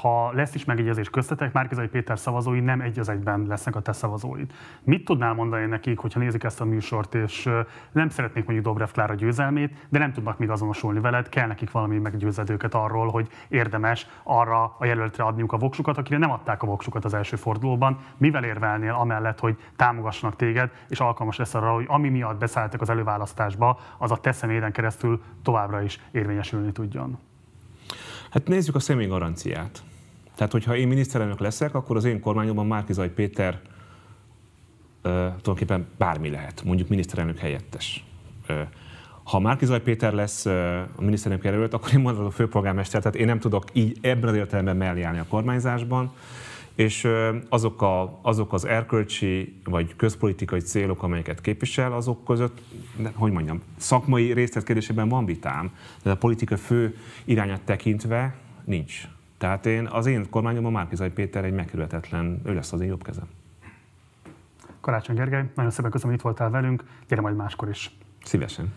[0.01, 3.91] ha lesz is megegyezés köztetek, Márkizai Péter szavazói nem egy az egyben lesznek a te
[3.91, 4.51] szavazóid.
[4.83, 7.49] Mit tudnál mondani nekik, hogyha nézik ezt a műsort, és
[7.91, 11.97] nem szeretnék mondjuk Dobrev Klára győzelmét, de nem tudnak még azonosulni veled, kell nekik valami
[11.97, 17.05] meggyőzedőket arról, hogy érdemes arra a jelöltre adniuk a voksukat, akire nem adták a voksukat
[17.05, 22.09] az első fordulóban, mivel érvelnél amellett, hogy támogassanak téged, és alkalmas lesz arra, hogy ami
[22.09, 27.17] miatt beszálltak az előválasztásba, az a te személyeden keresztül továbbra is érvényesülni tudjon.
[28.29, 29.83] Hát nézzük a személy garanciát.
[30.35, 33.59] Tehát, hogyha én miniszterelnök leszek, akkor az én kormányomban Márkizaj Péter
[35.01, 38.05] ö, tulajdonképpen bármi lehet, mondjuk miniszterelnök helyettes.
[38.47, 38.61] Ö,
[39.25, 43.39] ha Márkizaj Péter lesz a miniszterelnök jelölt, akkor én mondom a főpolgármester, tehát én nem
[43.39, 46.13] tudok így ebben az értelemben mellé állni a kormányzásban,
[46.75, 47.07] és
[47.49, 52.61] azok, a, azok az erkölcsi vagy közpolitikai célok, amelyeket képvisel, azok között,
[53.13, 55.71] hogy mondjam, szakmai részletkérdésében van vitám,
[56.03, 59.07] de a politika fő irányát tekintve nincs.
[59.37, 63.27] Tehát én, az én kormányomban Márkizaj Péter egy megkerülhetetlen, ő lesz az én jobb kezem.
[64.81, 67.91] Karácsony Gergely, nagyon szépen köszönöm, hogy itt voltál velünk, gyere majd máskor is.
[68.23, 68.73] Szívesen.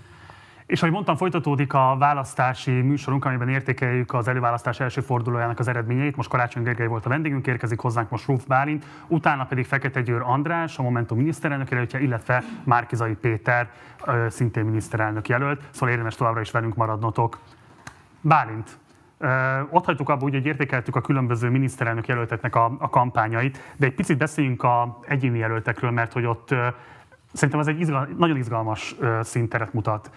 [0.68, 6.16] És ahogy mondtam, folytatódik a választási műsorunk, amiben értékeljük az előválasztás első fordulójának az eredményeit.
[6.16, 10.20] Most Karácsony Gergely volt a vendégünk, érkezik hozzánk most Ruf Bálint, utána pedig Fekete Győr
[10.24, 13.70] András, a Momentum miniszterelnök jelöltje, illetve Márkizai Péter,
[14.28, 17.38] szintén miniszterelnök jelölt, szóval érdemes továbbra is velünk maradnotok.
[18.20, 18.78] Bálint,
[19.70, 24.18] ott hagytuk abba, hogy értékeltük a különböző miniszterelnök jelölteknek a, a kampányait, de egy picit
[24.18, 26.54] beszéljünk a egyéni jelöltekről, mert hogy ott
[27.32, 30.10] szerintem ez egy izgal, nagyon izgalmas színteret mutat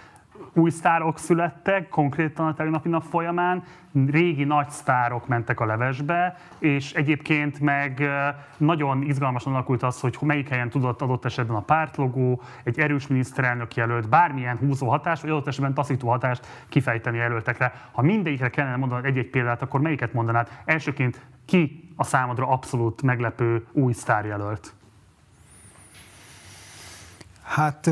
[0.53, 3.63] új sztárok születtek, konkrétan a tegnapi nap folyamán,
[4.07, 8.09] régi nagy sztárok mentek a levesbe, és egyébként meg
[8.57, 13.75] nagyon izgalmasan alakult az, hogy melyik helyen tudott adott esetben a pártlogó, egy erős miniszterelnök
[13.75, 17.73] jelölt, bármilyen húzó hatást, vagy adott esetben taszító hatást kifejteni jelöltekre.
[17.91, 20.49] Ha mindegyikre kellene mondanod egy-egy példát, akkor melyiket mondanád?
[20.65, 24.73] Elsőként ki a számodra abszolút meglepő új sztárjelölt?
[27.43, 27.89] Hát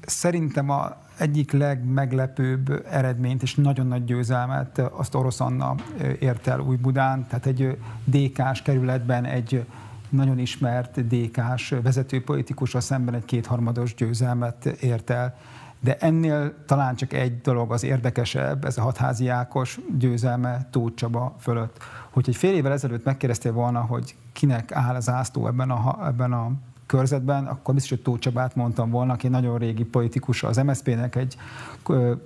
[0.00, 5.74] szerintem a egyik legmeglepőbb eredményt és nagyon nagy győzelmet azt Orosz Anna
[6.18, 9.64] ért el Új-Budán, tehát egy DK-s kerületben egy
[10.08, 15.36] nagyon ismert DK-s vezetőpolitikusra szemben egy kétharmados győzelmet ért el.
[15.80, 21.36] De ennél talán csak egy dolog az érdekesebb, ez a hatházi Ákos győzelme Tóth Csaba
[21.38, 21.78] fölött.
[22.10, 26.32] Hogy egy fél évvel ezelőtt megkérdeztél volna, hogy kinek áll az ászló ebben a, ebben
[26.32, 26.52] a
[26.90, 31.36] körzetben, akkor biztos, hogy Tóth Csabát mondtam volna, aki nagyon régi politikus az MSZP-nek egy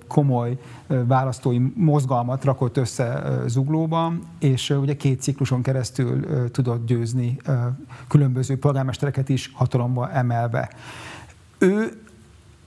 [0.07, 7.37] komoly választói mozgalmat rakott össze Zuglóban, és ugye két cikluson keresztül tudott győzni
[8.07, 10.69] különböző polgármestereket is hatalomba emelve.
[11.57, 12.01] Ő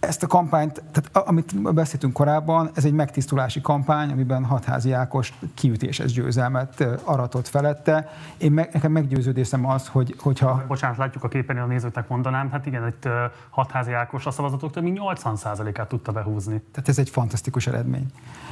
[0.01, 6.13] ezt a kampányt, tehát amit beszéltünk korábban, ez egy megtisztulási kampány, amiben Hatházi Ákos kiütéses
[6.13, 8.11] győzelmet aratott felette.
[8.37, 10.65] Én meg, nekem meggyőződésem az, hogy, hogyha...
[10.67, 13.11] Bocsánat, látjuk a képen, a nézőknek mondanám, hát igen, egy
[13.51, 16.63] Hatházi Ákos a szavazatok több mint 80%-át tudta behúzni.
[16.73, 18.07] Tehát ez egy fantasztikus eredmény.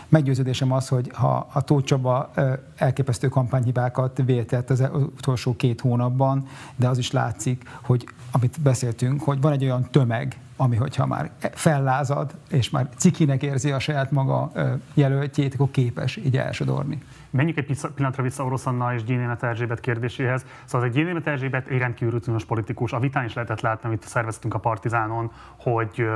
[0.09, 2.31] Meggyőződésem az, hogy ha a Tóth Csaba
[2.77, 6.47] elképesztő kampányhibákat vétett az utolsó két hónapban,
[6.77, 11.31] de az is látszik, hogy amit beszéltünk, hogy van egy olyan tömeg, ami hogyha már
[11.55, 14.53] fellázad, és már cikinek érzi a saját maga
[14.95, 17.03] jelöltjét, akkor képes így elsodorni.
[17.31, 20.45] Menjünk egy pillanatra vissza Orosz Anna és Gyénémet Erzsébet kérdéséhez.
[20.65, 22.93] Szóval egy Gyénémet Erzsébet egy rendkívül politikus.
[22.93, 26.09] A vitán is lehetett látni, amit szerveztünk a Partizánon, hogy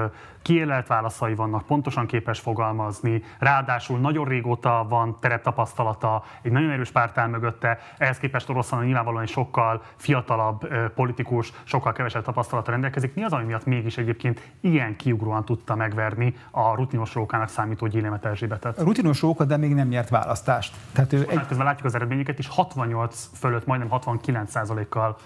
[0.43, 7.29] kiélelt válaszai vannak, pontosan képes fogalmazni, ráadásul nagyon régóta van tereptapasztalata, egy nagyon erős pártál
[7.29, 13.15] mögötte, ehhez képest Orosz Anna nyilvánvalóan egy sokkal fiatalabb politikus, sokkal kevesebb tapasztalata rendelkezik.
[13.15, 18.25] Mi az, ami miatt mégis egyébként ilyen kiugróan tudta megverni a rutinos rókának számító Gyénémet
[18.25, 18.79] Erzsébetet?
[18.79, 20.77] A rutinos róka, de még nem nyert választást.
[20.93, 21.47] Tehát ő egy...
[21.47, 25.17] Közben látjuk az eredményeket, és 68 fölött, majdnem 69 kal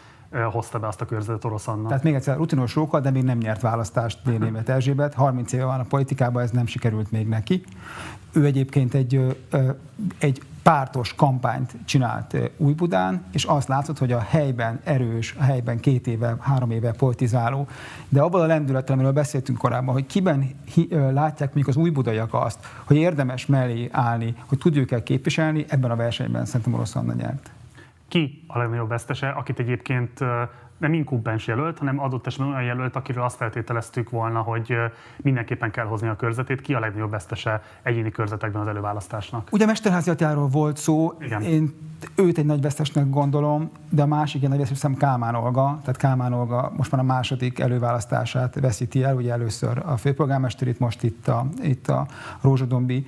[0.43, 1.89] hozta be azt a körzetet orosz Anna.
[1.89, 5.15] Tehát még egyszer rutinos róka, de még nem nyert választást Német Erzsébet.
[5.15, 7.63] 30 éve van a politikában, ez nem sikerült még neki.
[8.33, 9.39] Ő egyébként egy,
[10.19, 16.07] egy pártos kampányt csinált Újbudán, és azt látszott, hogy a helyben erős, a helyben két
[16.07, 17.67] éve, három éve politizáló,
[18.09, 20.51] de abban a lendülettel, amiről beszéltünk korábban, hogy kiben
[20.91, 25.97] látják mondjuk az újbudaiak azt, hogy érdemes mellé állni, hogy tudjuk el képviselni, ebben a
[25.97, 27.51] versenyben szerintem Orosz Anna nyert.
[28.15, 30.21] Ki a legnagyobb vesztese, akit egyébként
[30.79, 34.77] nem inkubens jelölt, hanem adott esetben olyan jelölt, akiről azt feltételeztük volna, hogy
[35.23, 36.61] mindenképpen kell hozni a körzetét.
[36.61, 39.49] Ki a legnagyobb vesztese egyéni körzetekben az előválasztásnak?
[39.53, 41.43] Ugye Mesterházi Attiláról volt szó, Igen.
[41.43, 41.75] én
[42.15, 45.97] őt egy nagy vesztesnek gondolom, de a másik egy nagy vesztes hiszem Kálmán Olga, tehát
[45.97, 51.03] Kálmán Olga most már a második előválasztását veszíti el, ugye először a főpolgármester, itt most
[51.03, 52.07] itt a, itt a
[52.41, 53.07] Rózsadombi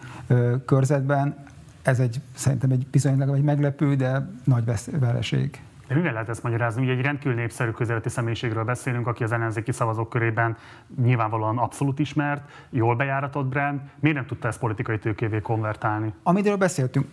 [0.66, 1.45] körzetben.
[1.86, 4.64] Ez egy, szerintem egy bizonylag egy meglepő, de nagy
[5.00, 5.60] vereség.
[5.88, 6.82] De mivel lehet ezt magyarázni?
[6.82, 10.56] Ugye egy rendkívül népszerű közéleti személyiségről beszélünk, aki az ellenzéki szavazók körében
[11.02, 13.80] nyilvánvalóan abszolút ismert, jól bejáratott brand.
[14.00, 16.12] Miért nem tudta ezt politikai tőkévé konvertálni?
[16.22, 17.06] Amiről beszéltünk,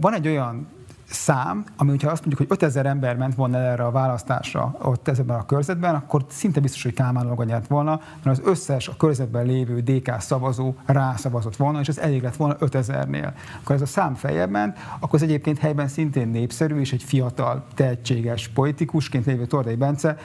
[0.00, 0.68] van egy olyan
[1.12, 5.38] szám, ami hogyha azt mondjuk, hogy 5000 ember ment volna erre a választásra ott ezekben
[5.38, 9.46] a körzetben, akkor szinte biztos, hogy Kálmán maga nyert volna, mert az összes a körzetben
[9.46, 13.32] lévő DK szavazó rászavazott volna, és ez elég lett volna 5000-nél.
[13.62, 17.64] Akkor ez a szám feljebb ment, akkor ez egyébként helyben szintén népszerű, és egy fiatal,
[17.74, 20.16] tehetséges politikusként lévő Tordai Bence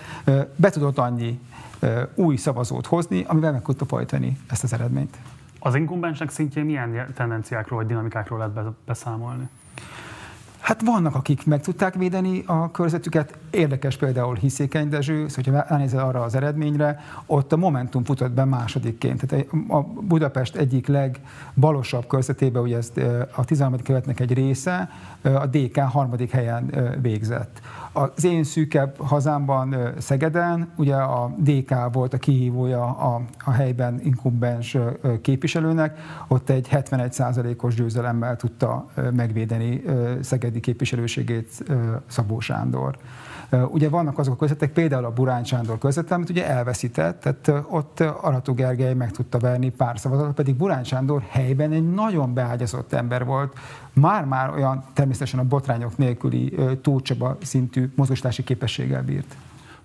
[0.56, 1.40] be tudott annyi
[2.16, 5.18] új szavazót hozni, amivel meg tudta folytani ezt az eredményt.
[5.60, 9.50] Az inkumbensek szintjén milyen tendenciákról vagy dinamikákról lehet beszámolni?
[10.60, 13.38] Hát vannak, akik meg tudták védeni a körzetüket.
[13.50, 18.46] Érdekes például Hiszékeny Dezső, szóval, hogyha elnézel arra az eredményre, ott a Momentum futott be
[18.46, 19.26] másodikként.
[19.28, 22.92] Tehát a Budapest egyik legbalosabb körzetében, ugye ez
[23.36, 23.82] a 13.
[23.84, 24.90] követnek egy része,
[25.22, 26.72] a DK harmadik helyen
[27.02, 27.62] végzett.
[27.92, 34.78] Az én szűkebb hazámban, Szegeden, ugye a DK volt a kihívója a, a helyben inkumbens
[35.22, 39.84] képviselőnek, ott egy 71%-os győzelemmel tudta megvédeni
[40.58, 41.64] szegedi képviselőségét
[42.08, 42.98] Szabó Sándor.
[43.70, 48.00] Ugye vannak azok a közvetek, például a Burány Sándor között, amit ugye elveszített, tehát ott
[48.00, 53.26] Arató Gergely meg tudta verni pár szavazatot, pedig Burány Sándor helyben egy nagyon beágyazott ember
[53.26, 53.54] volt,
[53.94, 59.36] már-már olyan természetesen a botrányok nélküli túlcsaba szintű mozgósítási képességgel bírt.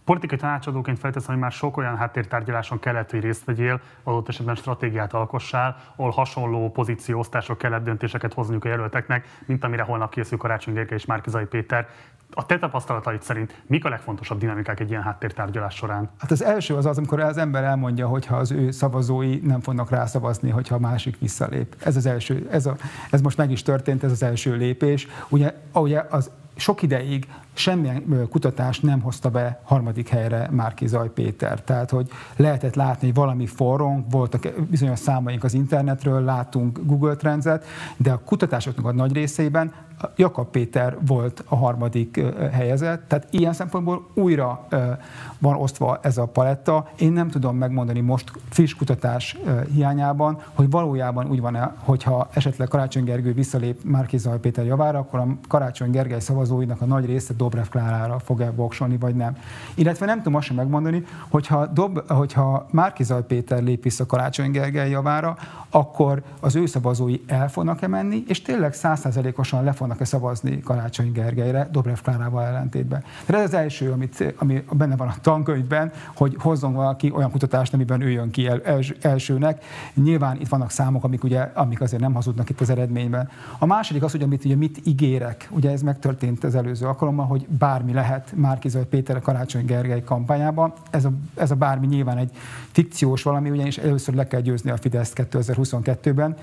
[0.05, 5.13] Politikai tanácsadóként felteszem, hogy már sok olyan háttértárgyaláson kellett, hogy részt vegyél, adott esetben stratégiát
[5.13, 10.97] alkossál, ahol hasonló pozícióosztások kellett döntéseket hozniuk a jelölteknek, mint amire holnap készül Karácsony Gergely
[10.97, 11.89] és Márkizai Péter.
[12.35, 16.11] A te tapasztalataid szerint mik a legfontosabb dinamikák egy ilyen háttértárgyalás során?
[16.19, 19.91] Hát az első az az, amikor az ember elmondja, hogyha az ő szavazói nem fognak
[19.91, 21.75] rászavazni, hogyha a másik visszalép.
[21.85, 22.77] Ez az első, ez, a,
[23.11, 25.07] ez most meg is történt, ez az első lépés.
[25.29, 31.61] Ugye, ugye az sok ideig semmilyen kutatás nem hozta be harmadik helyre Márki Zaj Péter.
[31.61, 37.65] Tehát, hogy lehetett látni, hogy valami forrong, voltak bizonyos számaink az internetről, látunk Google Trends-et,
[37.97, 39.73] de a kutatásoknak a nagy részében
[40.17, 42.21] Jakab Péter volt a harmadik
[42.53, 44.67] helyezett, tehát ilyen szempontból újra
[45.39, 46.89] van osztva ez a paletta.
[46.99, 49.37] Én nem tudom megmondani most friss kutatás
[49.73, 55.19] hiányában, hogy valójában úgy van-e, hogyha esetleg Karácsony Gergő visszalép Márki Zaj Péter javára, akkor
[55.19, 59.37] a Karácsony Gergely szavazóinak a nagy része Dobrev Klárára fog-e voksolni, vagy nem.
[59.75, 64.91] Illetve nem tudom azt sem megmondani, hogyha, Dob, hogyha Márkizaj Péter lép vissza Karácsony Gergely
[64.91, 65.37] javára,
[65.71, 71.69] akkor az ő szavazói el fognak-e menni, és tényleg százszerzelékosan le fognak-e szavazni Karácsony Gergelyre,
[71.73, 73.05] Dobrev Klárával ellentétben.
[73.27, 77.75] Tehát ez az első, amit, ami benne van a tankönyvben, hogy hozzon valaki olyan kutatást,
[77.75, 79.65] amiben ő jön ki el, els, elsőnek.
[79.95, 83.29] Nyilván itt vannak számok, amik, ugye, amik azért nem hazudnak itt az eredményben.
[83.59, 85.49] A második az, hogy amit ugye mit ígérek.
[85.51, 90.73] Ugye ez megtörtént az előző alkalommal, hogy bármi lehet Márkizaj Péter a Karácsony Gergely kampányában.
[90.91, 92.31] Ez a, ez a bármi nyilván egy
[92.71, 96.37] fikciós valami, ugyanis először le kell győzni a Fidesz 2022-ben.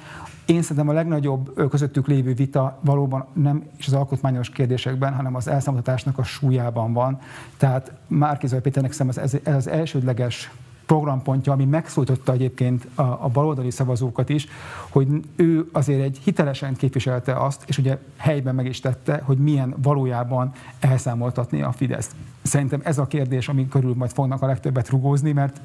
[0.45, 5.47] Én szerintem a legnagyobb közöttük lévő vita valóban nem is az alkotmányos kérdésekben, hanem az
[5.47, 7.19] elszámoltatásnak a súlyában van.
[7.57, 10.51] Tehát Márkizaj Péternek szerintem ez, ez az elsődleges
[10.89, 14.47] programpontja, ami megszólította egyébként a, a baloldali szavazókat is,
[14.89, 19.75] hogy ő azért egy hitelesen képviselte azt, és ugye helyben meg is tette, hogy milyen
[19.81, 22.15] valójában elszámoltatni a Fidesz.
[22.41, 25.61] Szerintem ez a kérdés, ami körül majd fognak a legtöbbet rugózni, mert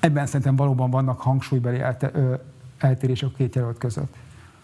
[0.00, 1.80] ebben szerintem valóban vannak hangsúlybeli
[2.78, 4.16] eltérések a két jelölt között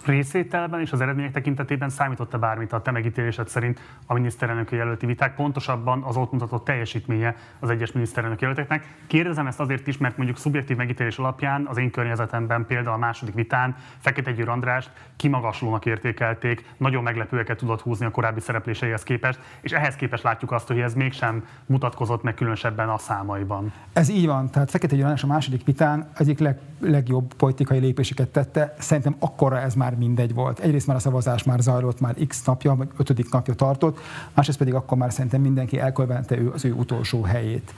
[0.04, 5.34] részételben és az eredmények tekintetében számította bármit a te megítélésed szerint a miniszterelnöki jelölti viták,
[5.34, 8.94] pontosabban az ott mutatott teljesítménye az egyes miniszterelnök jelölteknek.
[9.06, 13.34] Kérdezem ezt azért is, mert mondjuk szubjektív megítélés alapján az én környezetemben például a második
[13.34, 19.72] vitán Fekete Győr Andrást kimagaslónak értékelték, nagyon meglepőeket tudott húzni a korábbi szerepléseihez képest, és
[19.72, 23.72] ehhez képest látjuk azt, hogy ez mégsem mutatkozott meg különösebben a számaiban.
[23.92, 28.28] Ez így van, tehát Fekete Győr András a második vitán egyik leg, legjobb politikai lépéseket
[28.28, 30.58] tette, szerintem akkora ez már már mindegy volt.
[30.58, 33.98] Egyrészt már a szavazás már zajlott, már x napja, vagy ötödik napja tartott,
[34.34, 37.74] másrészt pedig akkor már szerintem mindenki elkölvente ő az ő utolsó helyét.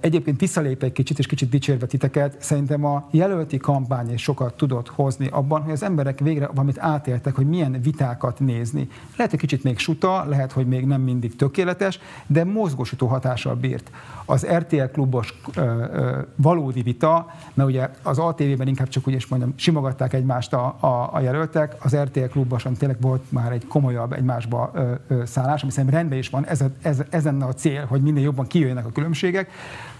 [0.00, 4.88] Egyébként visszalép egy kicsit, és kicsit dicsérve titeket, szerintem a jelölti kampány is sokat tudott
[4.88, 8.88] hozni abban, hogy az emberek végre valamit átéltek, hogy milyen vitákat nézni.
[9.16, 13.90] Lehet, hogy kicsit még suta, lehet, hogy még nem mindig tökéletes, de mozgósító hatással bírt.
[14.24, 19.26] Az RTL klubos ö, ö, valódi vita, mert ugye az ATV-ben inkább csak úgy is
[19.26, 24.12] mondjam, simogatták egymást a, a, a jelöltek, az RTL klubban tényleg volt már egy komolyabb
[24.12, 28.00] egymásba ö, ö, szállás, ami szerintem rendben is van, ez, ez, ez a cél, hogy
[28.00, 29.50] minél jobban kijöjjenek a különbségek.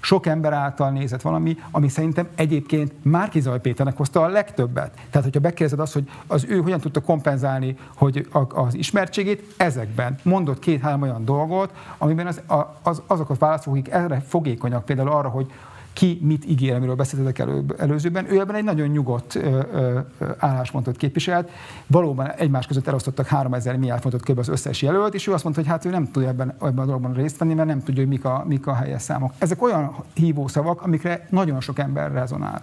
[0.00, 4.90] Sok ember által nézett valami, ami szerintem egyébként Márki Zaj Péternek hozta a legtöbbet.
[5.10, 10.58] Tehát, hogyha megkérdezed azt, hogy az ő hogyan tudta kompenzálni hogy az ismertségét, ezekben mondott
[10.58, 12.40] két-három olyan dolgot, amiben az,
[12.82, 15.52] az, azok a válaszok, akik erre fogékonyak, például arra, hogy
[15.94, 18.32] ki mit ígér, amiről beszéltetek elő, előzőben.
[18.32, 20.00] Ő ebben egy nagyon nyugodt ö, ö,
[20.38, 21.50] álláspontot képviselt.
[21.86, 24.38] Valóban egymás között elosztottak 3000 milliárd fontot kb.
[24.38, 26.84] az összes jelölt, és ő azt mondta, hogy hát ő nem tudja ebben, ebben a
[26.84, 29.32] dologban részt venni, mert nem tudja, hogy mik a, mik a helyes számok.
[29.38, 32.62] Ezek olyan hívó szavak, amikre nagyon sok ember rezonál.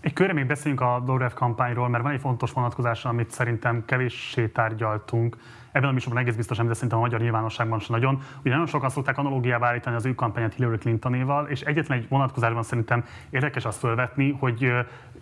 [0.00, 4.46] Egy körre még beszéljünk a Dobrev kampányról, mert van egy fontos vonatkozása, amit szerintem kevéssé
[4.46, 5.36] tárgyaltunk.
[5.76, 8.22] Ebben a műsorban egész biztosan, de szerintem a magyar nyilvánosságban sem nagyon.
[8.40, 12.62] Ugye nagyon sokan szokták analógiába állítani az ő kampányát Hillary Clintonéval, és egyetlen egy vonatkozásban
[12.62, 14.72] szerintem érdekes azt fölvetni, hogy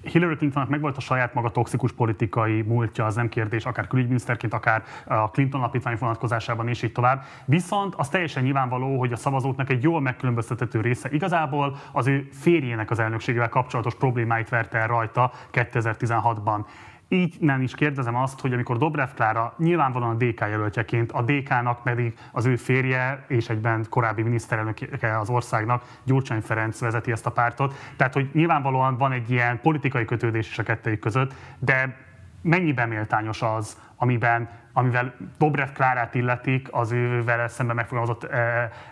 [0.02, 4.82] Hillary Clintonnak megvolt a saját maga toxikus politikai múltja, az nem kérdés, akár külügyminiszterként, akár
[5.04, 7.22] a Clinton alapítvány vonatkozásában, és így tovább.
[7.44, 12.90] Viszont az teljesen nyilvánvaló, hogy a szavazóknak egy jól megkülönböztethető része igazából az ő férjének
[12.90, 16.64] az elnökségével kapcsolatos problémáit verte el rajta 2016-ban.
[17.08, 21.82] Így nem is kérdezem azt, hogy amikor Dobrev Klára nyilvánvalóan a DK jelöltjeként, a DK-nak
[21.82, 27.30] pedig az ő férje és egyben korábbi miniszterelnöke az országnak, Gyurcsány Ferenc vezeti ezt a
[27.30, 27.74] pártot.
[27.96, 31.96] Tehát, hogy nyilvánvalóan van egy ilyen politikai kötődés is a kettőjük között, de
[32.42, 38.28] mennyiben méltányos az, amiben, amivel Dobrev Klárát illetik az ővel szemben megfogalmazott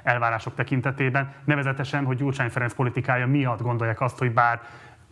[0.03, 4.61] elvárások tekintetében, nevezetesen, hogy Gyurcsány Ferenc politikája miatt gondolják azt, hogy bár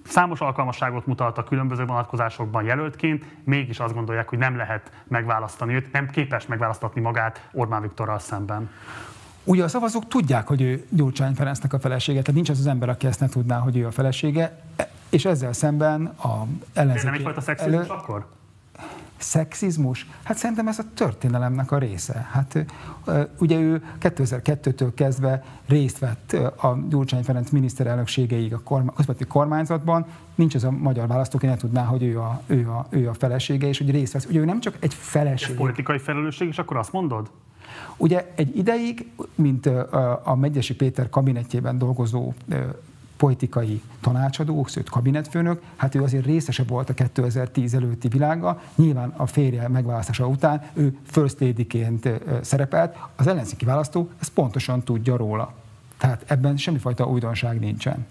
[0.05, 5.93] számos alkalmasságot mutat a különböző vonatkozásokban jelöltként, mégis azt gondolják, hogy nem lehet megválasztani őt,
[5.93, 8.71] nem képes megválasztatni magát Orbán Viktorral szemben.
[9.45, 12.89] Ugye a szavazók tudják, hogy ő Gyurcsány Ferencnek a felesége, tehát nincs az az ember,
[12.89, 14.61] aki ezt ne tudná, hogy ő a felesége,
[15.09, 16.99] és ezzel szemben a ellenzéki...
[16.99, 17.89] Ez nem egyfajta szexizmus elő...
[17.89, 18.27] akkor?
[19.21, 20.07] Szexizmus?
[20.23, 22.29] Hát szerintem ez a történelemnek a része.
[22.33, 22.65] Hát
[23.39, 30.55] ugye ő 2002-től kezdve részt vett a Gyurcsány Ferenc miniszterelnökségeig a kormány, központi kormányzatban, nincs
[30.55, 33.69] az a magyar választó, aki ne tudná, hogy ő a, ő a, ő a felesége,
[33.69, 34.27] és hogy részt vesz.
[34.27, 35.51] Ugye ő nem csak egy feleség.
[35.51, 37.31] Ez politikai felelősség, és akkor azt mondod?
[37.97, 39.67] Ugye egy ideig, mint
[40.25, 42.33] a Megyesi Péter kabinetjében dolgozó
[43.21, 49.27] politikai tanácsadó, sőt kabinetfőnök, hát ő azért részese volt a 2010 előtti világa, nyilván a
[49.27, 52.09] férje megválasztása után ő first lady-ként
[52.41, 55.53] szerepelt, az ellenzéki választó ezt pontosan tudja róla.
[55.99, 58.07] Tehát ebben semmifajta újdonság nincsen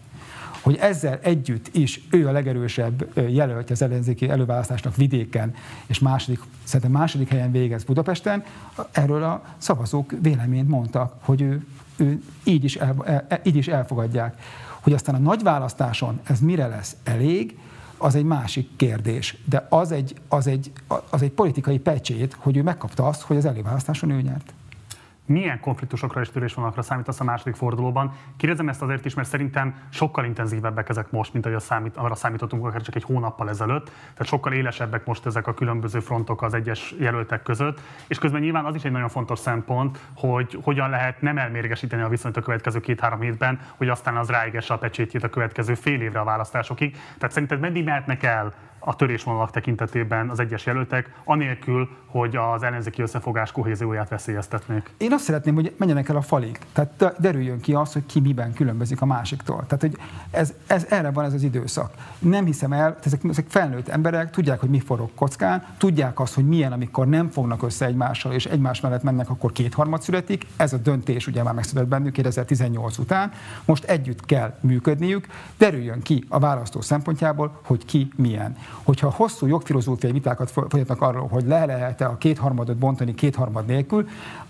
[0.61, 5.55] hogy ezzel együtt is ő a legerősebb jelöltje az ellenzéki előválasztásnak vidéken,
[5.85, 8.43] és második, szerintem második helyen végez Budapesten,
[8.91, 11.65] erről a szavazók véleményt mondtak, hogy ő,
[11.95, 14.37] ő így, is el, e, így is elfogadják.
[14.81, 17.57] Hogy aztán a nagy választáson ez mire lesz elég,
[17.97, 19.37] az egy másik kérdés.
[19.45, 20.71] De az egy, az egy,
[21.09, 24.53] az egy politikai pecsét, hogy ő megkapta azt, hogy az előválasztáson ő nyert
[25.29, 28.13] milyen konfliktusokra és törésvonalakra számítasz a második fordulóban.
[28.37, 32.65] Kérdezem ezt azért is, mert szerintem sokkal intenzívebbek ezek most, mint ahogy számít, arra számítottunk
[32.65, 33.85] akár csak egy hónappal ezelőtt.
[33.85, 37.81] Tehát sokkal élesebbek most ezek a különböző frontok az egyes jelöltek között.
[38.07, 42.07] És közben nyilván az is egy nagyon fontos szempont, hogy hogyan lehet nem elmérgesíteni a
[42.07, 46.19] viszonyt a következő két-három hétben, hogy aztán az ráigesse a pecsétjét a következő fél évre
[46.19, 46.91] a választásokig.
[47.17, 48.53] Tehát szerinted meddig mehetnek el
[48.89, 54.89] a törésvonalak tekintetében az egyes jelöltek, anélkül, hogy az ellenzéki összefogás kohézióját veszélyeztetnék.
[54.97, 56.59] Én azt szeretném, hogy menjenek el a falig.
[56.73, 59.63] Tehát derüljön ki az, hogy ki miben különbözik a másiktól.
[59.67, 59.97] Tehát, hogy
[60.31, 61.93] ez, ez erre van ez az időszak.
[62.19, 66.47] Nem hiszem el, ezek, ezek felnőtt emberek, tudják, hogy mi forog kockán, tudják azt, hogy
[66.47, 70.45] milyen, amikor nem fognak össze egymással, és egymás mellett mennek, akkor kétharmad születik.
[70.57, 73.31] Ez a döntés ugye már megszületett bennük 2018 után.
[73.65, 75.27] Most együtt kell működniük.
[75.57, 81.47] Derüljön ki a választó szempontjából, hogy ki milyen hogyha hosszú jogfilozófiai vitákat folytatnak arról, hogy
[81.47, 84.07] le lehet-e a kétharmadot bontani kétharmad nélkül,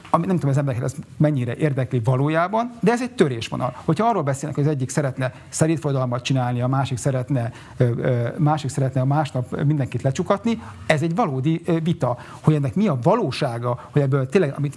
[0.09, 3.75] ami nem tudom, az embereket ez mennyire érdekli valójában, de ez egy törésvonal.
[3.85, 7.51] Hogyha arról beszélnek, hogy az egyik szeretne szerítfolyadalmat csinálni, a másik szeretne,
[8.37, 12.17] másik szeretne a másnap mindenkit lecsukatni, ez egy valódi vita.
[12.41, 14.75] Hogy ennek mi a valósága, hogy ebből tényleg, amit,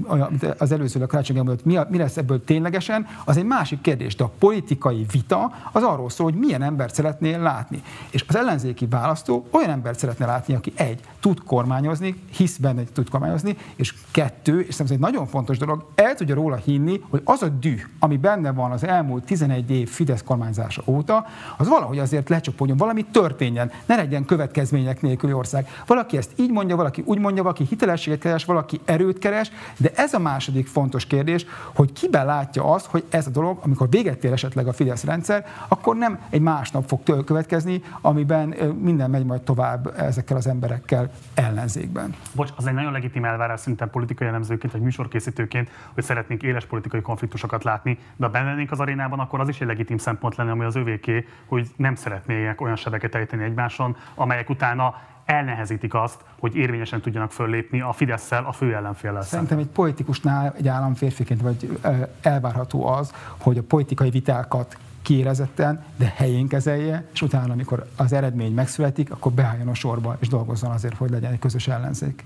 [0.59, 4.17] az előző a karácsony mondott, mi, a, mi lesz ebből ténylegesen, az egy másik kérdés.
[4.17, 7.83] De a politikai vita az arról szól, hogy milyen embert szeretnél látni.
[8.11, 12.93] És az ellenzéki választó olyan embert szeretne látni, aki egy, tud kormányozni, hisz benne, hogy
[12.93, 17.01] tud kormányozni, és kettő, és szerintem egy nagyon nagyon fontos dolog, el tudja róla hinni,
[17.11, 21.27] hogy az a düh, ami benne van az elmúlt 11 év Fidesz kormányzása óta,
[21.57, 25.67] az valahogy azért lecsapódjon, valami történjen, ne legyen következmények nélküli ország.
[25.87, 30.15] Valaki ezt így mondja, valaki úgy mondja, valaki hitelességet keres, valaki erőt keres, de ez
[30.15, 34.33] a második fontos kérdés, hogy kiben látja azt, hogy ez a dolog, amikor véget ér
[34.33, 38.49] esetleg a Fidesz rendszer, akkor nem egy másnap fog következni, amiben
[38.81, 42.15] minden megy majd tovább ezekkel az emberekkel ellenzékben.
[42.35, 46.65] Bocs, az egy nagyon legitim elvárás szerintem politikai elemzőként, hogy műsor műsorkészítőként, hogy szeretnénk éles
[46.65, 50.51] politikai konfliktusokat látni, de ha lennénk az arénában, akkor az is egy legitim szempont lenne,
[50.51, 54.95] ami az övéké, hogy nem szeretnének olyan sebeket ejteni egymáson, amelyek utána
[55.25, 60.69] elnehezítik azt, hogy érvényesen tudjanak föllépni a fidesz a fő ellenféllel Szerintem egy politikusnál, egy
[60.69, 61.79] államférfiként vagy
[62.21, 68.53] elvárható az, hogy a politikai vitákat kiélezetten, de helyén kezelje, és utána, amikor az eredmény
[68.53, 72.25] megszületik, akkor beálljon a sorba, és dolgozzon azért, hogy legyen egy közös ellenzék.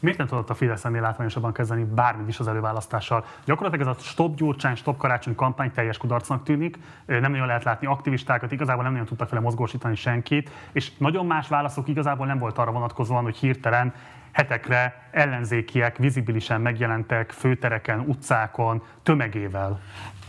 [0.00, 3.24] Miért nem tudott a Fidesz ennél látványosabban kezdeni bármit is az előválasztással?
[3.44, 7.86] Gyakorlatilag ez a Stop Gyurcsány, Stop Karácsony kampány teljes kudarcnak tűnik, nem nagyon lehet látni
[7.86, 12.58] aktivistákat, igazából nem nagyon tudtak vele mozgósítani senkit, és nagyon más válaszok igazából nem volt
[12.58, 13.94] arra vonatkozóan, hogy hirtelen
[14.32, 19.80] hetekre ellenzékiek vizibilisen megjelentek főtereken, utcákon, tömegével.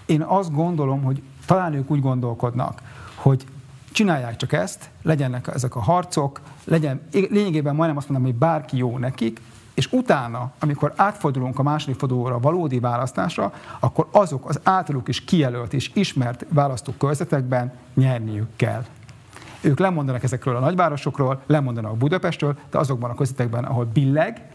[0.06, 2.81] Én azt gondolom, hogy talán ők úgy gondolkodnak,
[3.15, 3.45] hogy
[3.91, 8.98] csinálják csak ezt, legyenek ezek a harcok, legyen, lényegében majdnem azt mondom, hogy bárki jó
[8.98, 9.41] nekik,
[9.78, 15.24] és utána, amikor átfordulunk a második fordulóra a valódi választásra, akkor azok az általuk is
[15.24, 18.86] kijelölt és ismert választókörzetekben nyerniük kell.
[19.62, 24.49] Ők lemondanak ezekről a nagyvárosokról, lemondanak Budapestről, de azokban a közvetekben, ahol billeg,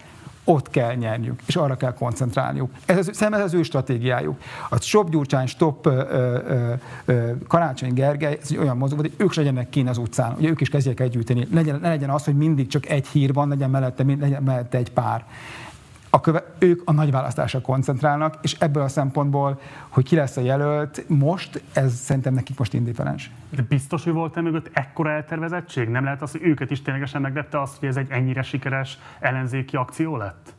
[0.45, 2.71] ott kell nyerniük, és arra kell koncentrálniuk.
[2.87, 4.41] Ez az, szerintem ez az ő stratégiájuk.
[4.71, 5.91] A Stop Gyurcsány, Stop ö,
[6.47, 6.73] ö,
[7.05, 10.61] ö, Karácsony Gergely, ez egy olyan mozgó, hogy ők legyenek kín az utcán, hogy ők
[10.61, 11.47] is kezdjék el gyűjteni.
[11.53, 14.93] Legyen, ne legyen az, hogy mindig csak egy hír van, legyen mellette, legyen mellette egy
[14.93, 15.25] pár
[16.15, 20.41] a köve, ők a nagy választásra koncentrálnak, és ebből a szempontból, hogy ki lesz a
[20.41, 23.31] jelölt, most, ez szerintem nekik most indifferens.
[23.51, 25.89] De biztos, hogy volt-e mögött ekkora eltervezettség?
[25.89, 29.77] Nem lehet az, hogy őket is ténylegesen meglepte azt, hogy ez egy ennyire sikeres ellenzéki
[29.77, 30.55] akció lett?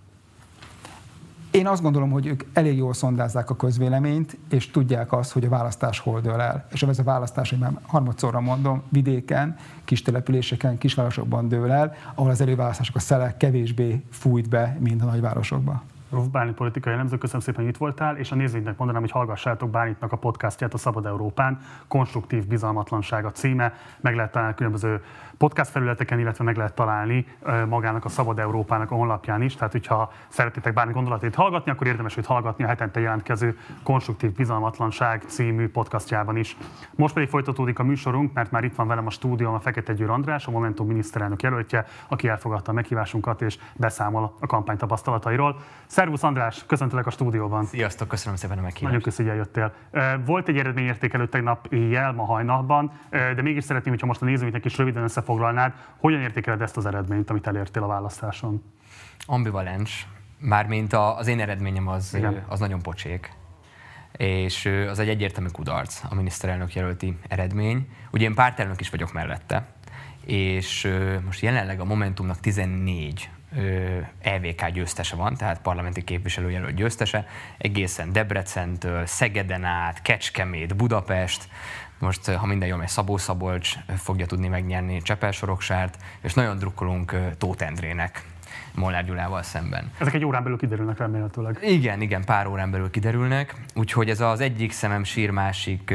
[1.53, 5.49] Én azt gondolom, hogy ők elég jól szondázzák a közvéleményt, és tudják azt, hogy a
[5.49, 6.65] választás hol dől el.
[6.71, 9.55] És ez a választás, hogy már harmadszorra mondom, vidéken,
[9.85, 15.05] kis településeken, kisvárosokban dől el, ahol az előválasztások a szele kevésbé fújt be, mint a
[15.05, 15.81] nagyvárosokban.
[16.11, 19.69] Rolf Bálint politikai elemző, köszönöm szépen, hogy itt voltál, és a nézőinknek mondanám, hogy hallgassátok
[19.69, 25.01] Bálintnak a podcastját a Szabad Európán, Konstruktív Bizalmatlanság a címe, meg lehet találni különböző
[25.37, 27.27] podcast felületeken, illetve meg lehet találni
[27.67, 29.55] magának a Szabad Európának a honlapján is.
[29.55, 35.23] Tehát, hogyha szeretitek bármi gondolatét hallgatni, akkor érdemes őt hallgatni a hetente jelentkező Konstruktív Bizalmatlanság
[35.27, 36.57] című podcastjában is.
[36.95, 40.09] Most pedig folytatódik a műsorunk, mert már itt van velem a stúdióban a Fekete Győr
[40.09, 45.59] András, a Momentum miniszterelnök jelöltje, aki elfogadta a meghívásunkat és beszámol a kampány tapasztalatairól.
[45.85, 47.63] Szervusz András, köszöntelek a stúdióban.
[47.63, 48.83] Sziasztok, köszönöm szépen a meghívást.
[48.83, 50.25] Nagyon köszönjük, hogy eljöttél.
[50.25, 54.77] Volt egy eredményértékelő tegnap éjjel, ma hajnalban, de mégis szeretném, hogyha most a nézőinknek is
[54.77, 58.63] röviden összefoglalnád, hogyan értékeled ezt az eredményt, amit elértél a választáson?
[59.25, 60.07] Ambivalens.
[60.39, 62.17] Mármint az én eredményem az,
[62.47, 63.31] az nagyon pocsék
[64.17, 67.87] és az egy egyértelmű kudarc, a miniszterelnök jelölti eredmény.
[68.11, 69.65] Ugye én pártelnök is vagyok mellette,
[70.25, 73.29] és most jelenleg a Momentumnak 14
[74.21, 77.25] EVK győztese van, tehát parlamenti képviselőjelölt győztese,
[77.57, 81.47] egészen Debrecentől, Szegeden át, Kecskemét, Budapest,
[82.03, 87.65] most, ha minden jól megy, Szabó Szabolcs fogja tudni megnyerni Csepel-Soroksárt, és nagyon drukkolunk Tóth
[87.65, 88.23] Endrének,
[88.75, 89.91] Molnár Gyulával szemben.
[89.97, 91.57] Ezek egy órán belül kiderülnek remélhetőleg.
[91.61, 95.93] Igen, igen, pár órán belül kiderülnek, úgyhogy ez az egyik szemem sír, másik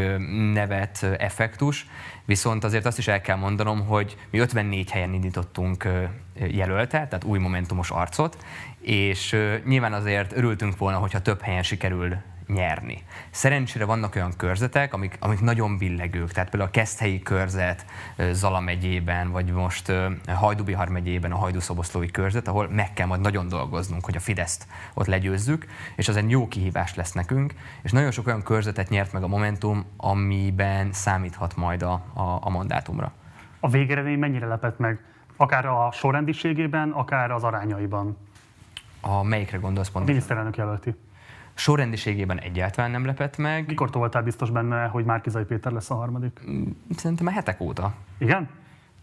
[0.53, 1.87] nevet effektus,
[2.25, 5.89] viszont azért azt is el kell mondanom, hogy mi 54 helyen indítottunk
[6.35, 8.45] jelölte, tehát új momentumos arcot,
[8.81, 12.17] és nyilván azért örültünk volna, hogyha több helyen sikerül
[12.49, 13.03] nyerni.
[13.31, 17.85] Szerencsére vannak olyan körzetek, amik, amik nagyon billegők, tehát például a Keszthelyi körzet
[18.31, 19.93] Zala megyében, vagy most
[20.27, 25.07] Hajdubihar megyében a Hajdúszoboszlói körzet, ahol meg kell majd nagyon dolgoznunk, hogy a Fideszt ott
[25.07, 25.67] legyőzzük,
[25.97, 29.29] és az egy jó kihívás lesz nekünk, és nagyon sok olyan körzetet nyert meg a
[29.29, 33.13] Momentum, amiben számíthat majd a, a, a mandátumra.
[33.61, 35.01] A végeredmény mennyire lepett meg?
[35.37, 38.17] Akár a sorrendiségében, akár az arányaiban?
[39.01, 40.09] A melyikre gondolsz pontosan?
[40.09, 40.95] A miniszterelnök jelölti.
[41.59, 43.67] Sorrendiségében egyáltalán nem lepett meg.
[43.67, 46.41] Mikor voltál biztos benne, hogy Márkizai Péter lesz a harmadik?
[46.51, 46.63] Mm,
[46.97, 47.95] szerintem már hetek óta.
[48.19, 48.49] Igen?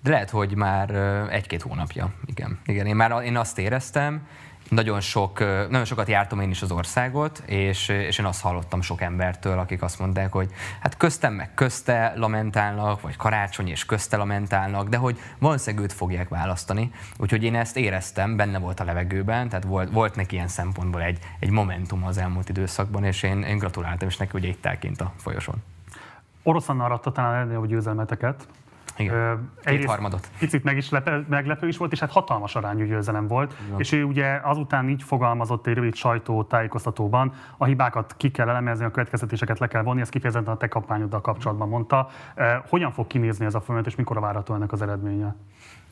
[0.03, 0.89] De lehet, hogy már
[1.31, 2.11] egy-két hónapja.
[2.25, 2.59] Igen.
[2.65, 4.27] Igen, én már én azt éreztem,
[4.69, 9.01] nagyon, sok, nagyon sokat jártam én is az országot, és, és én azt hallottam sok
[9.01, 14.89] embertől, akik azt mondták, hogy hát köztem meg közte lamentálnak, vagy karácsony és közte lamentálnak,
[14.89, 16.91] de hogy valószínűleg őt fogják választani.
[17.17, 21.19] Úgyhogy én ezt éreztem, benne volt a levegőben, tehát volt, volt neki ilyen szempontból egy,
[21.39, 25.11] egy momentum az elmúlt időszakban, és én, én gratuláltam, és neki ugye itt elkint a
[25.17, 25.63] folyosón.
[26.43, 28.47] Oroszan aratta talán a győzelmeteket,
[28.97, 30.29] igen, Egy harmadot.
[30.39, 33.55] Picit meg is lepe, meglepő is volt, és hát hatalmas arányú győzelem volt.
[33.65, 33.79] Igen.
[33.79, 38.91] És ő ugye azután így fogalmazott egy rövid sajtótájékoztatóban, a hibákat ki kell elemezni, a
[38.91, 42.09] következtetéseket le kell vonni, ezt kifejezetten a te kampányoddal kapcsolatban mondta.
[42.69, 45.35] Hogyan fog kinézni ez a folyamat, és mikor várható ennek az eredménye?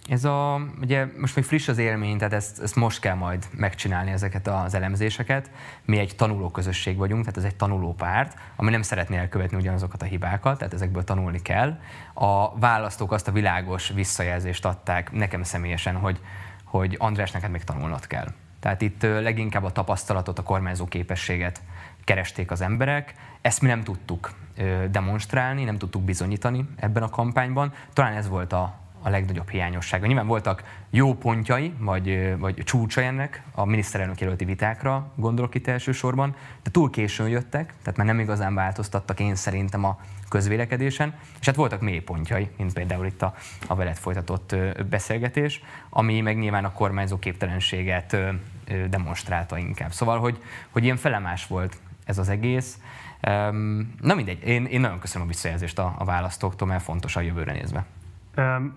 [0.10, 4.12] Ez a, ugye most még friss az élmény, tehát ezt, ezt most kell majd megcsinálni
[4.12, 5.52] ezeket az elemzéseket.
[5.86, 10.02] Mi egy tanuló közösség vagyunk, tehát ez egy tanuló párt, ami nem szeretné elkövetni ugyanazokat
[10.02, 11.80] a hibákat, tehát ezekből tanulni kell.
[12.14, 16.20] A választók azt a világos visszajelzést adták nekem személyesen, hogy,
[16.64, 18.28] hogy András, neked még tanulnod kell.
[18.60, 21.62] Tehát itt leginkább a tapasztalatot, a kormányzó képességet
[22.04, 23.14] keresték az emberek.
[23.42, 24.32] Ezt mi nem tudtuk
[24.92, 27.74] demonstrálni, nem tudtuk bizonyítani ebben a kampányban.
[27.94, 30.06] Talán ez volt a, a legnagyobb hiányossága.
[30.06, 36.36] Nyilván voltak jó pontjai, vagy, vagy csúcsai ennek a miniszterelnök jelölti vitákra, gondolok itt elsősorban,
[36.64, 40.00] de túl későn jöttek, tehát már nem igazán változtattak én szerintem a
[40.30, 43.36] közvélekedésen, és hát voltak mélypontjai, mint például itt a,
[43.68, 44.56] a veled folytatott
[44.90, 48.18] beszélgetés, ami meg nyilván a kormányzó képtelenséget
[48.90, 49.92] demonstrálta inkább.
[49.92, 50.38] Szóval, hogy,
[50.70, 52.80] hogy ilyen felemás volt ez az egész.
[54.02, 57.52] Na mindegy, én, én nagyon köszönöm a visszajelzést a, a választóktól, mert fontos a jövőre
[57.52, 57.86] nézve.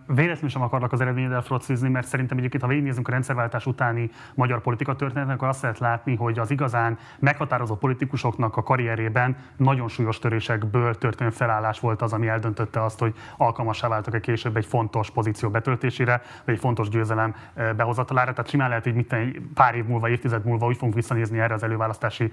[0.06, 4.60] Véletlenül sem akarlak az eredményeddel frocizni, mert szerintem egyébként, ha végignézünk a rendszerváltás utáni magyar
[4.60, 10.18] politika történetet, akkor azt lehet látni, hogy az igazán meghatározó politikusoknak a karrierében nagyon súlyos
[10.18, 15.50] törésekből történő felállás volt az, ami eldöntötte azt, hogy alkalmassá váltak-e később egy fontos pozíció
[15.50, 17.34] betöltésére, vagy egy fontos győzelem
[17.76, 18.32] behozatalára.
[18.32, 19.16] Tehát simán lehet, hogy mit
[19.54, 22.32] pár év múlva, évtized múlva úgy fogunk visszanézni erre az előválasztási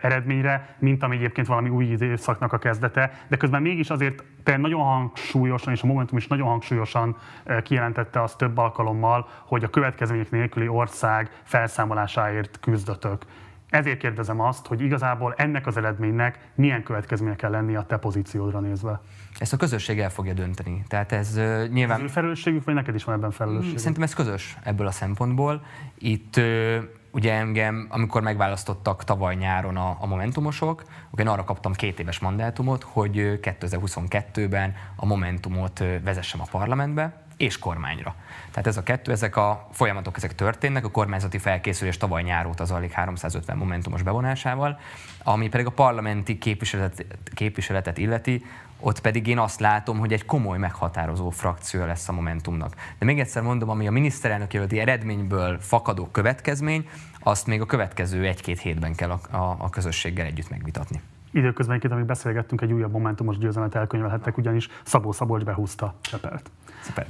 [0.00, 4.82] eredményre, mint ami egyébként valami új időszaknak a kezdete, de közben mégis azért te nagyon
[4.82, 10.30] hangsúlyosan, és a Momentum is nagyon hangsúlyosan eh, kijelentette azt több alkalommal, hogy a következmények
[10.30, 13.24] nélküli ország felszámolásáért küzdötök.
[13.70, 18.60] Ezért kérdezem azt, hogy igazából ennek az eredménynek milyen következménye kell lennie a te pozíciódra
[18.60, 19.00] nézve.
[19.38, 20.84] Ezt a közösség el fogja dönteni.
[20.88, 22.04] Tehát ez uh, nyilván...
[22.04, 23.78] Ez felelősségük, vagy neked is van ebben felelősség?
[23.78, 25.62] Szerintem ez közös ebből a szempontból.
[25.98, 26.76] Itt uh,
[27.10, 32.18] ugye engem, amikor megválasztottak tavaly nyáron a, a Momentumosok, akkor én arra kaptam két éves
[32.18, 38.14] mandátumot, hogy 2022-ben a Momentumot vezessem a parlamentbe, és kormányra.
[38.50, 42.64] Tehát ez a kettő, ezek a folyamatok ezek történnek, a kormányzati felkészülés tavaly nyár óta
[42.64, 44.78] zajlik 350 momentumos bevonásával,
[45.22, 48.44] ami pedig a parlamenti képviseletet, képviseletet illeti,
[48.80, 52.74] ott pedig én azt látom, hogy egy komoly meghatározó frakció lesz a Momentumnak.
[52.98, 56.88] De még egyszer mondom, ami a miniszterelnök jelölti eredményből fakadó következmény,
[57.20, 61.00] azt még a következő egy-két hétben kell a, a, a közösséggel együtt megvitatni.
[61.32, 66.50] Időközben egyébként, amíg beszélgettünk, egy újabb momentumos győzelmet elkönyvelhettek, ugyanis Szabó Szabolcs behúzta Csepelt.
[66.82, 67.06] Szuper.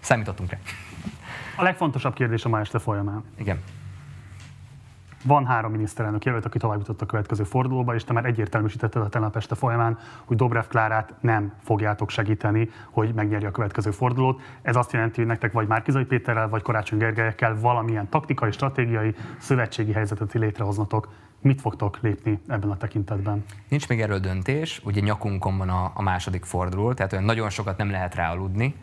[0.00, 0.58] Számítottunk rá.
[1.56, 3.24] A legfontosabb kérdés a ma este folyamán.
[3.36, 3.60] Igen.
[5.24, 9.08] Van három miniszterelnök jelölt, aki tovább jutott a következő fordulóba, és te már egyértelműsítetted a
[9.08, 14.40] tegnap este folyamán, hogy Dobrev Klárát nem fogjátok segíteni, hogy megnyerje a következő fordulót.
[14.62, 19.92] Ez azt jelenti, hogy nektek vagy Márkizai Péterrel, vagy Karácsony Gergelyekkel valamilyen taktikai, stratégiai, szövetségi
[19.92, 21.08] helyzetet létrehoznatok.
[21.40, 23.44] Mit fogtok lépni ebben a tekintetben?
[23.68, 27.76] Nincs még erről döntés, ugye nyakunkon van a, a második forduló, tehát olyan nagyon sokat
[27.76, 28.74] nem lehet rá aludni.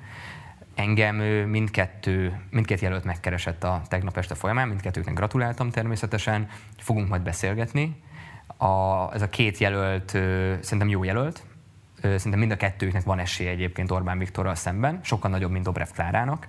[0.80, 1.16] Engem
[1.50, 6.48] mindkettő, mindkét jelölt megkeresett a tegnap este folyamán, mindkettőknek gratuláltam természetesen,
[6.78, 8.02] fogunk majd beszélgetni.
[8.58, 10.10] A, ez a két jelölt
[10.62, 11.44] szerintem jó jelölt,
[12.02, 16.48] szerintem mind a kettőknek van esélye egyébként Orbán Viktorral szemben, sokkal nagyobb, mint Dobrev Klárának,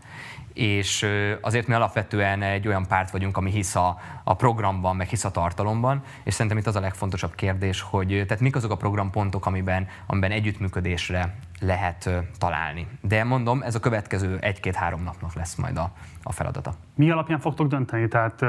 [0.53, 1.07] és
[1.41, 5.31] azért mi alapvetően egy olyan párt vagyunk, ami hisz a, a programban, meg hisz a
[5.31, 9.89] tartalomban, és szerintem itt az a legfontosabb kérdés, hogy tehát mik azok a programpontok, amiben,
[10.07, 12.87] amiben együttműködésre lehet találni.
[13.01, 15.93] De mondom, ez a következő egy-két-három napnak lesz majd a,
[16.23, 16.73] a feladata.
[16.95, 18.09] Mi alapján fogtok dönteni?
[18.09, 18.45] Tehát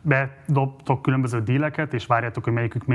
[0.00, 2.86] bedobtok különböző díleket, és várjátok, hogy melyikük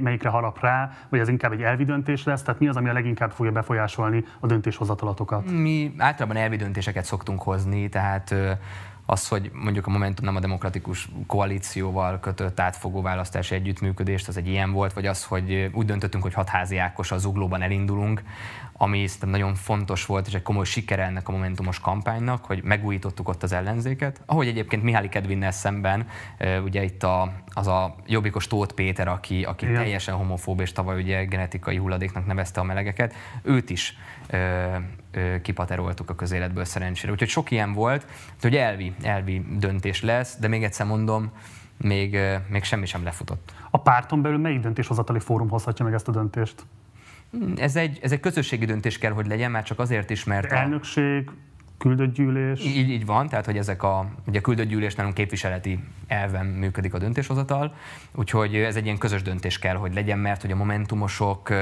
[0.00, 2.42] melyikre harap rá, vagy ez inkább egy elvi döntés lesz?
[2.42, 5.50] Tehát mi az, ami a leginkább fogja befolyásolni a döntéshozatalatokat?
[5.50, 8.34] Mi általában elvi döntéseket szoktunk hozni, tehát
[9.06, 14.48] az, hogy mondjuk a Momentum nem a demokratikus koalícióval kötött átfogó választási együttműködést, az egy
[14.48, 18.22] ilyen volt, vagy az, hogy úgy döntöttünk, hogy hatházi Ákos a zuglóban elindulunk,
[18.72, 23.28] ami szerintem nagyon fontos volt, és egy komoly sikere ennek a Momentumos kampánynak, hogy megújítottuk
[23.28, 24.22] ott az ellenzéket.
[24.26, 26.08] Ahogy egyébként Mihály Kedvinnel szemben,
[26.64, 31.24] ugye itt a, az a jobbikos Tóth Péter, aki, aki teljesen homofób, és tavaly ugye
[31.24, 33.96] genetikai hulladéknak nevezte a melegeket, őt is
[35.42, 37.12] kipateroltuk a közéletből szerencsére.
[37.12, 38.06] Úgyhogy sok ilyen volt,
[38.40, 41.30] hogy elvi, elvi döntés lesz, de még egyszer mondom,
[41.76, 42.18] még,
[42.48, 43.54] még semmi sem lefutott.
[43.70, 46.66] A párton belül melyik döntéshozatali fórum hozhatja meg ezt a döntést?
[47.30, 50.52] Hmm, ez egy, ez egy közösségi döntés kell, hogy legyen, már csak azért is, mert...
[50.52, 51.30] Elnökség,
[51.78, 52.64] küldött gyűlés.
[52.64, 56.94] Így, így van, tehát hogy ezek a, ugye a küldött gyűlés nálunk képviseleti elven működik
[56.94, 57.74] a döntéshozatal,
[58.14, 61.52] úgyhogy ez egy ilyen közös döntés kell, hogy legyen, mert hogy a momentumosok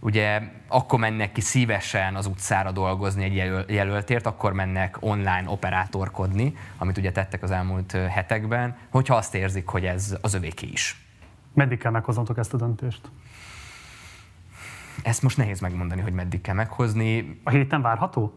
[0.00, 6.56] ugye akkor mennek ki szívesen az utcára dolgozni egy jelöl, jelöltért, akkor mennek online operátorkodni,
[6.76, 11.00] amit ugye tettek az elmúlt hetekben, hogyha azt érzik, hogy ez az övéké is.
[11.54, 13.00] Meddig kell meghoznotok ezt a döntést?
[15.02, 17.40] Ezt most nehéz megmondani, hogy meddig kell meghozni.
[17.44, 18.34] A héten várható?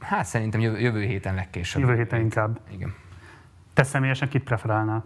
[0.00, 1.82] Hát szerintem jövő, jövő héten legkésőbb.
[1.82, 2.60] Jövő héten inkább.
[2.70, 2.94] Igen.
[3.74, 5.04] Te személyesen kit preferálnál?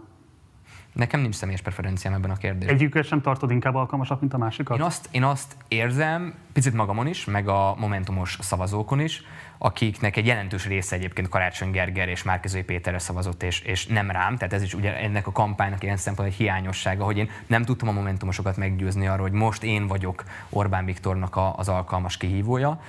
[0.93, 2.75] Nekem nincs személyes preferenciám ebben a kérdésben.
[2.75, 4.77] Egyikőt sem tartod inkább alkalmasabb, mint a másikat?
[4.77, 9.21] Én azt, én azt érzem, picit magamon is, meg a Momentumos szavazókon is,
[9.57, 14.37] akiknek egy jelentős része egyébként Karácsony Gerger és Márkizai Péterre szavazott, és, és nem rám,
[14.37, 17.87] tehát ez is ugye ennek a kampánynak ilyen szempont egy hiányossága, hogy én nem tudtam
[17.87, 22.81] a Momentumosokat meggyőzni arról, hogy most én vagyok Orbán Viktornak a, az alkalmas kihívója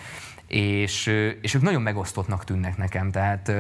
[0.55, 1.07] és,
[1.41, 3.53] és ők nagyon megosztottnak tűnnek nekem, tehát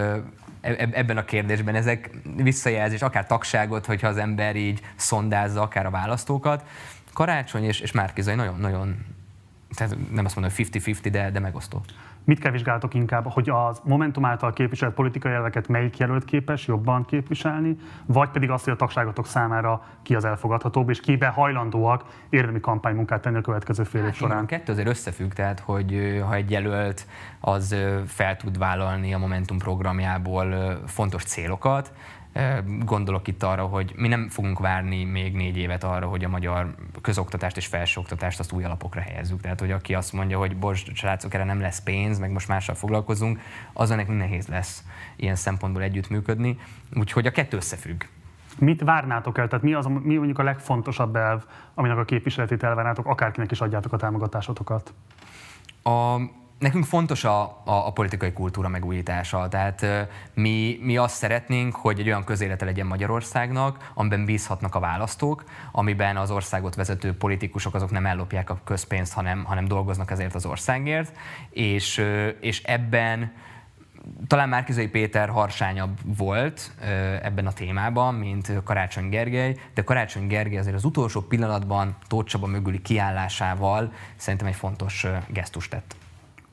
[0.61, 6.65] ebben a kérdésben ezek visszajelzés, akár tagságot, hogyha az ember így szondázza, akár a választókat.
[7.13, 9.05] Karácsony és, és Márkizai nagyon, nagyon,
[9.75, 11.85] tehát nem azt mondom, hogy 50-50, de, de megosztó.
[12.25, 17.05] Mit kell vizsgáltok inkább, hogy az Momentum által képviselt politikai elveket melyik jelölt képes jobban
[17.05, 17.77] képviselni,
[18.07, 23.21] vagy pedig azt, hogy a tagságatok számára ki az elfogadhatóbb, és kibe hajlandóak érdemi kampánymunkát
[23.21, 24.43] tenni a következő fél év hát, során?
[24.43, 27.07] A kettő azért összefügg, tehát hogy ha egy jelölt
[27.41, 27.77] az
[28.07, 31.93] fel tud vállalni a Momentum programjából fontos célokat,
[32.85, 36.75] Gondolok itt arra, hogy mi nem fogunk várni még négy évet arra, hogy a magyar
[37.03, 39.41] közoktatást és felsőoktatást azt új alapokra helyezzük.
[39.41, 42.75] Tehát, hogy aki azt mondja, hogy bocs, srácok, erre nem lesz pénz, meg most mással
[42.75, 43.41] foglalkozunk,
[43.73, 44.85] azon nekünk nehéz lesz
[45.17, 46.59] ilyen szempontból együttműködni.
[46.95, 48.03] Úgyhogy a kettő összefügg.
[48.59, 49.49] Mit várnátok el?
[49.49, 51.45] Tehát mi, az, mi mondjuk a legfontosabb elv,
[51.75, 54.95] aminek a képviseletét elvárnátok, akárkinek is adjátok a támogatásotokat?
[55.83, 56.17] A
[56.59, 59.49] nekünk fontos a, a, a politikai kultúra megújítása.
[59.49, 59.87] Tehát
[60.35, 66.17] mi, mi azt szeretnénk, hogy egy olyan közélete legyen Magyarországnak, amiben bízhatnak a választók, amiben
[66.17, 71.17] az országot vezető politikusok azok nem ellopják a közpénzt, hanem, hanem dolgoznak ezért az országért,
[71.51, 72.05] és,
[72.41, 73.33] és ebben
[74.27, 76.75] talán Márkizai Péter harsányabb volt
[77.23, 82.47] ebben a témában, mint Karácsony Gergely, de Karácsony Gergely azért az utolsó pillanatban Tóth Csaba
[82.47, 85.97] mögüli kiállásával szerintem egy fontos gesztust tett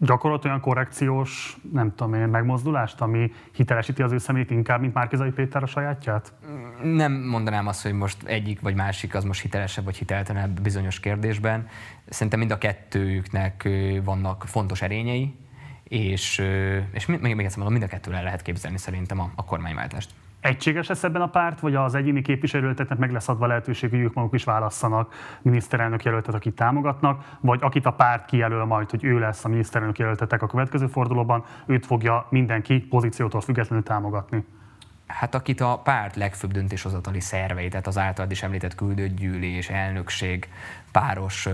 [0.03, 5.31] gyakorolt olyan korrekciós, nem tudom én, megmozdulást, ami hitelesíti az ő szemét inkább, mint Márkizai
[5.31, 6.33] Péter a sajátját?
[6.83, 11.67] Nem mondanám azt, hogy most egyik vagy másik az most hitelesebb vagy hiteltelenebb bizonyos kérdésben.
[12.09, 13.69] Szerintem mind a kettőjüknek
[14.03, 15.35] vannak fontos erényei,
[15.83, 16.43] és,
[16.91, 20.09] és még, még egyszer mondom, mind a kettőre lehet képzelni szerintem a, a kormányváltást.
[20.41, 24.13] Egységes lesz ebben a párt, vagy az egyéni képviselőletetnek meg lesz adva lehetőség, hogy ők
[24.13, 29.19] maguk is válasszanak miniszterelnök jelöltet, akit támogatnak, vagy akit a párt kijelöl majd, hogy ő
[29.19, 34.45] lesz a miniszterelnök jelöltetek a következő fordulóban, őt fogja mindenki pozíciótól függetlenül támogatni?
[35.07, 40.49] Hát akit a párt legfőbb döntéshozatali szervei, tehát az általad is említett küldőgyűlés, elnökség,
[40.91, 41.47] páros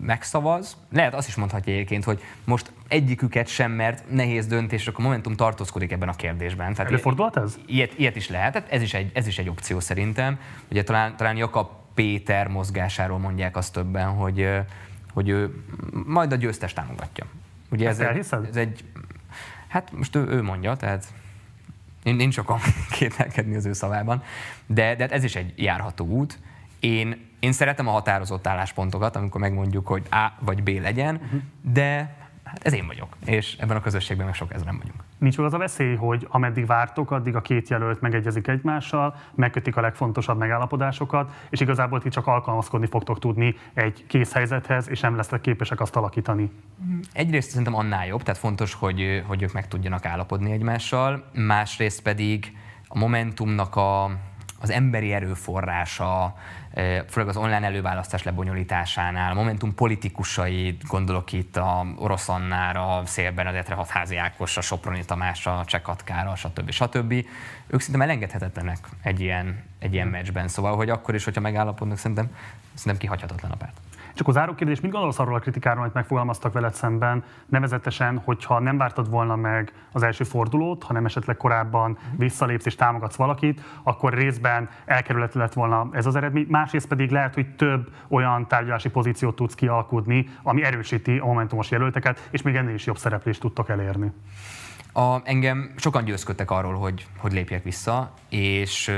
[0.00, 0.76] megszavaz.
[0.92, 5.36] Lehet azt is mondhatja egyébként, hogy most egyiküket sem, mert nehéz döntés, akkor a Momentum
[5.36, 6.74] tartózkodik ebben a kérdésben.
[6.74, 7.58] Tehát Előfordulhat ez?
[7.66, 10.38] Ilyet, ilyet is lehet, tehát ez is, egy, ez is egy opció szerintem.
[10.70, 14.48] Ugye talán, talán Jakab Péter mozgásáról mondják azt többen, hogy,
[15.12, 15.64] hogy ő
[16.06, 17.24] majd a győztes támogatja.
[17.70, 18.84] Ugye ez, egy, ez egy,
[19.68, 21.06] hát most ő, ő mondja, tehát
[22.02, 22.58] nincs sokan
[22.98, 24.22] kételkedni az ő szavában,
[24.66, 26.38] de, de hát ez is egy járható út.
[26.86, 31.40] Én én szeretem a határozott álláspontokat, amikor megmondjuk, hogy A vagy B legyen, uh-huh.
[31.60, 35.04] de hát ez én vagyok, és ebben a közösségben meg sok ezeren vagyunk.
[35.18, 39.80] Nincs az a veszély, hogy ameddig vártok, addig a két jelölt megegyezik egymással, megkötik a
[39.80, 45.40] legfontosabb megállapodásokat, és igazából ti csak alkalmazkodni fogtok tudni egy kész helyzethez, és nem lesznek
[45.40, 46.50] képesek azt alakítani.
[47.12, 52.56] Egyrészt szerintem annál jobb, tehát fontos, hogy, hogy ők meg tudjanak állapodni egymással, másrészt pedig
[52.88, 54.10] a Momentumnak a,
[54.60, 56.34] az emberi erőforrása,
[57.08, 63.74] főleg az online előválasztás lebonyolításánál, a Momentum politikusai, gondolok itt a Orosz Annára, Szél Benedetre,
[63.74, 66.70] Hatházi Ákosra, Soproni Tamásra, Csekatkára, stb.
[66.70, 67.12] stb.
[67.66, 70.48] Ők szerintem elengedhetetlenek egy ilyen, egy ilyen meccsben.
[70.48, 72.34] Szóval, hogy akkor is, hogyha megállapodnak, szerintem,
[72.74, 73.85] szerintem kihagyhatatlan a párt.
[74.16, 78.58] Csak az záró kérdés, mit gondolsz arról a kritikáról, amit megfogalmaztak veled szemben, nevezetesen, hogyha
[78.58, 84.14] nem vártad volna meg az első fordulót, hanem esetleg korábban visszalépsz és támogatsz valakit, akkor
[84.14, 89.36] részben elkerülhető lett volna ez az eredmény, másrészt pedig lehet, hogy több olyan tárgyalási pozíciót
[89.36, 94.12] tudsz kialkudni, ami erősíti a momentumos jelölteket, és még ennél is jobb szereplést tudtak elérni.
[94.92, 98.90] A, engem sokan győzködtek arról, hogy, hogy lépjek vissza, és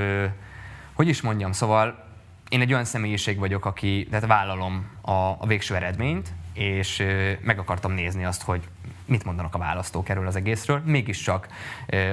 [0.93, 2.08] hogy is mondjam, szóval
[2.49, 7.05] én egy olyan személyiség vagyok, aki tehát vállalom a, a végső eredményt, és
[7.41, 8.63] meg akartam nézni azt, hogy
[9.05, 10.83] mit mondanak a választók erről az egészről.
[10.85, 11.49] Mégiscsak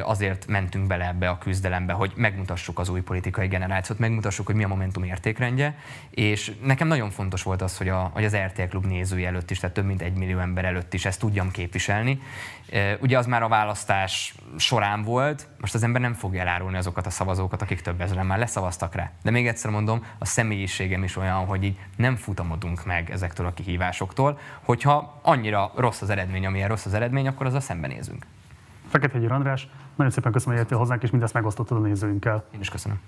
[0.03, 4.63] azért mentünk bele ebbe a küzdelembe, hogy megmutassuk az új politikai generációt, megmutassuk, hogy mi
[4.63, 5.77] a Momentum értékrendje,
[6.09, 9.59] és nekem nagyon fontos volt az, hogy, a, hogy az RTL Klub nézői előtt is,
[9.59, 12.21] tehát több mint egy millió ember előtt is ezt tudjam képviselni.
[12.99, 17.09] Ugye az már a választás során volt, most az ember nem fogja elárulni azokat a
[17.09, 19.11] szavazókat, akik több ezeren már leszavaztak rá.
[19.23, 23.53] De még egyszer mondom, a személyiségem is olyan, hogy így nem futamodunk meg ezektől a
[23.53, 28.25] kihívásoktól, hogyha annyira rossz az eredmény, amilyen rossz az eredmény, akkor az a szembenézünk.
[28.89, 32.45] Fekete András, nagyon szépen köszönöm, hogy jöttél hozzánk, és mindezt megosztottad a nézőinkkel.
[32.53, 32.99] Én is köszönöm.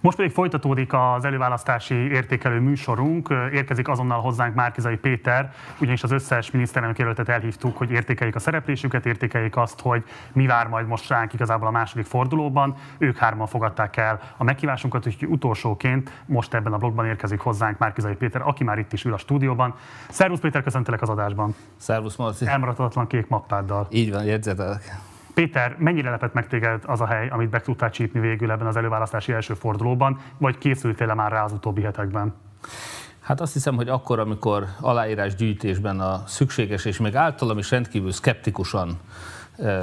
[0.00, 3.28] Most pedig folytatódik az előválasztási értékelő műsorunk.
[3.52, 9.06] Érkezik azonnal hozzánk Márkizai Péter, ugyanis az összes miniszterelnök jelöltet elhívtuk, hogy értékeljék a szereplésüket,
[9.06, 12.74] értékeljék azt, hogy mi vár majd most ránk igazából a második fordulóban.
[12.98, 18.14] Ők hárman fogadták el a meghívásunkat, úgyhogy utolsóként most ebben a blogban érkezik hozzánk Márkizai
[18.14, 19.74] Péter, aki már itt is ül a stúdióban.
[20.08, 21.54] Szervusz Péter, köszöntelek az adásban.
[21.76, 22.46] Szervusz Marci.
[22.46, 23.86] Elmaradhatatlan kék mappáddal.
[23.90, 25.07] Így van, jegyzetelek.
[25.38, 28.76] Péter, mennyire lepett meg téged az a hely, amit be tudtál csípni végül ebben az
[28.76, 32.34] előválasztási első fordulóban, vagy készültél már rá az utóbbi hetekben?
[33.20, 38.12] Hát azt hiszem, hogy akkor, amikor aláírás gyűjtésben a szükséges és még általam is rendkívül
[38.12, 39.00] szkeptikusan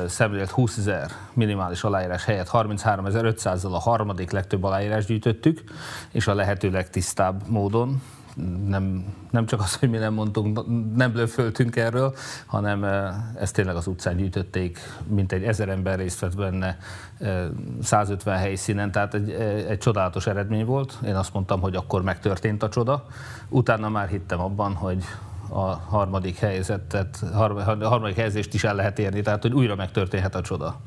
[0.08, 5.64] szemlélt 20 ezer minimális aláírás helyett 33.500-zal a harmadik legtöbb aláírás gyűjtöttük,
[6.12, 8.02] és a lehető legtisztább módon,
[8.68, 12.14] nem, nem csak az, hogy mi nem mondtunk, nem blöföltünk erről,
[12.46, 12.84] hanem
[13.40, 16.78] ezt tényleg az utcán gyűjtötték, mint egy ezer ember részt vett benne
[17.82, 19.30] 150 helyszínen, tehát egy,
[19.70, 20.98] egy csodálatos eredmény volt.
[21.06, 23.06] Én azt mondtam, hogy akkor megtörtént a csoda.
[23.50, 25.04] Utána már hittem abban, hogy
[25.50, 27.24] a harmadik helyzetet,
[27.82, 30.80] harmadik helyzést is el lehet érni, tehát hogy újra megtörténhet a csoda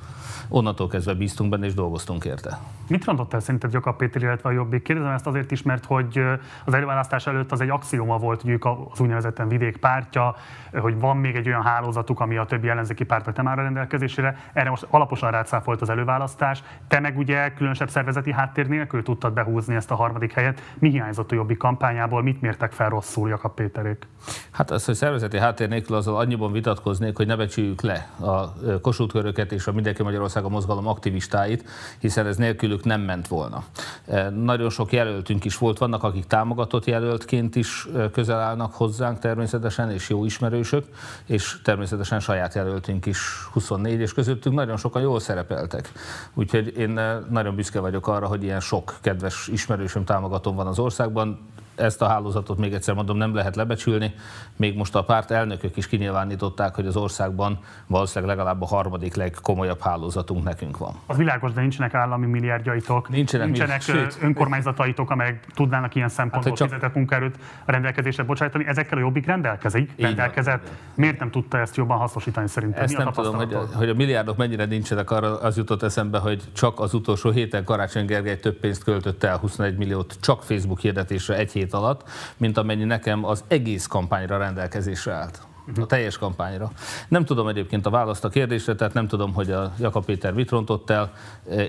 [0.49, 2.59] onnantól kezdve bíztunk benne és dolgoztunk érte.
[2.89, 4.83] Mit rontott el szerinted Jakab Péter, illetve a Jobbik?
[4.83, 6.23] Kérdezem ezt azért is, mert hogy
[6.65, 10.35] az előválasztás előtt az egy axioma volt, hogy ők az úgynevezett vidék pártja,
[10.73, 14.37] hogy van még egy olyan hálózatuk, ami a többi ellenzéki pártnak nem áll a rendelkezésére.
[14.53, 16.63] Erre most alaposan rátszáfolt az előválasztás.
[16.89, 20.63] Te meg ugye különösebb szervezeti háttér nélkül tudtad behúzni ezt a harmadik helyet.
[20.79, 22.23] Mi hiányzott a Jobbik kampányából?
[22.23, 24.07] Mit mértek fel rosszul Jakab Péterék?
[24.51, 29.43] Hát az, hogy szervezeti háttér nélkül azzal annyiban vitatkoznék, hogy ne becsüljük le a Kossuth
[29.51, 31.65] és a Mindenki Magyarország a mozgalom aktivistáit,
[31.99, 33.65] hiszen ez nélkülük nem ment volna.
[34.07, 39.19] E, nagyon sok jelöltünk is volt, vannak, akik támogatott jelöltként is e, közel állnak hozzánk
[39.19, 40.85] természetesen, és jó ismerősök,
[41.27, 43.19] és természetesen saját jelöltünk is
[43.53, 45.93] 24, és közöttünk nagyon sokan jól szerepeltek.
[46.35, 50.79] Úgyhogy én e, nagyon büszke vagyok arra, hogy ilyen sok kedves ismerősöm támogatom van az
[50.79, 51.39] országban
[51.79, 54.15] ezt a hálózatot még egyszer mondom, nem lehet lebecsülni.
[54.57, 59.81] Még most a párt elnökök is kinyilvánították, hogy az országban valószínűleg legalább a harmadik legkomolyabb
[59.81, 60.95] hálózatunk nekünk van.
[61.07, 66.59] Az világos, de nincsenek állami milliárdjaitok, nincsenek, nincsenek sőt, önkormányzataitok, amelyek tudnának ilyen szempontból hát,
[66.59, 66.69] csak...
[66.69, 68.67] fizetett munkaerőt a rendelkezésre bocsájtani.
[68.67, 70.63] Ezekkel a jobbik rendelkezik, Így rendelkezett.
[70.63, 70.77] Van.
[70.95, 72.83] Miért nem tudta ezt jobban hasznosítani szerintem?
[72.83, 76.43] Ezt nem tudom, hogy a, hogy a milliárdok mennyire nincsenek, arra az jutott eszembe, hogy
[76.53, 81.37] csak az utolsó héten Karácsony Gergely több pénzt költött el, 21 milliót csak Facebook hirdetésre
[81.37, 85.47] egy hét alatt, mint amennyi nekem az egész kampányra rendelkezésre állt
[85.81, 86.71] a teljes kampányra.
[87.09, 90.51] Nem tudom egyébként a választ a kérdésre, tehát nem tudom, hogy a Jakab Péter mit
[90.51, 91.13] rontott el.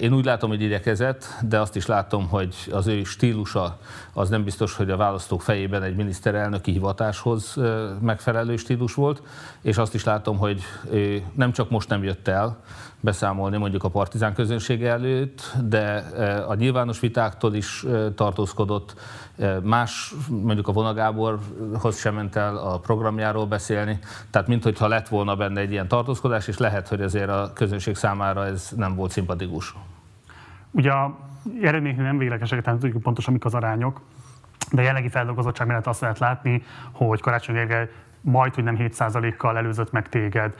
[0.01, 3.77] Én úgy látom, hogy igyekezett, de azt is látom, hogy az ő stílusa
[4.13, 7.57] az nem biztos, hogy a választók fejében egy miniszterelnöki hivatáshoz
[8.01, 9.21] megfelelő stílus volt,
[9.61, 10.61] és azt is látom, hogy
[11.35, 12.63] nem csak most nem jött el,
[13.01, 16.05] beszámolni mondjuk a partizán közönsége előtt, de
[16.47, 17.85] a nyilvános vitáktól is
[18.15, 18.93] tartózkodott,
[19.63, 23.99] más, mondjuk a Vonagáborhoz sem ment el a programjáról beszélni,
[24.29, 28.45] tehát minthogyha lett volna benne egy ilyen tartózkodás, és lehet, hogy azért a közönség számára
[28.45, 29.75] ez nem volt szimpatikus.
[30.71, 31.17] Ugye a
[31.61, 34.01] eredmények nem véglegesek, tehát tudjuk pontosan mik az arányok,
[34.71, 37.89] de jelenlegi feldolgozottság mellett azt lehet látni, hogy Karácsony Gergely
[38.21, 40.55] majd, hogy nem 7%-kal előzött meg téged.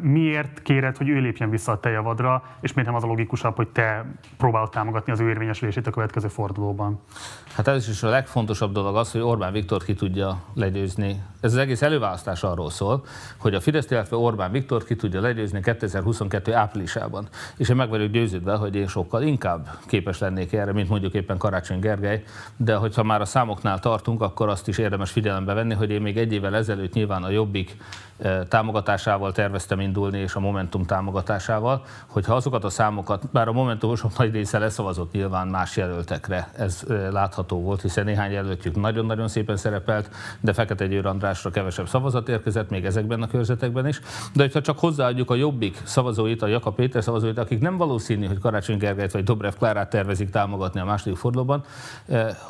[0.00, 3.56] Miért kéred, hogy ő lépjen vissza a te javadra, és miért nem az a logikusabb,
[3.56, 4.04] hogy te
[4.36, 7.00] próbálod támogatni az ő érvényesülését a következő fordulóban?
[7.56, 11.22] Hát ez is a legfontosabb dolog az, hogy Orbán Viktor ki tudja legyőzni.
[11.40, 13.04] Ez az egész előválasztás arról szól,
[13.36, 17.28] hogy a Fidesz, illetve Orbán Viktor ki tudja legyőzni 2022 áprilisában.
[17.56, 21.38] És én meg vagyok győződve, hogy én sokkal inkább képes lennék erre, mint mondjuk éppen
[21.38, 22.22] Karácsony Gergely,
[22.56, 26.16] de hogyha már a számoknál tartunk, akkor azt is érdemes figyelembe venni, hogy én még
[26.16, 27.76] egy évvel ezelőtt előtt nyilván a Jobbik
[28.48, 34.32] támogatásával terveztem indulni, és a Momentum támogatásával, hogyha azokat a számokat, bár a Momentumosok nagy
[34.32, 40.10] része leszavazott nyilván más jelöltekre, ez látható volt, hiszen néhány jelöltjük nagyon-nagyon szépen szerepelt,
[40.40, 44.00] de Fekete Győr Andrásra kevesebb szavazat érkezett, még ezekben a körzetekben is.
[44.34, 48.38] De hogyha csak hozzáadjuk a Jobbik szavazóit, a Jakab Péter szavazóit, akik nem valószínű, hogy
[48.38, 51.64] Karácsony Gergelyt vagy Dobrev Klárát tervezik támogatni a második fordulóban,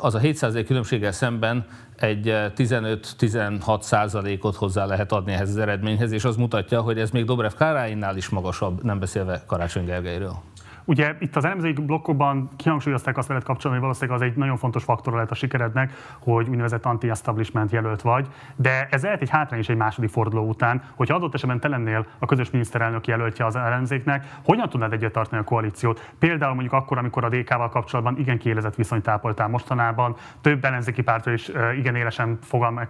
[0.01, 1.65] az a 700 különbséggel szemben
[1.97, 7.25] egy 15-16 százalékot hozzá lehet adni ehhez az eredményhez, és az mutatja, hogy ez még
[7.25, 10.41] Dobrev Káráinnál is magasabb, nem beszélve Karácsony Gergelyről.
[10.87, 14.83] Ugye itt az elemzői blokkokban kihangsúlyozták azt veled kapcsolatban, hogy valószínűleg az egy nagyon fontos
[14.83, 19.69] faktor lehet a sikerednek, hogy úgynevezett anti-establishment jelölt vagy, de ez lehet egy hátrány is
[19.69, 24.25] egy második forduló után, hogyha adott esetben te lennél a közös miniszterelnök jelöltje az ellenzéknek,
[24.43, 26.11] hogyan tudnád egyet tartani a koalíciót?
[26.19, 31.31] Például mondjuk akkor, amikor a DK-val kapcsolatban igen kiélezett viszonyt ápoltál mostanában, több ellenzéki pártra
[31.31, 32.39] is igen élesen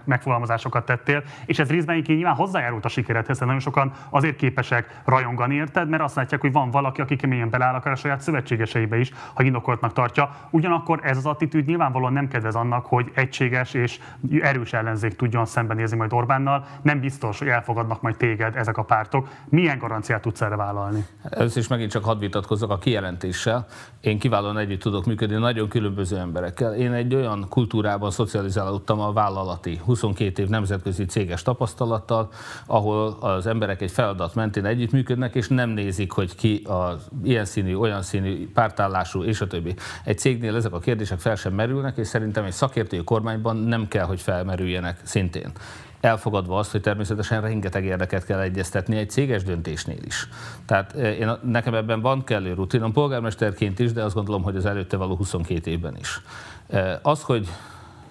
[0.03, 5.89] megfogalmazásokat tettél, és ez részben nyilván hozzájárult a sikeredhez, nagyon sokan azért képesek rajongani érted,
[5.89, 9.43] mert azt látják, hogy van valaki, aki keményen beláll akár a saját szövetségeseibe is, ha
[9.43, 10.35] indokoltnak tartja.
[10.49, 13.99] Ugyanakkor ez az attitűd nyilvánvalóan nem kedvez annak, hogy egységes és
[14.41, 16.65] erős ellenzék tudjon szembenézni majd Orbánnal.
[16.81, 19.27] Nem biztos, hogy elfogadnak majd téged ezek a pártok.
[19.49, 21.05] Milyen garanciát tudsz erre vállalni?
[21.23, 23.65] Először is megint csak hadd vitatkozzak a kijelentéssel.
[24.01, 26.75] Én kiválóan együtt tudok működni nagyon különböző emberekkel.
[26.75, 32.29] Én egy olyan kultúrában szocializálódtam a vállalati 22 év nemzetközi céges tapasztalattal,
[32.65, 37.76] ahol az emberek egy feladat mentén együttműködnek, és nem nézik, hogy ki az ilyen színű,
[37.77, 39.75] olyan színű, pártállású, és a többi.
[40.03, 44.05] Egy cégnél ezek a kérdések fel sem merülnek, és szerintem egy szakértői kormányban nem kell,
[44.05, 45.51] hogy felmerüljenek szintén
[45.99, 50.27] elfogadva azt, hogy természetesen rengeteg érdeket kell egyeztetni egy céges döntésnél is.
[50.65, 54.65] Tehát eh, én, nekem ebben van kellő rutinom polgármesterként is, de azt gondolom, hogy az
[54.65, 56.21] előtte való 22 évben is.
[56.67, 57.47] Eh, az, hogy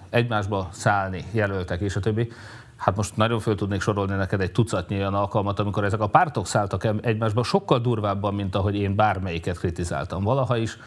[0.09, 2.31] egymásba szállni jelöltek és a többi,
[2.77, 6.47] Hát most nagyon föl tudnék sorolni neked egy tucatnyi olyan alkalmat, amikor ezek a pártok
[6.47, 10.77] szálltak egymásba sokkal durvábban, mint ahogy én bármelyiket kritizáltam valaha is.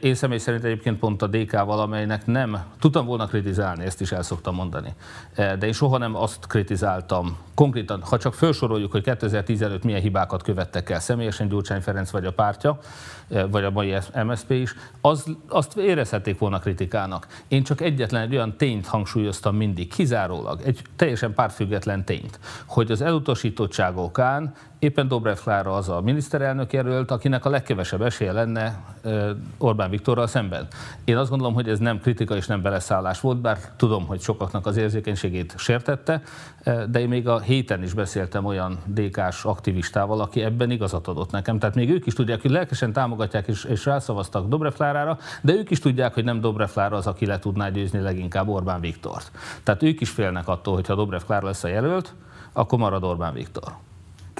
[0.00, 4.22] Én személy szerint egyébként pont a DK valamelynek nem, tudtam volna kritizálni, ezt is el
[4.22, 4.94] szoktam mondani.
[5.34, 10.42] De én soha nem azt kritizáltam, konkrétan, ha csak felsoroljuk, hogy 2010 előtt milyen hibákat
[10.42, 12.78] követtek el személyesen Gyurcsány Ferenc vagy a pártja,
[13.50, 17.26] vagy a mai MSZP is, az, azt érezhették volna kritikának.
[17.48, 23.00] Én csak egyetlen egy olyan tényt hangsúlyoztam mindig, kizárólag, egy teljesen pártfüggetlen tényt, hogy az
[23.00, 28.80] elutasítottság okán éppen Dobrev Klára az a miniszterelnök jelölt, akinek a legkevesebb esélye lenne
[29.58, 30.66] Orbán Viktorral szemben.
[31.04, 34.66] Én azt gondolom, hogy ez nem kritika és nem beleszállás volt, bár tudom, hogy sokaknak
[34.66, 36.22] az érzékenységét sértette,
[36.64, 41.58] de én még a héten is beszéltem olyan DK-s aktivistával, aki ebben igazat adott nekem.
[41.58, 45.70] Tehát még ők is tudják, hogy lelkesen támogatják és, és rászavaztak Dobrev Klárára, de ők
[45.70, 49.30] is tudják, hogy nem Dobrev Klára az, aki le tudná győzni leginkább Orbán Viktort.
[49.62, 52.14] Tehát ők is félnek attól, hogy ha Dobrev Klára lesz a jelölt,
[52.52, 53.72] akkor marad Orbán Viktor.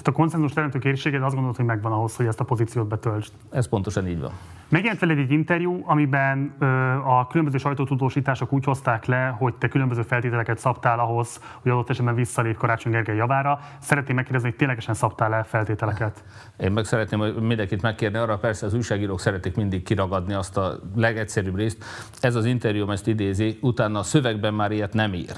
[0.03, 3.33] Tehát a konszenzus teremtő készséged azt gondolod, hogy megvan ahhoz, hogy ezt a pozíciót betöltsd.
[3.51, 4.33] Ez pontosan így van.
[4.69, 6.67] Megjelent veled egy interjú, amiben ö,
[7.05, 12.15] a különböző sajtótudósítások úgy hozták le, hogy te különböző feltételeket szabtál ahhoz, hogy adott esetben
[12.15, 13.61] visszalép Karácsony Gergely javára.
[13.81, 16.25] Szeretném megkérdezni, hogy ténylegesen szabtál le feltételeket?
[16.57, 20.79] Én meg szeretném hogy mindenkit megkérni arra, persze az újságírók szeretik mindig kiragadni azt a
[20.95, 21.85] legegyszerűbb részt.
[22.21, 25.33] Ez az interjú ezt idézi, utána a szövegben már ilyet nem ír.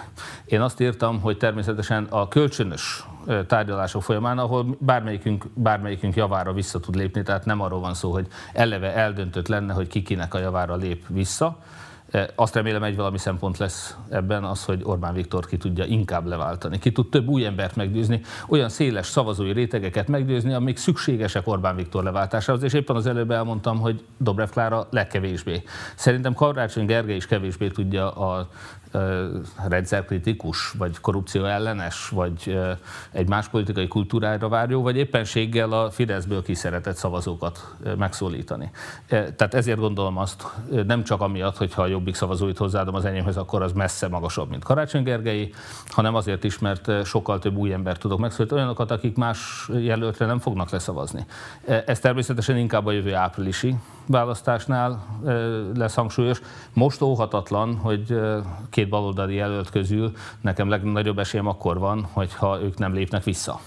[0.44, 3.04] Én azt írtam, hogy természetesen a kölcsönös
[3.46, 8.26] tárgyalások folyamán, ahol bármelyikünk, bármelyikünk javára vissza tud lépni, tehát nem arról van szó, hogy
[8.52, 11.58] eleve eldöntött lenne, hogy kikinek a javára lép vissza.
[12.34, 16.78] Azt remélem egy valami szempont lesz ebben az, hogy Orbán Viktor ki tudja inkább leváltani.
[16.78, 22.04] Ki tud több új embert meggyőzni, olyan széles szavazói rétegeket meggyőzni, amik szükségesek Orbán Viktor
[22.04, 25.62] leváltásához, és éppen az előbb elmondtam, hogy Dobrev Klára legkevésbé.
[25.94, 28.48] Szerintem Karácsony Gergely is kevésbé tudja a
[29.68, 32.60] rendszerkritikus, vagy korrupció ellenes, vagy
[33.12, 38.70] egy más politikai kultúrára várjó, vagy éppenséggel a Fideszből kiszeretett szavazókat megszólítani.
[39.08, 40.46] Tehát ezért gondolom azt,
[40.86, 44.48] nem csak amiatt, hogy ha a jobbik szavazóit hozzáadom az enyémhez, akkor az messze magasabb,
[44.48, 45.52] mint Karácsony Gergelyi,
[45.86, 50.38] hanem azért is, mert sokkal több új ember tudok megszólítani, olyanokat, akik más jelöltre nem
[50.38, 51.26] fognak leszavazni.
[51.86, 53.74] Ez természetesen inkább a jövő áprilisi
[54.06, 55.20] választásnál
[55.74, 56.40] lesz hangsúlyos.
[56.72, 58.20] Most óhatatlan, hogy
[58.70, 63.60] két baloldali jelölt közül nekem legnagyobb esélyem akkor van, hogyha ők nem lépnek vissza.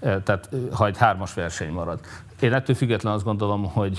[0.00, 2.00] Tehát ha egy hármas verseny marad.
[2.40, 3.98] Én ettől függetlenül azt gondolom, hogy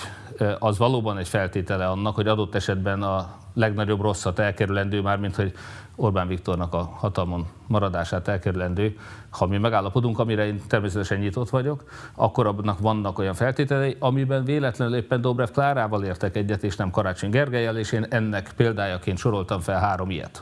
[0.60, 5.54] az valóban egy feltétele annak, hogy adott esetben a legnagyobb rosszat elkerülendő, már mint hogy
[5.96, 8.98] Orbán Viktornak a hatalmon maradását elkerülendő,
[9.30, 11.84] ha mi megállapodunk, amire én természetesen nyitott vagyok,
[12.16, 17.30] akkor abnak vannak olyan feltételei, amiben véletlenül éppen Dobrev Klárával értek egyet, és nem Karácsony
[17.30, 20.42] Gergelyel, és én ennek példájaként soroltam fel három ilyet.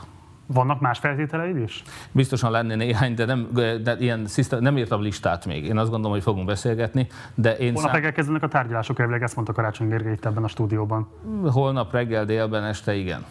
[0.52, 1.82] Vannak más feltételeid is?
[2.12, 3.48] Biztosan lenne néhány, de nem,
[3.82, 5.64] de ilyen szisztem, nem írtam listát még.
[5.64, 7.06] Én azt gondolom, hogy fogunk beszélgetni.
[7.34, 7.92] De én Holnap szám...
[7.92, 11.08] reggel kezdenek a tárgyalások, elvileg ezt mondta Karácsony Gergely itt ebben a stúdióban.
[11.52, 13.24] Holnap reggel, délben, este igen.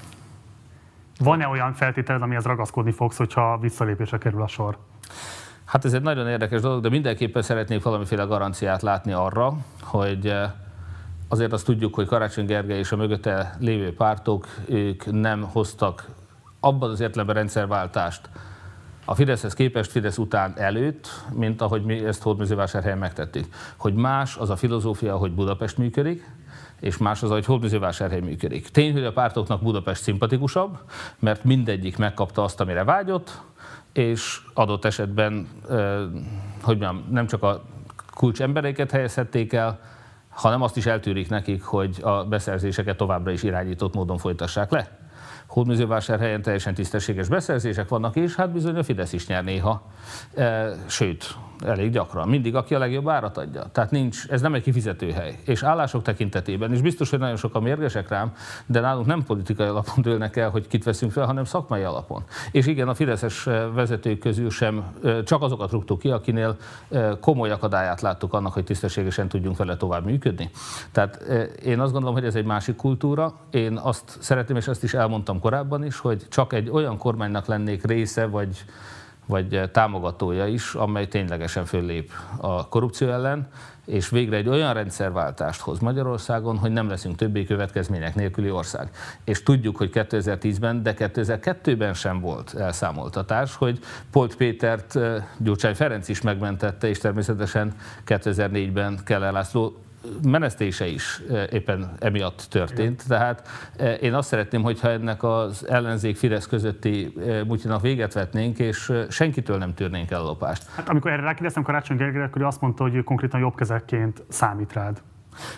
[1.20, 4.78] Van-e olyan feltételed, amihez ragaszkodni fogsz, hogyha visszalépésre kerül a sor?
[5.66, 10.52] Hát ez egy nagyon érdekes dolog, de mindenképpen szeretnék valamiféle garanciát látni arra, hogy eh,
[11.28, 16.06] azért azt tudjuk, hogy Karácsony Gergely és a mögötte lévő pártok, ők nem hoztak
[16.62, 18.30] abban az értelemben rendszerváltást
[19.06, 23.46] a Fideszhez képest, Fidesz után előtt, mint ahogy mi ezt Hódműzővásárhelyen megtettük.
[23.78, 26.30] Hogy más az a filozófia, hogy Budapest működik,
[26.80, 28.70] és más az, hogy Hódműzővásárhely működik.
[28.70, 30.78] Tény, hogy a pártoknak Budapest szimpatikusabb,
[31.20, 33.42] mert mindegyik megkapta azt, amire vágyott,
[33.94, 35.48] és adott esetben,
[36.62, 37.64] hogy mondjam, nem csak a
[38.14, 39.80] kulcs embereket helyezhették el,
[40.30, 45.01] hanem azt is eltűrik nekik, hogy a beszerzéseket továbbra is irányított módon folytassák le.
[45.52, 49.92] Hódműzővásárhelyen teljesen tisztességes beszerzések vannak, és hát bizony a Fidesz is nyer néha.
[50.88, 51.36] Sőt,
[51.66, 52.28] elég gyakran.
[52.28, 53.64] Mindig, aki a legjobb árat adja.
[53.72, 55.38] Tehát nincs, ez nem egy kifizetőhely.
[55.46, 58.34] És állások tekintetében, és biztos, hogy nagyon sokan mérgesek rám,
[58.66, 62.24] de nálunk nem politikai alapon dőlnek el, hogy kit veszünk fel, hanem szakmai alapon.
[62.52, 63.44] És igen, a Fideszes
[63.74, 64.84] vezetők közül sem
[65.24, 66.58] csak azokat rúgtuk ki, akinél
[67.20, 70.50] komoly akadályát láttuk annak, hogy tisztességesen tudjunk vele tovább működni.
[70.92, 71.24] Tehát
[71.64, 73.34] én azt gondolom, hogy ez egy másik kultúra.
[73.52, 77.86] Én azt szeretném, és ezt is elmondtam korábban is, hogy csak egy olyan kormánynak lennék
[77.86, 78.66] része, vagy
[79.32, 83.48] vagy támogatója is, amely ténylegesen föllép a korrupció ellen,
[83.86, 88.90] és végre egy olyan rendszerváltást hoz Magyarországon, hogy nem leszünk többé következmények nélküli ország.
[89.24, 93.80] És tudjuk, hogy 2010-ben, de 2002-ben sem volt elszámoltatás, hogy
[94.12, 95.00] Polt Pétert
[95.38, 97.74] Gyurcsány Ferenc is megmentette, és természetesen
[98.06, 99.76] 2004-ben Keller László
[100.24, 103.04] menesztése is e, éppen emiatt történt.
[103.08, 103.48] Tehát
[103.78, 108.94] e, én azt szeretném, hogyha ennek az ellenzék Fidesz közötti e, mutyinak véget vetnénk, és
[109.10, 110.70] senkitől nem tűrnénk el a lopást.
[110.76, 115.02] Hát amikor erre rákérdeztem Karácsony Gergelyre, akkor azt mondta, hogy ő konkrétan jobbkezekként számít rád.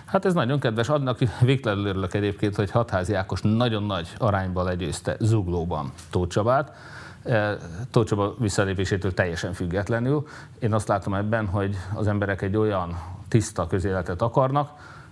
[0.06, 0.90] Hát ez nagyon kedves.
[0.90, 6.76] Annak végtelenül örülök egyébként, hogy Hatházi Ákos nagyon nagy arányban legyőzte Zuglóban Tóth Csabát.
[7.92, 10.28] Tóth Csaba visszalépésétől teljesen függetlenül.
[10.60, 12.96] Én azt látom ebben, hogy az emberek egy olyan
[13.34, 14.70] tiszta közéletet akarnak,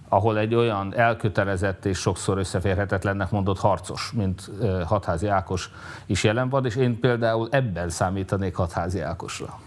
[0.09, 4.49] ahol egy olyan elkötelezett és sokszor összeférhetetlennek mondott harcos, mint
[4.85, 5.71] Hatházi Ákos
[6.05, 9.59] is jelen van, és én például ebben számítanék Hatházi Ákosra.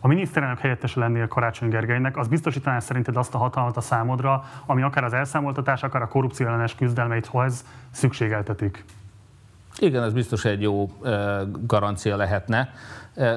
[0.00, 4.82] A miniszterelnök helyettese lennél Karácsony Gergelynek, az biztosítaná szerinted azt a hatalmat a számodra, ami
[4.82, 8.84] akár az elszámoltatás, akár a korrupció ellenes küzdelmeithoz szükségeltetik?
[9.78, 10.90] Igen, ez biztos egy jó
[11.66, 12.72] garancia lehetne.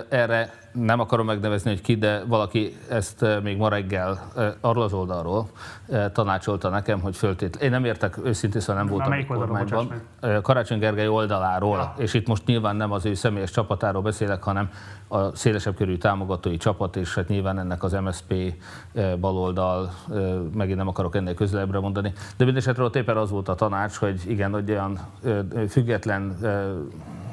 [0.10, 4.32] Erre nem akarom megnevezni, hogy ki, de valaki ezt még ma reggel
[4.62, 5.49] arról az oldalról
[6.14, 7.56] tanácsolta nekem, hogy föltét.
[7.56, 10.02] Én nem értek, őszintén szóval nem voltam kormányban.
[10.41, 12.03] Karácsony Gergely oldaláról, ja.
[12.03, 14.70] és itt most nyilván nem az ő személyes csapatáról beszélek, hanem
[15.08, 18.34] a szélesebb körű támogatói csapat, és hát nyilván ennek az MSP
[19.20, 19.91] baloldal,
[20.53, 24.22] megint nem akarok ennél közelebbre mondani, de mindesetre ott éppen az volt a tanács, hogy
[24.28, 24.99] igen, hogy olyan
[25.70, 26.38] független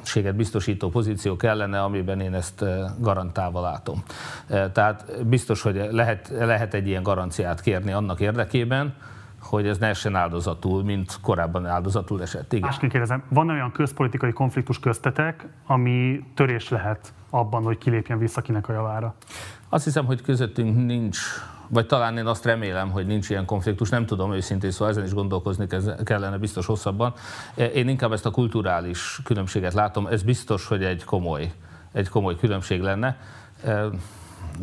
[0.09, 2.65] lehetőséget biztosító pozíció kellene, amiben én ezt
[2.99, 4.03] garantálva látom.
[4.47, 8.93] Tehát biztos, hogy lehet, lehet egy ilyen garanciát kérni annak érdekében,
[9.39, 12.53] hogy ez ne essen áldozatul, mint korábban áldozatul esett.
[12.53, 12.67] Igen.
[12.67, 18.69] Másként kérdezem, van olyan közpolitikai konfliktus köztetek, ami törés lehet abban, hogy kilépjen vissza kinek
[18.69, 19.13] a javára?
[19.69, 21.19] Azt hiszem, hogy közöttünk nincs
[21.69, 25.13] vagy talán én azt remélem, hogy nincs ilyen konfliktus, nem tudom őszintén, szóval ezen is
[25.13, 25.67] gondolkozni
[26.03, 27.13] kellene biztos hosszabban.
[27.55, 31.51] Én inkább ezt a kulturális különbséget látom, ez biztos, hogy egy komoly,
[31.91, 33.17] egy komoly különbség lenne.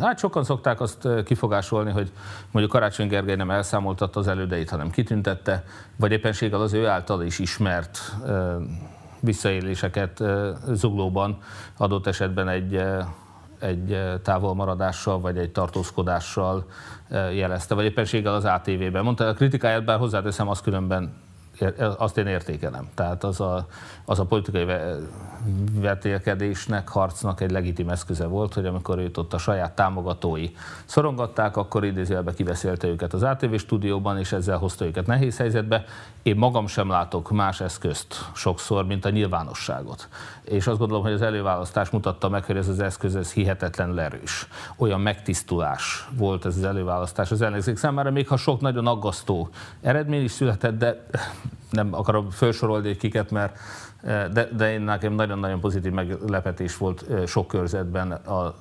[0.00, 2.12] Hát sokan szokták azt kifogásolni, hogy
[2.50, 5.64] mondjuk Karácsony Gergely nem elszámoltatta az elődeit, hanem kitüntette,
[5.96, 8.16] vagy éppenséggel az ő által is ismert
[9.20, 10.22] visszaéléseket
[10.72, 11.38] zuglóban
[11.76, 12.80] adott esetben egy
[13.58, 16.66] egy távolmaradással vagy egy tartózkodással
[17.10, 19.04] jelezte, vagy éppenséggel az ATV-ben.
[19.04, 21.12] Mondta a kritikáját, bár hozzáteszem, azt különben
[21.96, 22.88] azt én értékelem.
[22.94, 23.66] Tehát az a,
[24.04, 24.66] az a politikai
[25.72, 30.50] vetélkedésnek, harcnak egy legitim eszköze volt, hogy amikor őt ott a saját támogatói
[30.84, 35.84] szorongatták, akkor idézőjelbe kiveszélte őket az ATV stúdióban, és ezzel hozta őket nehéz helyzetbe.
[36.22, 40.08] Én magam sem látok más eszközt sokszor, mint a nyilvánosságot.
[40.44, 44.48] És azt gondolom, hogy az előválasztás mutatta meg, hogy ez az eszköz ez hihetetlenül erős.
[44.76, 49.48] Olyan megtisztulás volt ez az előválasztás az ellenzék számára, még ha sok nagyon aggasztó
[49.80, 51.06] eredmény is született, de
[51.70, 53.58] nem akarom felsorolni kiket, mert
[54.32, 58.54] de, de nekem nagyon-nagyon pozitív meglepetés volt sok körzetben a,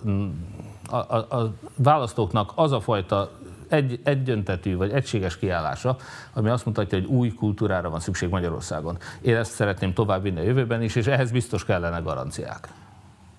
[0.89, 3.31] a, a, választóknak az a fajta
[3.67, 5.95] egy, egyöntetű vagy egységes kiállása,
[6.33, 8.97] ami azt mutatja, hogy új kultúrára van szükség Magyarországon.
[9.21, 12.67] Én ezt szeretném továbbvinni a jövőben is, és ehhez biztos kellene garanciák.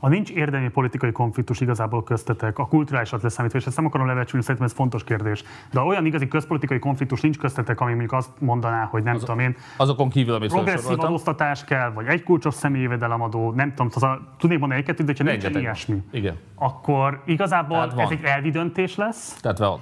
[0.00, 4.44] Ha nincs érdemi politikai konfliktus igazából köztetek, a kulturálisat leszámítva, és ezt nem akarom levecsülni,
[4.44, 5.44] szerintem ez fontos kérdés.
[5.70, 9.38] De olyan igazi közpolitikai konfliktus nincs köztetek, ami mondjuk azt mondaná, hogy nem az, tudom
[9.38, 9.56] én.
[9.76, 14.58] Azokon kívül, amit Progresszív adóztatás kell, vagy egy kulcsos személyjövedelemadó, nem tudom, az a, tudnék
[14.58, 16.36] mondani egy de ha nincs ilyesmi, Igen.
[16.54, 19.40] akkor igazából ez egy elvi döntés lesz.
[19.40, 19.80] Tehát van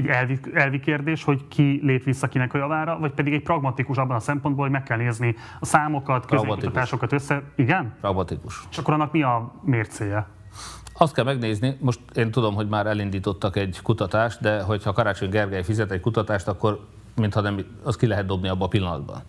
[0.00, 3.96] egy elvi, elvi kérdés, hogy ki lép vissza kinek a javára, vagy pedig egy pragmatikus
[3.96, 7.42] abban a szempontból, hogy meg kell nézni a számokat, közénkutatásokat össze.
[7.56, 7.92] Igen?
[8.00, 8.62] Pragmatikus.
[8.70, 10.26] És akkor annak mi a mércéje?
[10.92, 15.62] Azt kell megnézni, most én tudom, hogy már elindítottak egy kutatást, de hogyha Karácsony Gergely
[15.62, 16.80] fizet egy kutatást, akkor
[17.16, 19.22] mintha nem, azt ki lehet dobni abban a pillanatban.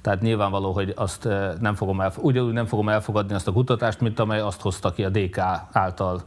[0.00, 4.00] Tehát nyilvánvaló, hogy azt eh, nem fogom, elfogadni, ugyanúgy nem fogom elfogadni azt a kutatást,
[4.00, 5.38] mint amely azt hozta ki a DK
[5.72, 6.22] által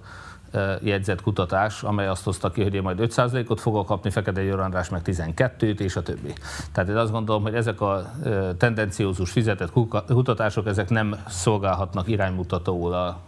[0.81, 4.89] jegyzett kutatás, amely azt hozta ki, hogy én majd 5%-ot fogok kapni, Fekete Győr András
[4.89, 6.33] meg 12-t, és a többi.
[6.71, 8.11] Tehát én azt gondolom, hogy ezek a
[8.57, 9.71] tendenciózus fizetett
[10.07, 13.19] kutatások, ezek nem szolgálhatnak iránymutatóul a,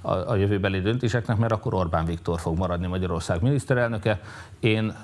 [0.00, 4.20] a, a jövőbeli döntéseknek, mert akkor Orbán Viktor fog maradni Magyarország miniszterelnöke.
[4.60, 4.94] Én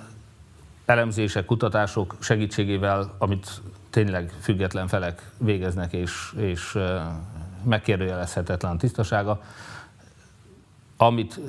[0.85, 3.61] elemzések, kutatások segítségével, amit
[3.91, 6.79] tényleg független felek végeznek, és, és
[7.63, 9.41] megkérdőjelezhetetlen tisztasága,
[11.03, 11.41] amit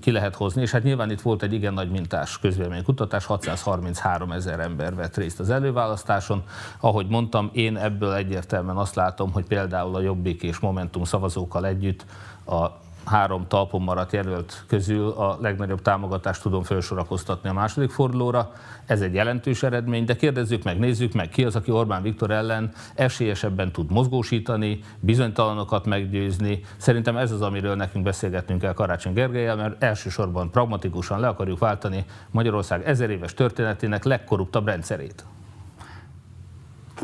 [0.00, 4.60] ki lehet hozni, és hát nyilván itt volt egy igen nagy mintás közvéleménykutatás, 633 ezer
[4.60, 6.42] ember vett részt az előválasztáson.
[6.80, 12.04] Ahogy mondtam, én ebből egyértelműen azt látom, hogy például a Jobbik és Momentum szavazókkal együtt
[12.46, 12.66] a
[13.04, 18.52] három talpon maradt jelölt közül a legnagyobb támogatást tudom felsorakoztatni a második fordulóra.
[18.86, 22.72] Ez egy jelentős eredmény, de kérdezzük meg, nézzük meg, ki az, aki Orbán Viktor ellen
[22.94, 26.60] esélyesebben tud mozgósítani, bizonytalanokat meggyőzni.
[26.76, 32.04] Szerintem ez az, amiről nekünk beszélgetnünk kell Karácsony Gergelyel, mert elsősorban pragmatikusan le akarjuk váltani
[32.30, 35.24] Magyarország ezer éves történetének legkorruptabb rendszerét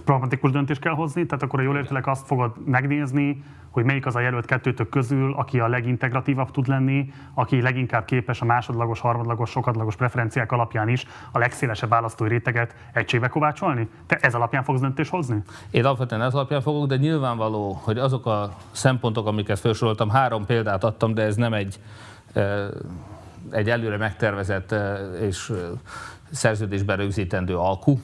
[0.05, 4.17] pragmatikus döntést kell hozni, tehát akkor a jól értelek azt fogod megnézni, hogy melyik az
[4.17, 9.51] a jelölt kettőtök közül, aki a legintegratívabb tud lenni, aki leginkább képes a másodlagos, harmadlagos,
[9.51, 13.89] sokadlagos preferenciák alapján is a legszélesebb választói réteget egységbe kovácsolni?
[14.07, 15.43] Te ez alapján fogsz döntést hozni?
[15.71, 20.85] Én alapvetően ez alapján fogok, de nyilvánvaló, hogy azok a szempontok, amiket felsoroltam, három példát
[20.85, 21.81] adtam, de ez nem egy,
[23.51, 24.75] egy előre megtervezett
[25.21, 25.53] és
[26.31, 28.01] szerződésben rögzítendő alkú,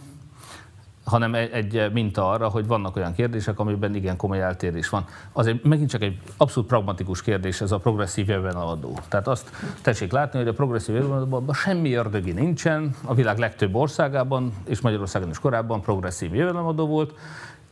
[1.06, 5.04] hanem egy minta arra, hogy vannak olyan kérdések, amiben igen komoly eltérés van.
[5.32, 8.98] Azért megint csak egy abszolút pragmatikus kérdés ez a progresszív jövedelmadó.
[9.08, 9.50] Tehát azt
[9.82, 15.30] tessék látni, hogy a progresszív jövedelmadóban semmi ördögi nincsen, a világ legtöbb országában, és Magyarországon
[15.30, 17.14] is korábban progresszív jövedelemadó volt,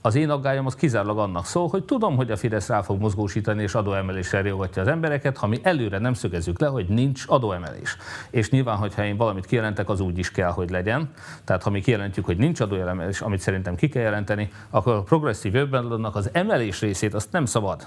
[0.06, 3.62] az én aggályom az kizárólag annak szól, hogy tudom, hogy a Fidesz rá fog mozgósítani
[3.62, 7.96] és adóemelésre riogatja az embereket, ha mi előre nem szögezzük le, hogy nincs adóemelés.
[8.30, 11.10] És nyilván, hogyha én valamit kijelentek, az úgy is kell, hogy legyen.
[11.44, 15.54] Tehát ha mi kijelentjük, hogy nincs adóemelés, amit szerintem ki kell jelenteni, akkor a progresszív
[15.72, 17.86] annak az emelés részét azt nem szabad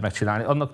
[0.00, 0.44] megcsinálni.
[0.44, 0.72] Annak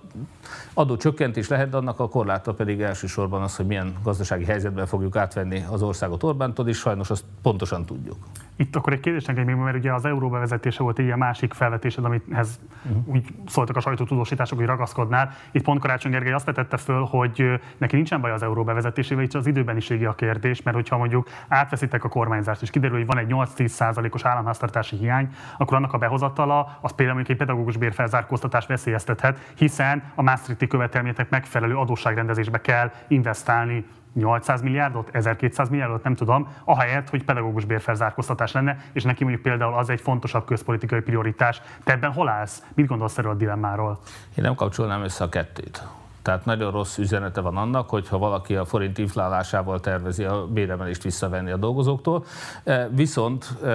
[0.74, 5.64] adócsökkentés lehet, de annak a korláta pedig elsősorban az, hogy milyen gazdasági helyzetben fogjuk átvenni
[5.70, 8.16] az országot Orbántól, és sajnos azt pontosan tudjuk.
[8.56, 11.52] Itt akkor egy kérdés nekem még, mert ugye az euró bevezetése volt egy ilyen másik
[11.52, 13.08] felvetésed, amihez uh-huh.
[13.08, 15.30] úgy szóltak a sajtótudósítások, hogy ragaszkodnál.
[15.52, 19.34] Itt pont Karácsony Gergely azt vetette föl, hogy neki nincsen baj az euró bevezetésével, itt
[19.34, 23.28] az időbeniségi a kérdés, mert hogyha mondjuk átveszitek a kormányzást, és kiderül, hogy van egy
[23.30, 25.28] 8-10 százalékos államháztartási hiány,
[25.58, 31.30] akkor annak a behozatala az például mondjuk egy pedagógus bérfelzárkóztatást veszélyeztethet, hiszen a Maastrichti követelményeknek
[31.30, 38.76] megfelelő adósságrendezésbe kell investálni 800 milliárdot, 1200 milliárdot, nem tudom, ahelyett, hogy pedagógus bérfelzárkóztatás lenne,
[38.92, 41.62] és neki mondjuk például az egy fontosabb közpolitikai prioritás.
[41.84, 42.62] Te ebben hol állsz?
[42.74, 43.98] Mit gondolsz erről a dilemmáról?
[44.36, 45.86] Én nem kapcsolnám össze a kettőt.
[46.22, 51.50] Tehát nagyon rossz üzenete van annak, hogyha valaki a forint inflálásával tervezi a béremelést visszavenni
[51.50, 52.24] a dolgozóktól.
[52.64, 53.68] E, viszont e,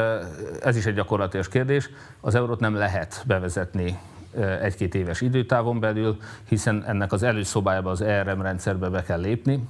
[0.62, 1.90] ez is egy gyakorlatilag kérdés,
[2.22, 3.98] az eurót nem lehet bevezetni
[4.62, 9.68] egy-két éves időtávon belül, hiszen ennek az előszobájába az ERM rendszerbe be kell lépni.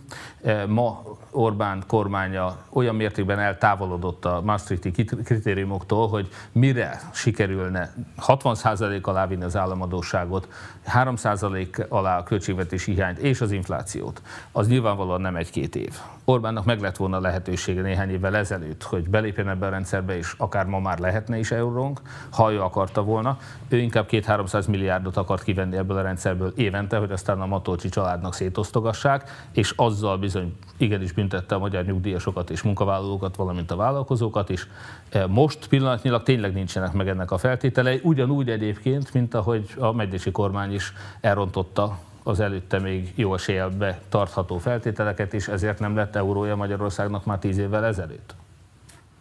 [0.67, 7.93] Ma Orbán kormánya olyan mértékben eltávolodott a Maastrichti kritériumoktól, hogy mire sikerülne
[8.27, 10.47] 60% alá vinni az államadóságot,
[10.93, 14.21] 3% alá a költségvetési hiányt és az inflációt,
[14.51, 15.97] az nyilvánvalóan nem egy-két év.
[16.25, 20.65] Orbánnak meg lett volna lehetősége néhány évvel ezelőtt, hogy belépjen ebbe a rendszerbe, és akár
[20.65, 23.37] ma már lehetne is eurónk, ha ő akarta volna.
[23.69, 24.05] Ő inkább
[24.49, 29.73] 2-300 milliárdot akart kivenni ebből a rendszerből évente, hogy aztán a Matolcsi családnak szétosztogassák, és
[29.75, 34.67] azzal bizony igenis büntette a magyar nyugdíjasokat és munkavállalókat, valamint a vállalkozókat is.
[35.09, 40.31] E, most pillanatnyilag tényleg nincsenek meg ennek a feltételei, ugyanúgy egyébként, mint ahogy a megyési
[40.31, 46.55] kormány is elrontotta az előtte még jó eséllyel tartható feltételeket, és ezért nem lett eurója
[46.55, 48.35] Magyarországnak már tíz évvel ezelőtt.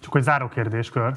[0.00, 1.14] Csak egy záró kérdéskör.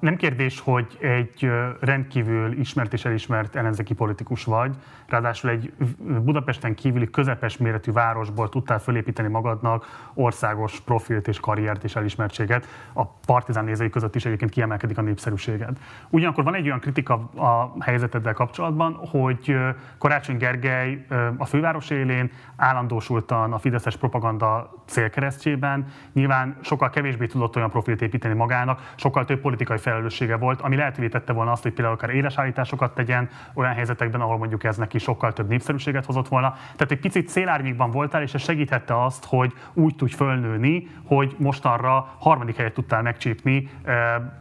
[0.00, 1.50] Nem kérdés, hogy egy
[1.80, 4.76] rendkívül ismert és elismert ellenzéki politikus vagy,
[5.06, 11.96] ráadásul egy Budapesten kívüli közepes méretű városból tudtál fölépíteni magadnak országos profilt és karriert és
[11.96, 12.66] elismertséget.
[12.92, 15.78] A partizán nézői között is egyébként kiemelkedik a népszerűséged.
[16.10, 19.56] Ugyanakkor van egy olyan kritika a helyzeteddel kapcsolatban, hogy
[19.98, 21.06] Karácsony Gergely
[21.36, 28.34] a főváros élén állandósultan a fideszes propaganda célkeresztjében nyilván sokkal kevésbé tudott olyan profilt építeni
[28.34, 32.38] magának, sokkal több politikai felelőssége volt, ami lehetővé tette volna azt, hogy például akár éles
[32.38, 36.52] állításokat tegyen olyan helyzetekben, ahol mondjuk ez neki sokkal több népszerűséget hozott volna.
[36.52, 42.14] Tehát egy picit szélárnyékban voltál, és ez segíthette azt, hogy úgy tudj fölnőni, hogy mostanra
[42.18, 43.70] harmadik helyet tudtál megcsípni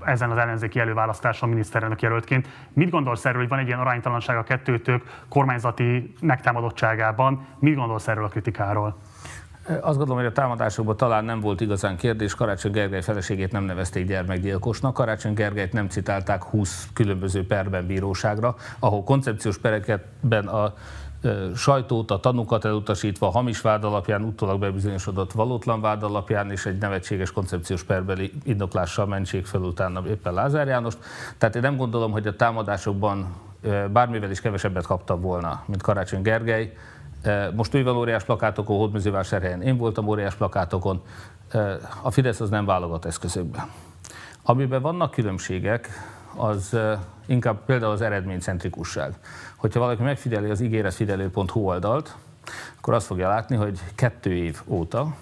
[0.06, 2.48] ezen az ellenzéki előválasztáson miniszterelnök jelöltként.
[2.74, 7.46] Mit gondolsz erről, hogy van egy ilyen aránytalanság a kettőtök kormányzati megtámadottságában?
[7.60, 8.96] Mit gondolsz erről a kritikáról?
[9.68, 12.36] Azt gondolom, hogy a támadásokban talán nem volt igazán kérdés.
[12.36, 14.94] Karácsony Gergely feleségét nem nevezték gyermekgyilkosnak.
[14.94, 20.74] Karácsony Gergelyt nem citálták 20 különböző perben bíróságra, ahol koncepciós pereketben a
[21.56, 27.32] sajtót, a tanúkat elutasítva, hamis vád alapján, utólag bebizonyosodott valótlan vád alapján, és egy nevetséges
[27.32, 30.98] koncepciós perbeli indoklással mentség fel utána éppen Lázár Jánost.
[31.38, 33.36] Tehát én nem gondolom, hogy a támadásokban
[33.92, 36.74] bármivel is kevesebbet kaptam volna, mint Karácsony Gergely.
[37.56, 41.02] Most ő van óriás plakátokon, Hódműzővásárhelyen én voltam óriás plakátokon.
[42.02, 43.70] A Fidesz az nem válogat eszközökben.
[44.44, 45.90] Amiben vannak különbségek,
[46.36, 46.78] az
[47.26, 49.14] inkább például az eredménycentrikusság.
[49.56, 52.16] Hogyha valaki megfigyeli az ígéretfidelő.hu oldalt,
[52.78, 55.16] akkor azt fogja látni, hogy kettő év óta,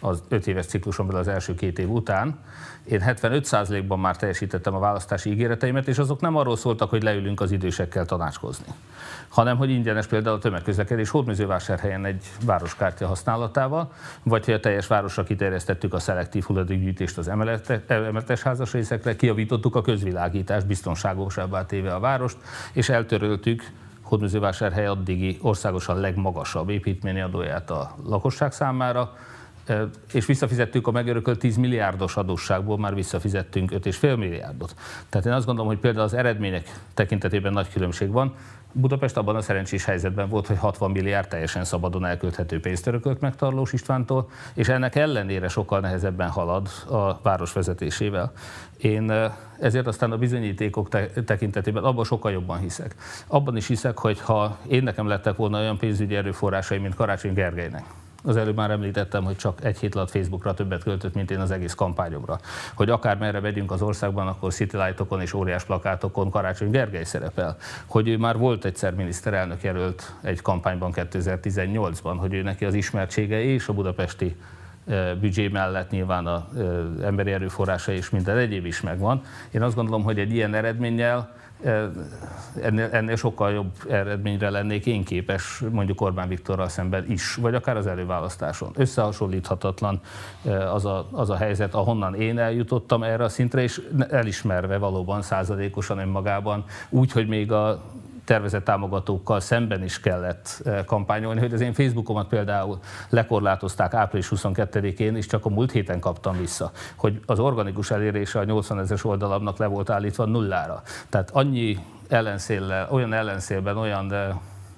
[0.00, 2.38] az öt éves cikluson az első két év után,
[2.84, 7.50] én 75%-ban már teljesítettem a választási ígéreteimet, és azok nem arról szóltak, hogy leülünk az
[7.50, 8.72] idősekkel tanácskozni,
[9.30, 13.92] hanem hogy ingyenes például a tömegközlekedés Hódműzővásárhelyen egy városkártya használatával,
[14.22, 17.28] vagy hogy a teljes városra kiterjesztettük a szelektív hulladékgyűjtést az
[17.88, 22.36] emeletes házas részekre, kiavítottuk a közvilágítást, biztonságosabbá téve a várost,
[22.72, 23.62] és eltöröltük
[24.02, 29.12] Hódműzővásárhely addigi országosan legmagasabb építményi adóját a lakosság számára,
[30.12, 34.74] és visszafizettük a megörökölt 10 milliárdos adósságból, már visszafizettünk 5,5 milliárdot.
[35.08, 38.34] Tehát én azt gondolom, hogy például az eredmények tekintetében nagy különbség van.
[38.72, 43.36] Budapest abban a szerencsés helyzetben volt, hogy 60 milliárd teljesen szabadon elkölthető pénzt örökölt meg
[43.36, 48.32] Tarlós Istvántól, és ennek ellenére sokkal nehezebben halad a város vezetésével.
[48.76, 49.12] Én
[49.60, 50.88] ezért aztán a bizonyítékok
[51.24, 52.94] tekintetében abban sokkal jobban hiszek.
[53.26, 57.84] Abban is hiszek, hogy ha én nekem lettek volna olyan pénzügyi erőforrásai, mint Karácsony Gergelynek,
[58.22, 61.50] az előbb már említettem, hogy csak egy hét alatt Facebookra többet költött, mint én az
[61.50, 62.38] egész kampányomra.
[62.74, 67.56] Hogy akár merre megyünk az országban, akkor City Lightokon és óriás plakátokon Karácsony Gergely szerepel.
[67.86, 73.42] Hogy ő már volt egyszer miniszterelnök jelölt egy kampányban 2018-ban, hogy ő neki az ismertsége
[73.42, 74.36] és a budapesti
[75.20, 76.42] büdzsé mellett nyilván az
[77.02, 79.22] emberi erőforrása és minden egyéb is megvan.
[79.50, 81.38] Én azt gondolom, hogy egy ilyen eredménnyel
[82.62, 87.76] ennél, ennél sokkal jobb eredményre lennék én képes mondjuk Orbán Viktorral szemben is, vagy akár
[87.76, 88.70] az előválasztáson.
[88.74, 90.00] Összehasonlíthatatlan
[90.72, 95.98] az a, az a helyzet, ahonnan én eljutottam erre a szintre, és elismerve valóban századékosan
[95.98, 97.82] önmagában, úgy, hogy még a
[98.30, 102.78] tervezett támogatókkal szemben is kellett eh, kampányolni, hogy az én Facebookomat például
[103.08, 108.44] lekorlátozták április 22-én, és csak a múlt héten kaptam vissza, hogy az organikus elérése a
[108.44, 110.82] 80 ezeres oldalamnak le volt állítva nullára.
[111.08, 111.78] Tehát annyi
[112.08, 114.12] ellenszéllel, olyan ellenszélben, olyan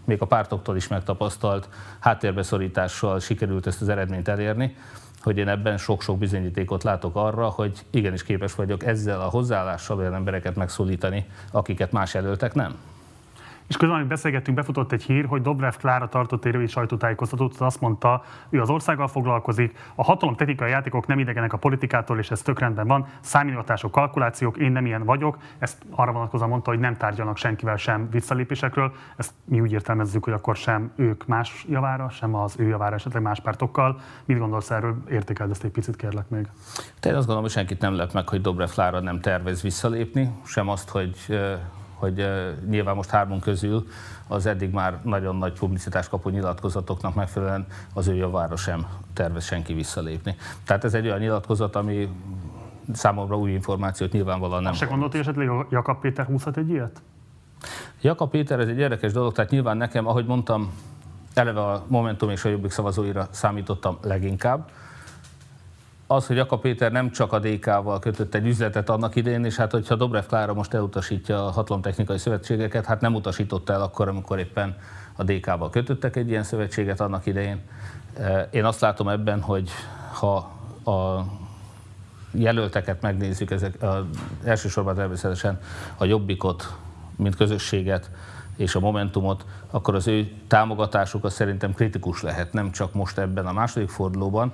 [0.04, 1.68] még a pártoktól is megtapasztalt
[2.00, 4.76] háttérbeszorítással sikerült ezt az eredményt elérni,
[5.22, 10.14] hogy én ebben sok-sok bizonyítékot látok arra, hogy igenis képes vagyok ezzel a hozzáállással olyan
[10.14, 12.76] embereket megszólítani, akiket más jelöltek nem.
[13.68, 18.22] És közben, amit beszélgettünk, befutott egy hír, hogy Dobrev Klára tartott rövid sajtótájékoztatót, azt mondta,
[18.51, 22.59] ő az országgal foglalkozik, a hatalom technikai játékok nem idegenek a politikától, és ez tök
[22.59, 27.36] rendben van, számítások, kalkulációk, én nem ilyen vagyok, ezt arra vonatkozóan mondta, hogy nem tárgyalnak
[27.36, 32.55] senkivel sem visszalépésekről, ezt mi úgy értelmezzük, hogy akkor sem ők más javára, sem az
[32.59, 34.01] ő javára esetleg más pártokkal.
[34.24, 35.02] Mit gondolsz erről?
[35.10, 36.48] Értékeld ezt egy picit, kérlek még.
[37.01, 40.30] Te én azt gondolom, hogy senkit nem lep meg, hogy Dobrev Klára nem tervez visszalépni,
[40.44, 41.39] sem azt, hogy
[42.02, 42.26] hogy
[42.68, 43.86] nyilván most hármunk közül
[44.28, 49.74] az eddig már nagyon nagy publicitás kapó nyilatkozatoknak megfelelően az ő javára sem tervez senki
[49.74, 50.36] visszalépni.
[50.64, 52.08] Tehát ez egy olyan nyilatkozat, ami
[52.92, 54.72] számomra új információt nyilvánvalóan nem.
[54.72, 57.02] Se gondolt, hogy esetleg Jakab Péter húzhat egy ilyet?
[58.00, 60.72] Jakab Péter, ez egy érdekes dolog, tehát nyilván nekem, ahogy mondtam,
[61.34, 64.70] eleve a Momentum és a Jobbik szavazóira számítottam leginkább,
[66.14, 69.70] az, hogy Aka Péter nem csak a DK-val kötött egy üzletet annak idején, és hát
[69.70, 74.76] hogyha Dobrev Klára most elutasítja a hatalomtechnikai szövetségeket, hát nem utasította el akkor, amikor éppen
[75.16, 77.60] a DK-val kötöttek egy ilyen szövetséget annak idején.
[78.51, 79.70] Én azt látom ebben, hogy
[80.12, 80.36] ha
[80.90, 81.24] a
[82.32, 84.06] jelölteket megnézzük, ezek a,
[84.44, 85.59] elsősorban természetesen
[85.97, 86.76] a Jobbikot,
[87.16, 88.10] mint közösséget,
[88.56, 93.47] és a Momentumot, akkor az ő támogatásuk az szerintem kritikus lehet, nem csak most ebben
[93.47, 94.52] a második fordulóban,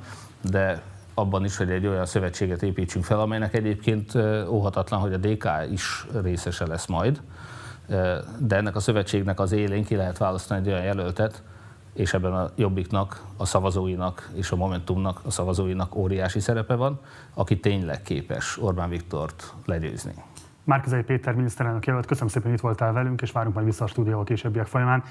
[0.50, 0.82] de
[1.18, 4.12] abban is, hogy egy olyan szövetséget építsünk fel, amelynek egyébként
[4.48, 7.20] óhatatlan, hogy a DK is részese lesz majd,
[8.38, 11.42] de ennek a szövetségnek az élén ki lehet választani egy olyan jelöltet,
[11.92, 17.00] és ebben a Jobbiknak, a szavazóinak és a Momentumnak, a szavazóinak óriási szerepe van,
[17.34, 20.14] aki tényleg képes Orbán Viktort legyőzni.
[20.64, 23.88] Márkizai Péter miniszterelnök jelölt, köszönöm szépen, hogy itt voltál velünk, és várunk majd vissza a
[23.88, 25.02] stúdióba későbbiek folyamán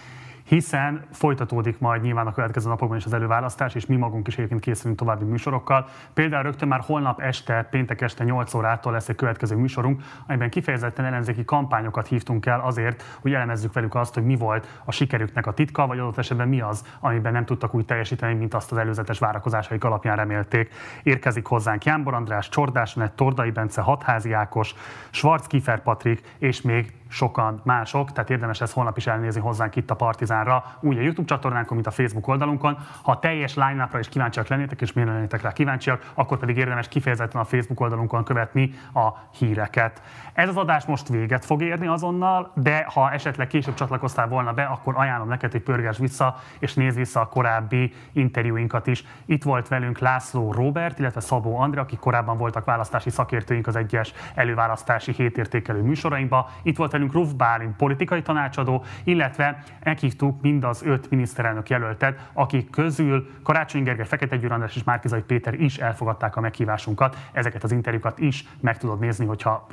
[0.48, 4.62] hiszen folytatódik majd nyilván a következő napokban is az előválasztás, és mi magunk is egyébként
[4.62, 5.88] készülünk további műsorokkal.
[6.14, 11.06] Például rögtön már holnap este, péntek este 8 órától lesz egy következő műsorunk, amiben kifejezetten
[11.06, 15.54] ellenzéki kampányokat hívtunk el azért, hogy elemezzük velük azt, hogy mi volt a sikerüknek a
[15.54, 19.20] titka, vagy adott esetben mi az, amiben nem tudtak úgy teljesíteni, mint azt az előzetes
[19.20, 20.74] várakozásaik alapján remélték.
[21.04, 24.76] Érkezik hozzánk Jánbor András, Csordás Net, Tordai Bence, Hatházi Ákos,
[25.10, 29.92] Schwarz Kifer Patrik, és még sokan mások, tehát érdemes ezt holnap is elnézni hozzánk itt
[29.92, 32.78] a Partizánra, úgy a YouTube csatornánkon, mint a Facebook oldalunkon.
[33.02, 36.88] Ha a teljes line is kíváncsiak lennétek, és miért lennétek rá kíváncsiak, akkor pedig érdemes
[36.88, 40.02] kifejezetten a Facebook oldalunkon követni a híreket.
[40.38, 44.64] Ez az adás most véget fog érni azonnal, de ha esetleg később csatlakoztál volna be,
[44.64, 49.04] akkor ajánlom neked, hogy pörges vissza, és nézz vissza a korábbi interjúinkat is.
[49.26, 54.14] Itt volt velünk László Robert, illetve Szabó Andrea, akik korábban voltak választási szakértőink az egyes
[54.36, 56.46] előválasztási hétértékelő műsorainkban.
[56.64, 62.70] Itt volt velünk Ruf Bálint, politikai tanácsadó, illetve meghívtuk mind az öt miniszterelnök jelöltet, akik
[62.70, 67.18] közül Karácsony Gergely, Fekete Győr András és Márkizai Péter is elfogadták a meghívásunkat.
[67.32, 69.66] Ezeket az interjúkat is meg tudod nézni, hogyha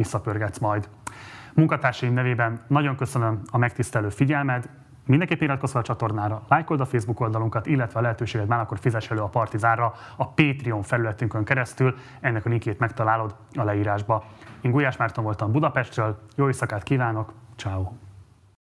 [0.55, 0.89] visszapörgetsz majd.
[1.55, 4.68] Munkatársaim nevében nagyon köszönöm a megtisztelő figyelmed,
[5.06, 9.10] Mindenképp iratkozz fel a csatornára, lájkold a Facebook oldalunkat, illetve a lehetőséged már akkor fizess
[9.10, 11.94] elő a Partizánra a Patreon felületünkön keresztül.
[12.20, 14.24] Ennek a linkjét megtalálod a leírásba.
[14.60, 18.03] Én Gulyás Márton voltam Budapestről, jó éjszakát kívánok, ciao.